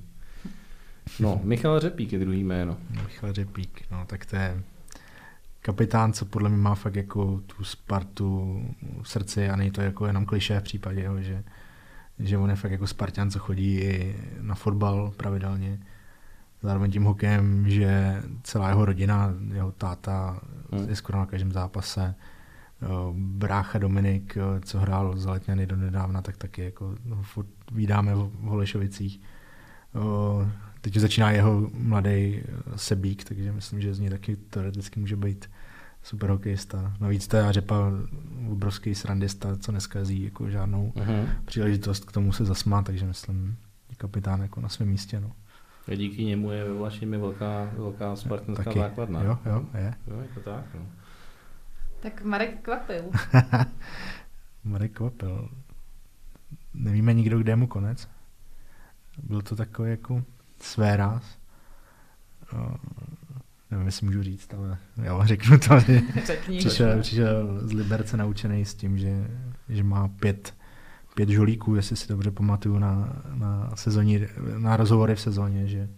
[1.20, 2.76] No, Michal Řepík je druhý jméno.
[2.90, 4.62] Michal Řepík, no tak to je
[5.60, 8.62] kapitán, co podle mě má fakt jako tu Spartu
[9.02, 11.44] v srdci a není to jako jenom kliše v případě, jo, že
[12.18, 15.78] že on je fakt jako Spartan, co chodí i na fotbal pravidelně.
[16.62, 20.40] Zároveň tím hokejem, že celá jeho rodina, jeho táta
[20.72, 20.88] Hmm.
[20.88, 22.14] je skoro na každém zápase.
[22.82, 27.46] Jo, Brácha Dominik, jo, co hrál za Letňany do nedávna, tak taky jako no, furt
[27.72, 29.20] vídáme v Holešovicích.
[29.94, 30.46] Jo,
[30.80, 32.42] Teď začíná jeho mladý
[32.76, 35.50] Sebík, takže myslím, že z něj taky teoreticky může být
[36.02, 36.92] super hokejista.
[37.00, 37.76] Navíc to je Řepa
[38.50, 41.26] obrovský srandista, co neskazí jako žádnou Mhm.
[41.44, 43.56] příležitost k tomu se zasmát, takže myslím,
[43.90, 45.20] je kapitán jako na svém místě.
[45.20, 45.32] No.
[45.88, 48.78] A díky němu je ve Vlašimi velká, velká spartanská Taky.
[48.78, 49.22] základna.
[49.22, 49.94] Jo, jo, je.
[50.06, 50.86] Jo, je to tak, no.
[52.00, 53.04] Tak Marek Kvapil.
[54.64, 55.48] Marek Kvapil.
[56.74, 58.08] Nevíme nikdo, kde je mu konec.
[59.22, 60.24] Byl to takový jako
[60.60, 61.38] své ráz.
[62.52, 62.74] Uh,
[63.70, 65.80] nevím, jestli můžu říct, ale jo, řeknu to.
[65.80, 66.58] že Řekni.
[66.58, 69.30] Přišel, přišel z Liberce naučený s tím, že,
[69.68, 70.54] že má pět,
[71.18, 74.20] pět žolíků, jestli si dobře pamatuju, na, na, sezóní,
[74.58, 75.88] na rozhovory v sezóně, že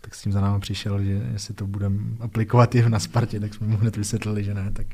[0.00, 3.54] tak s tím za námi přišel, že jestli to budeme aplikovat i na Spartě, tak
[3.54, 4.86] jsme mu hned vysvětlili, že ne, tak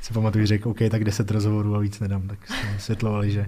[0.00, 3.46] si pamatuju, že řekl, OK, tak 10 rozhovorů a víc nedám, tak jsme vysvětlovali, že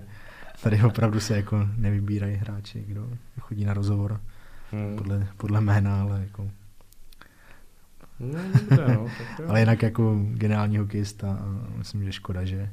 [0.63, 3.11] tady opravdu se jako nevybírají hráči, kdo
[3.41, 4.21] chodí na rozhovor
[4.73, 4.97] Hmm.
[4.97, 6.51] podle, podle jména, ale jako
[8.21, 8.39] No,
[8.89, 9.07] no.
[9.49, 12.71] Ale jinak jako geniální hokejista a myslím, že škoda, že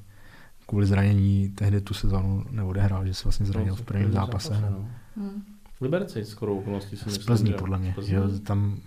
[0.68, 4.61] kvůli zranění tehdy tu sezónu neodehrál, že se vlastně zranil v prvním zápase.
[4.72, 4.85] no.
[5.18, 5.44] Hmm.
[5.77, 7.26] V Liberci skoro okolností si Z myslím.
[7.26, 7.91] Plzní že- podle mě.
[7.94, 8.10] Plzní?
[8.10, 8.77] Že jo, tam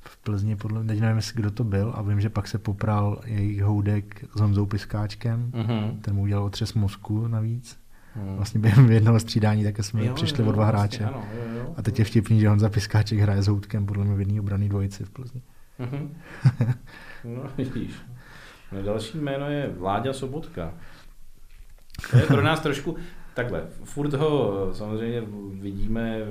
[0.00, 2.58] v Plzni podle mě, teď nevím, jestli kdo to byl a vím, že pak se
[2.58, 5.50] popral jejich houdek s Honzou Piskáčkem.
[5.54, 5.98] Mhm.
[6.00, 7.78] Ten mu udělal otřes mozku navíc.
[8.14, 8.36] Hmm.
[8.36, 11.04] Vlastně během jednoho střídání také jsme Jo, přišli jo, o dva vlastně, hráče.
[11.16, 11.74] Ano, jo, jo.
[11.76, 14.68] A teď je vtipný, že Honza Piskáček hraje s Houtkem podle mě v jedné obraný
[14.68, 15.42] dvojici v Plzni.
[15.78, 16.14] Mhm.
[17.24, 17.94] No, vidíš.
[18.72, 20.74] No, další jméno je Vláďa Sobotka.
[22.10, 22.96] To je pro nás trošku
[23.34, 23.62] takhle.
[23.84, 25.22] Furt ho samozřejmě
[25.60, 26.22] vidíme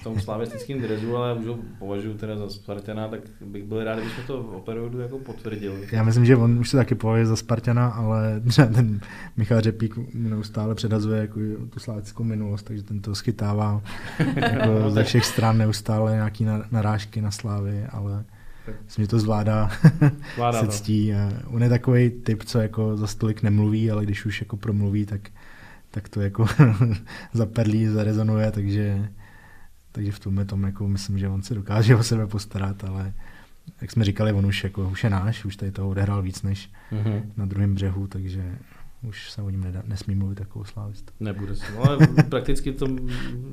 [0.00, 3.94] v tom slavistickém drezu, ale už ho považuji teda za Spartana, tak bych byl rád,
[3.94, 5.88] kdybychom to opravdu jako potvrdili.
[5.92, 9.00] Já myslím, že on už se taky považuje za Spartana, ale třeba ten
[9.36, 11.40] Michal Řepík neustále předazuje jako
[11.70, 13.82] tu slávickou minulost, takže ten to schytává
[14.36, 18.24] jako ze všech stran neustále nějaký na- narážky na slávy, ale
[18.84, 19.70] myslím, že to zvládá,
[20.36, 20.72] Vláda se to.
[20.72, 21.14] ctí.
[21.14, 25.06] A on je takový typ, co jako za stolik nemluví, ale když už jako promluví,
[25.06, 25.30] tak,
[25.90, 26.46] tak to jako
[27.32, 29.08] zaperlí, zarezonuje, takže,
[29.92, 33.12] takže v tomhle tom jako myslím, že on se dokáže o sebe postarat, ale
[33.80, 36.70] jak jsme říkali, on už, jako, už je náš, už tady toho odehrál víc než
[36.92, 37.32] Mhm.
[37.36, 38.54] na druhém břehu, takže
[39.08, 41.12] už se o něm nedá, nesmí mluvit jako slávist.
[41.20, 41.98] Nebude se, ale
[42.28, 42.86] prakticky to,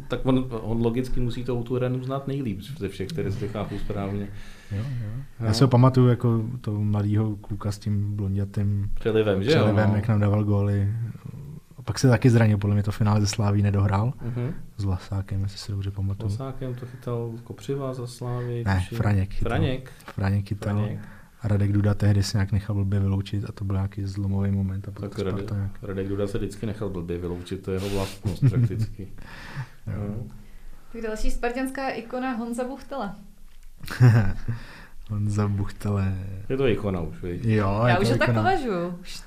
[0.08, 3.80] tak on, on logicky musí to tu hranu znát nejlíp ze všech, které si chápu
[3.80, 4.28] správně.
[4.72, 5.10] Jo, jo.
[5.40, 5.46] No.
[5.48, 9.56] Já si ho pamatuju jako toho mladého kluka s tím blondětým Přelivem, že jo?
[9.58, 9.96] přelivem, no.
[9.96, 10.94] jak nám dával góly.
[11.78, 14.14] A pak se taky zranil, podle mě to finále ze Sláví nedohrál.
[14.22, 14.54] Mhm.
[14.78, 16.30] S Vlasákem, jestli si dobře pamatuju.
[16.30, 18.64] Vlasákem to chytal Kopřiva za Slávy.
[18.66, 18.98] Ne, tuším.
[18.98, 19.50] Franěk chytal.
[19.50, 19.92] Franěk.
[20.06, 20.74] Franěk chytal.
[20.78, 21.00] Franěk.
[21.42, 24.88] A Radek Duda tehdy se nějak nechal blbě vyloučit a to byl nějaký zlomový moment.
[24.88, 25.72] A pak Tak Radek, nějak...
[25.82, 29.08] Radek Duda se vždycky nechal blbě vyloučit, to je jeho vlastnost prakticky.
[29.88, 29.94] Jo.
[30.08, 30.24] No.
[30.94, 33.16] Tak další spartanská ikona Honza Buchtela.
[35.10, 36.18] Honza Buchtele.
[36.50, 37.46] Je to ikona už, viď?
[37.46, 38.88] Jo, Já je už to ho tak považuji.
[39.02, 39.22] Už-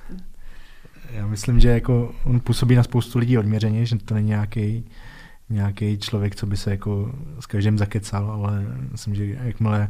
[1.11, 4.85] Já myslím, že jako on působí na spoustu lidí odměřeně, že to není nějaký
[5.51, 9.89] nějaký člověk, co by se jako s každým zakecal, ale myslím, že jakmile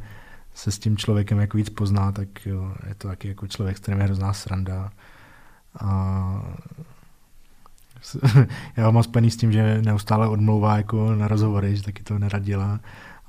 [0.54, 3.80] se s tím člověkem jako víc pozná, tak jo, je to taky jako člověk, s
[3.80, 4.90] kterým je hrozná sranda.
[5.80, 6.42] A
[8.76, 12.18] já ho mám spojený s tím, že neustále odmlouvá jako na rozhovory, že taky to
[12.18, 12.80] nerad dělá,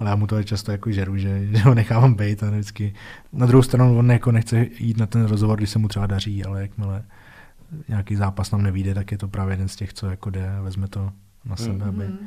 [0.03, 2.93] ale já mu to často jako žeru, že, že ho nechávám být a vždycky.
[3.33, 6.45] Na druhou stranu on jako nechce jít na ten rozhovor, když se mu třeba daří,
[6.45, 7.03] ale jakmile
[7.87, 10.61] nějaký zápas nám nevíde, tak je to právě jeden z těch, co jako jde a
[10.61, 11.11] vezme to
[11.45, 12.17] na sebe, aby, Mhm.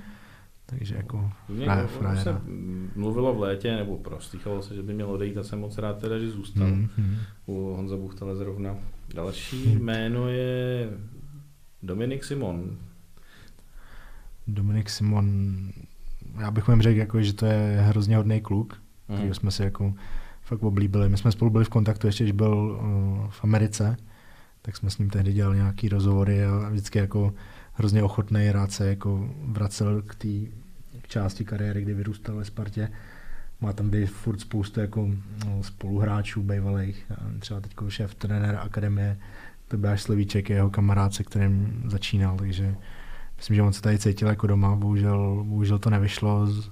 [0.67, 2.41] takže jako frajer, ono se
[2.97, 6.19] mluvilo v létě, nebo prostýchalo se, že by měl odejít a jsem moc rád teda,
[6.19, 6.67] že zůstal.
[6.67, 7.17] Mm, mm.
[7.47, 8.75] U Honza Buchtele zrovna.
[9.15, 10.89] Další jméno je
[11.83, 12.77] Dominik Simon.
[14.47, 15.27] Dominik Simon,
[16.39, 19.19] já bych mu jen řekl, jako, že to je hrozně hodný kluk, Mhm.
[19.19, 19.95] který jsme si jako
[20.43, 21.09] fakt oblíbili.
[21.09, 23.97] My jsme spolu byli v kontaktu ještě, když byl uh, v Americe,
[24.63, 27.35] tak jsme s ním tehdy dělali nějaký rozhovory a vždycky jako
[27.73, 30.29] hrozně ochotný, rád se jako vracel k té
[31.03, 32.89] k části kariéry, kdy vyrůstal ve Spartě.
[33.61, 35.09] Má tam kdy furt spoustu jako
[35.47, 37.07] no, spoluhráčů bývalých,
[37.39, 39.17] třeba teď šéf trenér akademie,
[39.69, 42.77] to byl až Slovíček, je jeho kamarád, se kterým začínal, takže
[43.37, 46.47] myslím, že on se tady cítil jako doma, bohužel, bohužel to nevyšlo.
[46.47, 46.71] Z-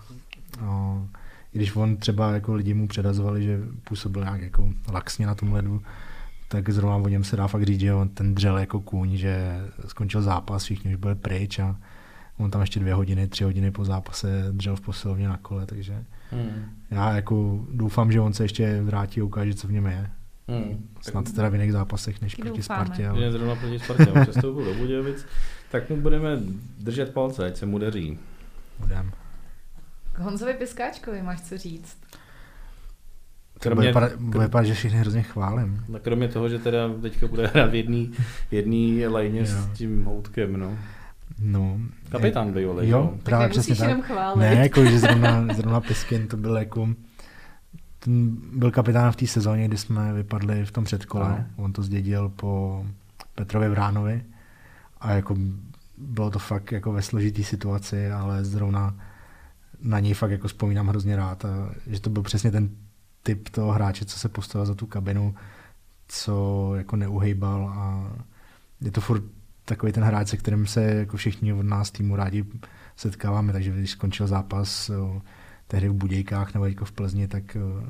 [0.62, 1.08] No,
[1.54, 5.52] I když on třeba jako lidi mu předazovali, že působil nějak jako laxně na tom
[5.52, 5.82] ledu,
[6.48, 9.60] tak zrovna o něm se dá fakt říct, že on ten dřel jako kůň, že
[9.86, 11.76] skončil zápas, všichni už byli pryč a
[12.38, 16.04] On tam ještě dvě hodiny, tři hodiny po zápase dřel v posilovně na kole, takže
[16.30, 16.64] Hmm.
[16.90, 20.10] já jako doufám, že on se ještě vrátí a ukáže, co v něm je.
[20.48, 20.88] Hmm.
[21.00, 22.84] Snad teda v jiných zápasech než proti doufáme.
[22.86, 23.02] Spartě.
[23.02, 23.32] Je Ale...
[23.32, 25.26] zrovna proti Spartě, on přestoupil do Budějovic,
[25.74, 26.28] tak mu budeme
[26.78, 28.18] držet palce, ať se mu daří.
[28.78, 29.12] Budem.
[30.12, 31.96] K Honzovi Piskáčkovi máš co říct?
[32.00, 32.08] To
[33.58, 35.84] bude Kromě, vypadat, bude vypadat, že všichni hrozně chválím.
[35.88, 38.06] no, kromě toho, že teda teďka bude hrát v jedné
[38.50, 39.46] jedný lajně Jo.
[39.46, 40.78] s tím houtkem, no.
[41.38, 41.78] No,
[42.08, 43.10] Kapitán bývalý, Jo, jo.
[43.14, 43.88] Tak právě přesně tak.
[43.88, 44.40] jenom chválit.
[44.40, 46.88] Ne, jako, že zrovna, zrovna Piskin to byl jako
[47.98, 51.26] ten byl kapitán v té sezóně, kdy jsme vypadli v tom předkole.
[51.26, 51.44] Ano.
[51.56, 52.84] On to zdědil po
[53.34, 54.22] Petrovi Vránovi
[55.04, 55.36] a jako
[55.98, 58.94] bylo to fakt jako ve složitý situaci, ale zrovna
[59.80, 62.70] na něj fakt jako vzpomínám hrozně rád a že to byl přesně ten
[63.22, 65.34] typ toho hráče, co se postavil za tu kabinu,
[66.08, 68.12] co jako neuhejbal a
[68.80, 69.22] je to furt
[69.64, 72.44] takový ten hráč, se kterým se jako všichni od nás týmu rádi
[72.96, 74.90] setkáváme, takže když skončil zápas
[75.68, 77.82] tehdy v Budějkách nebo jako v Plzni, tak o,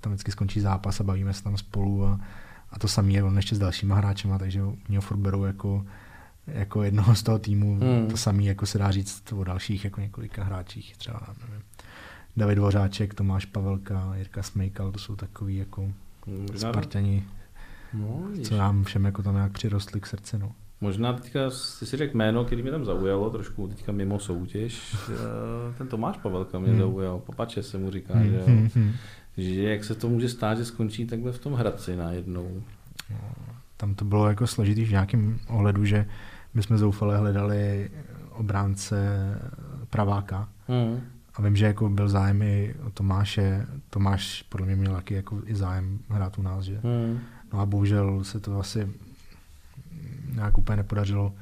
[0.00, 2.20] tam vždycky skončí zápas a bavíme se tam spolu a,
[2.70, 5.84] a to samé je on ještě s dalšíma hráčema, takže mě ho furt berou jako,
[6.46, 7.78] jako jednoho z toho týmu.
[7.80, 8.10] Hmm.
[8.10, 11.62] To samé jako se dá říct o dalších jako několika hráčích, třeba nevím,
[12.36, 15.92] David Dvořáček, Tomáš Pavelka, Jirka Smejkal, to jsou takový jako
[16.26, 17.24] Možná, Spartani,
[17.94, 20.38] no, co nám všem jako tam nějak přirostli k srdci.
[20.38, 20.52] No.
[20.80, 24.96] Možná teďka jsi si řekl jméno, který mě tam zaujalo, trošku teďka mimo soutěž.
[25.12, 26.78] Eh, Ten Tomáš Pavelka mě Hmm.
[26.78, 28.42] zaujal, papače se mu říká, Hmm, že, jo.
[28.46, 28.92] hmm, hmm.
[29.36, 32.62] že jak se to může stát, že skončí takhle v tom Hradci najednou.
[33.76, 36.06] tam to bylo jako složitý v nějakém ohledu, že
[36.54, 37.90] my jsme zoufale hledali
[38.30, 38.96] obránce
[39.90, 41.00] praváka Hmm.
[41.34, 45.40] a vím, že jako byl zájem i o Tomáše, Tomáš podle mě měl taky jako
[45.46, 46.80] i zájem hrát u nás, že?
[46.84, 47.18] Hmm.
[47.52, 48.88] No a bohužel se to asi
[50.34, 51.32] nějak úplně nepodařilo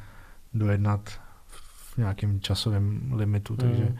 [0.55, 1.11] dojednat
[1.95, 3.97] v nějakém časovém limitu, takže Hmm.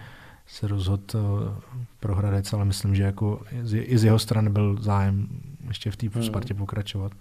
[0.47, 5.29] se rozhodl eh, pro Hradec, ale myslím, že jako i z jeho strany byl zájem
[5.69, 6.23] ještě v té Hmm.
[6.25, 7.13] Spartě pokračovat.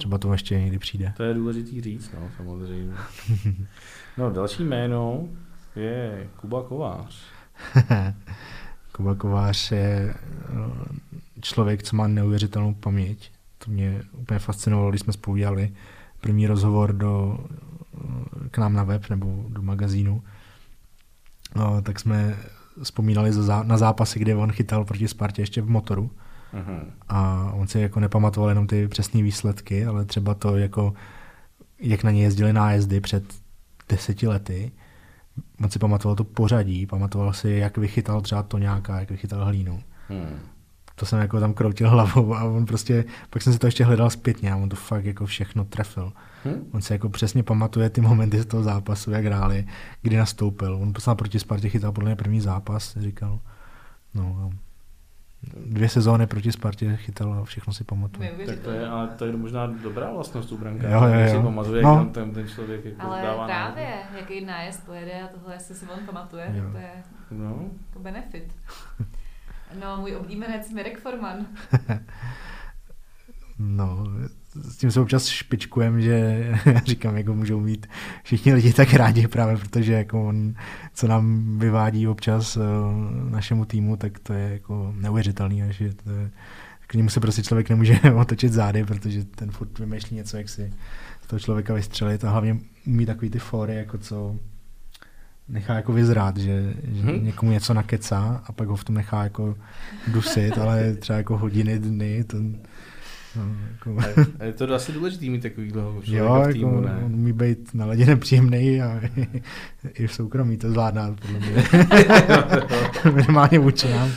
[0.00, 1.12] Třeba to ještě někdy přijde.
[1.16, 2.94] To je důležitý říct, no, samozřejmě.
[4.18, 5.28] No, další jméno
[5.76, 7.22] je Kuba Kovář.
[8.92, 10.20] Kuba Kovář je eh,
[11.40, 13.30] člověk, co má neuvěřitelnou paměť.
[13.64, 15.72] To mě úplně fascinovalo, když jsme spolu dělali
[16.20, 17.38] první rozhovor do,
[18.50, 20.22] k nám na web nebo do magazínu.
[21.56, 22.36] No, tak jsme
[22.82, 23.30] vzpomínali
[23.62, 26.10] na zápasy, kde on chytal proti Spartě ještě v motoru.
[26.52, 26.92] Mhm.
[27.08, 30.94] A on si jako nepamatoval jenom ty přesné výsledky, ale třeba to, jako,
[31.78, 33.24] jak na ně jezdili nájezdy před
[33.88, 34.72] deseti lety.
[35.64, 39.82] On si pamatoval to pořadí, pamatoval si, jak vychytal třeba to nějaká, jak vychytal hlínu.
[40.08, 40.38] Hmm.
[40.94, 44.10] To jsem jako tam kroutil hlavou a on prostě, pak jsem si to ještě hledal
[44.10, 46.12] zpětně a on to fakt jako všechno trefil.
[46.44, 46.66] Hm?
[46.72, 49.66] On se jako přesně pamatuje ty momenty z toho zápasu, jak hráli,
[50.02, 50.74] kdy nastoupil.
[50.74, 53.40] On poslal proti Spartě chytal podle mě první zápas, říkal.
[54.14, 54.56] No, a
[55.66, 58.32] dvě sezóny proti Spartě chytal a všechno si pamatuje.
[58.46, 60.88] Tak to je, ale to je možná dobrá vlastnost u branka.
[60.88, 61.42] Jo, jo, Si jo.
[61.42, 61.88] pamatuje, No.
[61.90, 63.88] jak tam ten, ten člověk jako Ale dává právě,
[64.18, 66.62] jaký nájezd pojede a tohle, jestli si on pamatuje, Jo.
[66.62, 66.90] tak to je
[67.30, 68.52] No, jako benefit.
[69.80, 71.46] No, můj oblíbenec Mirek Forman.
[73.58, 74.04] No,
[74.54, 77.86] s tím se občas špičkujem, že já říkám, jako můžou mít
[78.22, 80.54] všichni lidi tak rádi právě, protože jako on,
[80.94, 82.62] co nám vyvádí občas uh,
[83.30, 86.30] našemu týmu, tak to je jako neuvěřitelný, a že to je,
[86.86, 90.72] k němu se prostě člověk nemůže otočit zády, protože ten furt vymýšlí něco, jak si
[91.24, 92.56] z toho člověka vystřelit a hlavně
[92.86, 94.36] umí takový ty fóry, jako co
[95.48, 97.24] nechá jako vyzrát, že, že Mhm.
[97.24, 99.56] někomu něco nakecá a pak ho v tom nechá jako
[100.08, 102.36] dusit, ale třeba jako hodiny, dny, to,
[103.36, 103.96] no, jako,
[104.38, 107.02] a je to asi důležitý mít takovýhle jo, v týmu, jako, ne?
[107.04, 109.00] on umí být na ledě nepříjemný a
[109.94, 111.64] i v soukromí to zvládá, podle mě.
[113.14, 114.10] Minimálně vůči nám.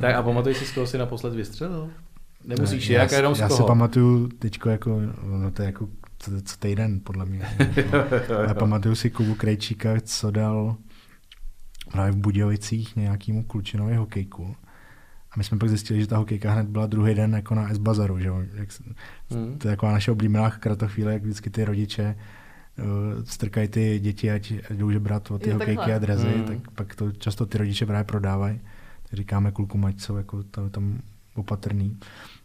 [0.00, 1.90] Tak a pamatuješ si, z koho jsi naposled vystřelil?
[2.44, 3.56] Nemusíš, já, jak jenom z já koho?
[3.56, 5.88] si pamatuju teďko jako, no to je jako
[6.18, 7.46] co, co týden, podle mě.
[8.48, 10.76] Já pamatuju si Kubu Krejčíka, co dal
[11.92, 14.56] právě v Budějovicích nějakýmu klučinovi hokejku.
[15.34, 18.18] A my jsme pak zjistili, že ta hokejka hned byla druhý den jako na S-Bazaru,
[18.18, 18.28] že.
[18.54, 18.68] Jak,
[19.30, 19.58] Hmm.
[19.58, 22.16] to je jako naše oblíbená kratochvíle, jak vždycky ty rodiče
[22.78, 22.84] uh,
[23.24, 25.94] strkají ty děti, ať, jdou žebrat o ty Jo, hokejky takhle.
[25.94, 26.44] a drezy, Hmm.
[26.44, 28.60] tak pak to často ty rodiče právě prodávají.
[29.02, 30.98] Tak říkáme klukům, ať jsou jako tam, tam
[31.34, 31.98] opatrný.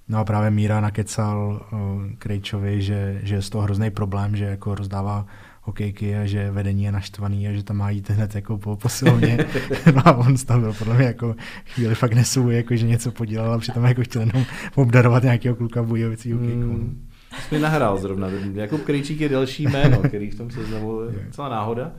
[0.08, 1.80] No a právě Míra nakecal uh,
[2.18, 5.26] Krejčovi, že, že je z toho hrozný problém, že jako rozdává
[5.70, 9.38] hokejky a že vedení je naštvaný a že tam má jít hned jako po posilovně.
[9.96, 11.36] no a on byl podle mě jako
[11.66, 15.84] chvíli fakt nesou, jako že něco podělal a přitom jako chtěl jenom obdarovat nějakého kluka
[15.84, 16.74] Budějovicí hokejkou.
[16.74, 17.08] Hmm.
[17.40, 18.28] Jsi mi nahrál zrovna.
[18.54, 21.92] Jakub Krejčík je další jméno, který v tom seznamu je celá náhoda.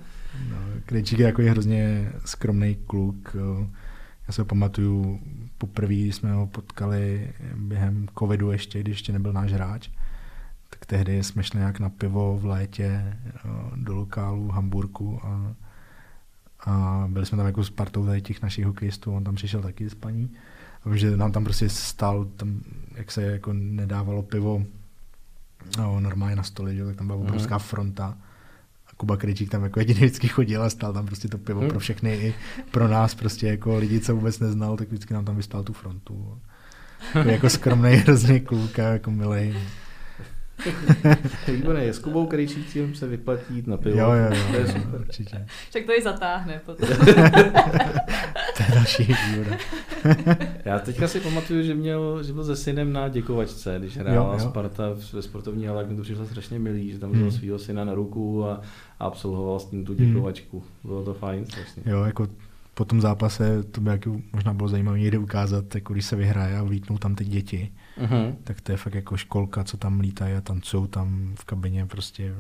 [0.51, 0.57] No,
[0.87, 3.37] Krejčík je jako hrozně skromný kluk.
[4.29, 5.21] Já se ho pamatuju,
[5.59, 9.91] poprvé jsme ho potkali během covidu ještě, když ještě nebyl náš hráč.
[10.71, 15.55] Tak tehdy jsme šli nějak na pivo v létě jo, do lokálu v Hamburku a,
[16.61, 19.91] a byli jsme tam jako s partou tady těch našich hokejistů, on tam přišel taky
[19.91, 20.31] s paní.
[20.85, 22.61] A vím, že nám tam prostě stál, tam,
[22.95, 24.65] jak se jako nedávalo pivo
[25.79, 28.19] no, normálně na stole, že, tak tam byla obrovská fronta.
[28.87, 31.79] A Kuba Kryčík tam jako jediný vždycky chodil a stál tam prostě to pivo pro
[31.79, 32.35] všechny i
[32.71, 36.39] pro nás prostě jako lidi, co vůbec neznal, tak vždycky nám tam vystál tu frontu.
[37.15, 39.57] Jako, jako skromný hrozný kluk a jako milej.
[41.49, 43.99] Výborně, s Kubou Krejčíkem se vyplatí jít na pivo.
[43.99, 45.01] Jo, jo, jo, To je jo, super.
[45.01, 45.47] určitě.
[45.71, 46.89] Však to ji zatáhne potom.
[48.57, 49.57] To je další výhoda.
[50.65, 54.39] Já teďka si pamatuju, že, měl, že byl se synem na děkovačce, když hrála.
[54.39, 57.31] Sparta ve sportovní hale, mi to přišlo strašně milý, že tam vzal Hmm.
[57.39, 58.61] svého syna na ruku a,
[59.01, 60.07] a absolvoval s ním tu Hmm.
[60.07, 60.63] děkovačku.
[60.85, 61.83] Bylo to fajn strašně.
[61.87, 62.29] Jo, jako
[62.75, 66.57] po tom zápase to by jako možná bylo zajímavé někde ukázat, jako když se vyhraje
[66.59, 68.37] a vlítnou tam ty děti, Uh-huh.
[68.45, 72.35] tak to je fakt jako školka, co tam lítají a tancují tam v kabině, prostě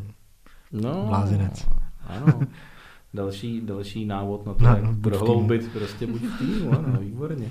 [0.72, 1.68] No, Blázinec.
[2.06, 2.40] Ano.
[3.14, 5.00] Další, další návod na to, Na- jak týmu.
[5.00, 7.48] prohloubit prostě buď v týmu, ano, výborně.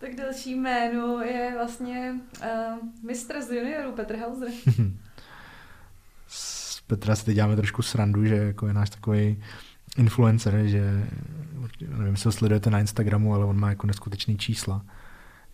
[0.00, 2.48] tak další jméno je vlastně uh,
[3.06, 4.48] mistr z juniorů Petr Hauser.
[6.28, 9.42] z Petra si teď děláme trošku srandu, že jako je náš takový
[9.96, 11.06] influencer, že
[11.88, 14.84] nevím, jestli ho sledujete na Instagramu, ale on má jako neskutečný čísla.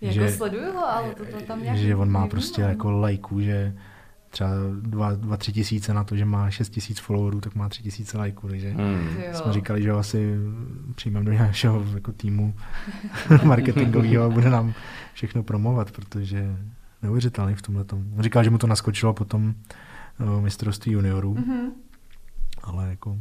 [0.01, 2.29] Jako že, sleduju ho, ale to, to tam nějak že on má nevnímám.
[2.29, 3.75] prostě jako lajků, že
[4.31, 4.51] třeba
[4.83, 8.71] 2-3 tisíce na to, že má 6 tisíc followerů, tak má 3 tisíce lajků, takže
[8.71, 9.09] Hmm.
[9.33, 10.35] Jsme říkali, že ho asi
[10.95, 12.55] přijmeme do našeho jako týmu
[13.45, 14.73] marketingového a bude nám
[15.15, 16.57] všechno promovat, protože
[17.03, 18.05] neuvěřitelný v tomhle tom.
[18.17, 19.55] On říkal, že mu to naskočilo potom
[20.21, 21.71] uh, mistrovství juniorů, Mhm.
[22.63, 23.19] ale jako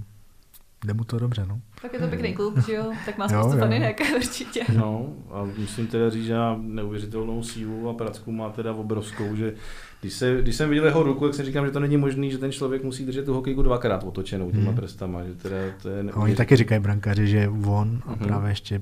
[0.85, 1.61] jde mu to dobře, no.
[1.81, 2.91] Tak je to pěkný klub, že jo?
[3.05, 4.61] Tak má spoustu faninek určitě.
[4.77, 9.53] No a musím teda říct, že má neuvěřitelnou sílu a pracku má teda obrovskou, že
[10.01, 12.37] když, se, když jsem viděl jeho ruku, tak si říkám, že to není možný, že
[12.37, 14.75] ten člověk musí držet tu hokejku dvakrát otočenou těma Hmm.
[14.75, 18.19] prstama, že teda to je oni taky říkají brankáři, že on a Mhm.
[18.19, 18.81] právě ještě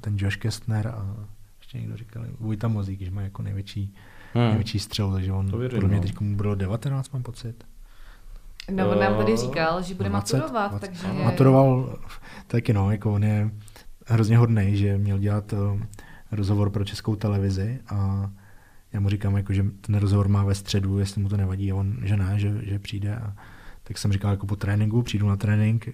[0.00, 1.16] ten Josh Kestner a
[1.60, 3.94] ještě někdo říkal, Vojta Mozík, že má jako největší,
[4.34, 4.44] Hmm.
[4.48, 6.02] největší střel, takže on To věřím, podle mě no.
[6.02, 7.64] teď mu bylo 19, mám pocit.
[8.70, 10.86] No, on nám tady říkal, že bude 20, maturovat, 20.
[10.86, 11.24] takže...
[11.24, 11.98] Maturoval
[12.46, 13.50] taky no, jako on je
[14.06, 15.80] hrozně hodný, že měl dělat uh,
[16.32, 18.30] rozhovor pro českou televizi a
[18.92, 21.74] já mu říkám, jako, že ten rozhovor má ve středu, jestli mu to nevadí, a
[21.74, 23.16] on, že ne, že, že přijde.
[23.16, 23.36] A,
[23.82, 25.88] tak jsem říkal, jako po tréninku, přijdu na trénink,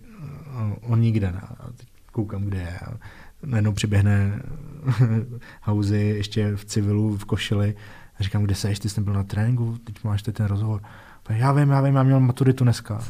[0.51, 1.29] a on nikde.
[1.29, 2.79] A teď koukám, kde je.
[2.79, 2.99] A
[3.43, 4.43] najednou přiběhne
[5.63, 7.75] Hauzy ještě v civilu, v košili.
[8.21, 10.83] A říkám, kde seš, ty jsi byl na tréninku, teď máš teď ten rozhovor.
[11.29, 13.01] Já vím, já vím, já měl maturitu dneska.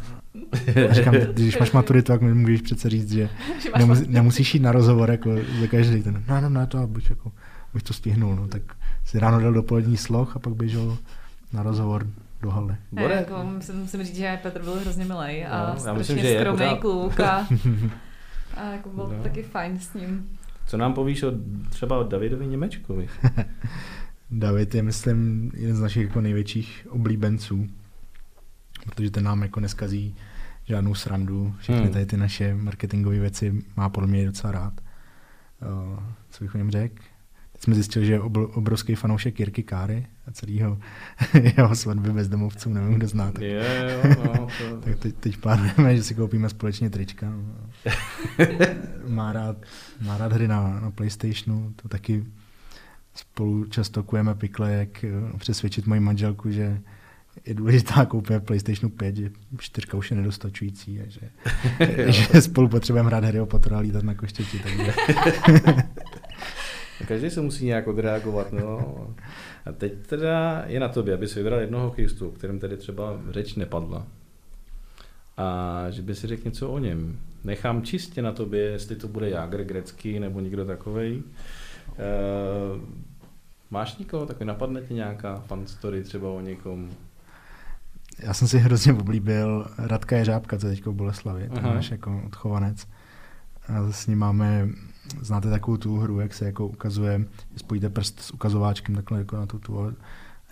[0.90, 3.28] A říkám, když máš maturitu, tak mi můžeš přece říct, že
[3.62, 4.12] že máš nemus, maturitu.
[4.12, 5.30] nemusíš jít na rozhovor jako
[5.60, 6.24] za každý ten.
[6.28, 7.32] No, no, no, to abych, jako,
[7.72, 8.36] abych to stihnul.
[8.36, 8.62] No, tak
[9.04, 10.98] si ráno dal dopolední sloh a pak běžel
[11.52, 12.06] na rozhovor
[12.42, 12.74] do haly.
[12.92, 16.38] Ne, jako, musím, musím říct, že Petr byl hrozně milý a No, strašně myslím, že
[16.40, 16.80] skromný pořád.
[16.80, 17.46] kluk a,
[18.56, 19.22] a jako byl No.
[19.22, 20.28] taky fajn s ním.
[20.66, 21.32] Co nám povíš o
[21.70, 23.08] třeba o Davidovi Němečkovi?
[24.30, 27.66] David je, myslím, jeden z našich jako největších oblíbenců,
[28.84, 30.14] protože ten nám jako neskazí
[30.64, 31.54] žádnou srandu.
[31.58, 31.92] Všechny Hmm.
[31.92, 34.80] tady ty naše marketingové věci má podle mě docela rád.
[35.92, 35.98] Uh,
[36.30, 36.94] co bych o něm řekl?
[37.52, 40.78] Teď jsme zjistili, že je obr- obrovský fanoušek Jirky Káry a celého
[41.56, 43.32] jeho svatby bezdomovců, nevím, kdo zná.
[43.32, 43.62] Tak, jo,
[44.24, 44.80] no, to...
[44.84, 47.30] tak teď, teď plánujeme, že si koupíme společně trička.
[47.30, 47.44] no.
[49.08, 49.56] má, rád,
[50.00, 52.24] má rád hry na, na Playstationu, to taky
[53.14, 56.80] spolu často kujeme pikle, jak eh, přesvědčit moji manželku, že
[57.46, 61.20] je důležitá koupit PlayStation 5, že čtyřka už je nedostačující a že,
[62.12, 64.58] že spolu potřebujeme hrát Harryho Pottera a lítat na koštěti.
[64.58, 64.92] Takže
[67.08, 68.52] Každý se musí nějak odreagovat.
[68.52, 68.96] No.
[69.66, 73.54] A teď teda je na tobě, abys vybral jednoho hokejistu, o kterém tady třeba řeč
[73.54, 74.06] nepadla.
[75.36, 77.18] A že by si řekl něco o něm.
[77.44, 81.22] Nechám čistě na tobě, jestli to bude Jágr Grecky nebo někdo takovej.
[81.88, 82.82] Uh,
[83.70, 86.90] máš někoho, takový napadne ti nějaká fan story třeba o někom?
[88.18, 92.22] Já jsem si hrozně oblíbil Radka Jeřábka, co teďko v Boleslavi, to je náš jako
[92.26, 92.86] odchovanec.
[93.68, 94.68] A s ním máme,
[95.20, 97.18] znáte takovou tu hru, jak se jako ukazuje,
[97.52, 99.92] že spojíte prst s ukazováčkem takhle jako na tu tu a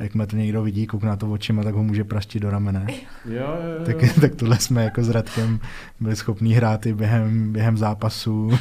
[0.02, 2.86] jakmile to někdo vidí, koukne na to očima, tak ho může praštit do ramene.
[2.88, 3.84] Jo, jo, jo.
[3.84, 5.60] Tak, tak tohle jsme jako s Radkem
[6.00, 8.50] byli schopní hrát i během, během zápasu.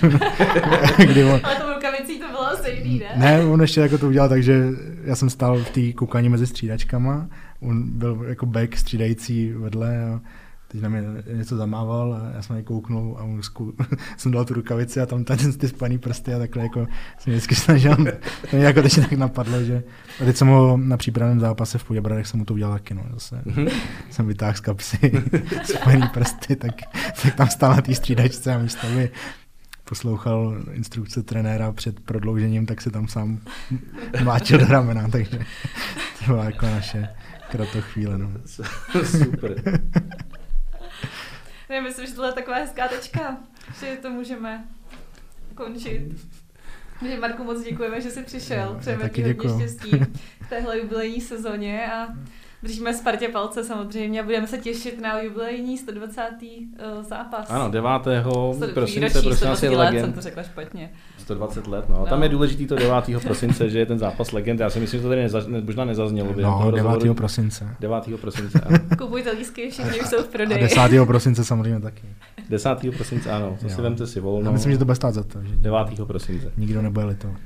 [0.97, 3.13] kdy on, Ale to rukavicí to bylo asi jiný, ne?
[3.15, 4.63] ne, on ještě jako to udělal tak, že
[5.09, 7.27] já jsem stál v té koukání mezi střídačkama,
[7.59, 10.21] on byl jako back střídající vedle a
[10.67, 11.03] teď na mě
[11.33, 13.73] něco zamával a já jsem na něj kouknul a mu zku,
[14.17, 16.87] jsem dal tu rukavici a tam ten ty spaný prsty a takhle jako
[17.17, 17.95] jsem vždycky snažil.
[18.49, 19.83] To mě jako teď tak napadlo, že
[20.21, 23.05] a teď jsem ho na přípravném zápase v Poděbradech jsem mu to udělal taky, no,
[23.13, 23.41] zase.
[24.09, 25.11] jsem vytáhl z kapsy
[25.63, 26.75] spaný prsty, tak,
[27.23, 29.09] tak tam stál na té střídačce a místo aby
[29.89, 33.39] poslouchal instrukce trenéra před prodloužením, tak se tam sám
[34.23, 35.39] mláčil do ramena, takže
[36.19, 37.09] to byla jako naše
[37.51, 38.17] kratochvíle.
[38.17, 38.31] No.
[39.03, 39.79] Super.
[41.69, 43.37] Já myslím, že tohle je taková hezká tečka,
[43.79, 44.65] že to můžeme
[45.55, 46.01] končit.
[46.99, 48.77] Takže Marku moc děkujeme, že jsi přišel.
[48.79, 49.91] Přejeme ti hodně štěstí
[50.41, 52.07] v téhle jubilejní sezóně a
[52.63, 56.21] držíme Spartě palce samozřejmě a budeme se těšit na jubilejní 120.
[56.79, 57.49] eh, zápas.
[57.49, 57.89] Ano, 9.
[58.55, 60.15] 100 prosince, prosím 120 je let jsem legend.
[60.15, 60.91] to řekla špatně.
[61.17, 61.95] 120 let, no.
[61.99, 62.05] No.
[62.05, 62.93] Tam je důležitý to 9.
[63.23, 64.59] prosince, že je ten zápas legend.
[64.59, 66.27] Já si myslím, že to tady neza, ne, možná nezaznělo.
[66.37, 66.83] No, toho 9.
[66.83, 67.13] rozhovoru.
[67.13, 67.75] prosince.
[67.79, 68.03] 9.
[68.21, 68.77] prosince, ano.
[68.97, 70.61] Kupujte lístky, všichni už jsou v A prodeji.
[70.61, 70.81] 10.
[71.07, 72.01] prosince samozřejmě taky.
[72.49, 72.69] 10.
[72.97, 73.57] prosince, ano.
[73.61, 74.23] To si vemte si No.
[74.25, 74.45] volno.
[74.49, 75.39] Já myslím, že to bude stát za to.
[75.43, 76.05] Že 9.
[76.07, 76.51] prosince.
[76.57, 77.37] Nikdo nebude litovat.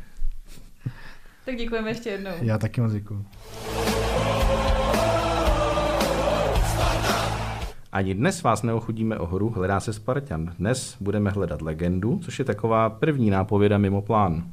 [1.46, 2.32] Tak děkujeme ještě jednou.
[2.42, 3.26] Já taky moc děkuju.
[7.94, 10.54] Ani dnes vás neochudíme o hru Hledá se Spartan.
[10.60, 14.44] Dnes budeme hledat legendu, což je taková první nápověda mimo plán.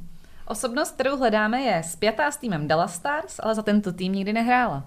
[0.47, 4.85] Osobnost, kterou hledáme, je spjatá s týmem Dallas Stars, ale za tento tým nikdy nehrála.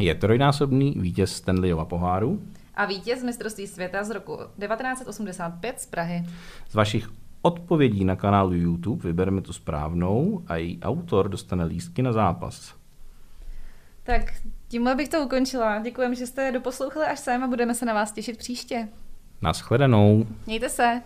[0.00, 2.42] Je trojnásobný vítěz Stanleyova poháru.
[2.74, 6.24] A vítěz mistrovství světa z roku 1985 z Prahy.
[6.68, 7.10] Z vašich
[7.42, 12.74] odpovědí na kanálu YouTube vybereme tu správnou a její autor dostane lístky na zápas.
[14.02, 14.32] Tak
[14.68, 15.78] tímhle bych to ukončila.
[15.78, 18.88] Děkujeme, že jste doposlouchali až sem a budeme se na vás těšit příště.
[19.42, 20.26] Naschledanou.
[20.46, 21.02] Mějte se.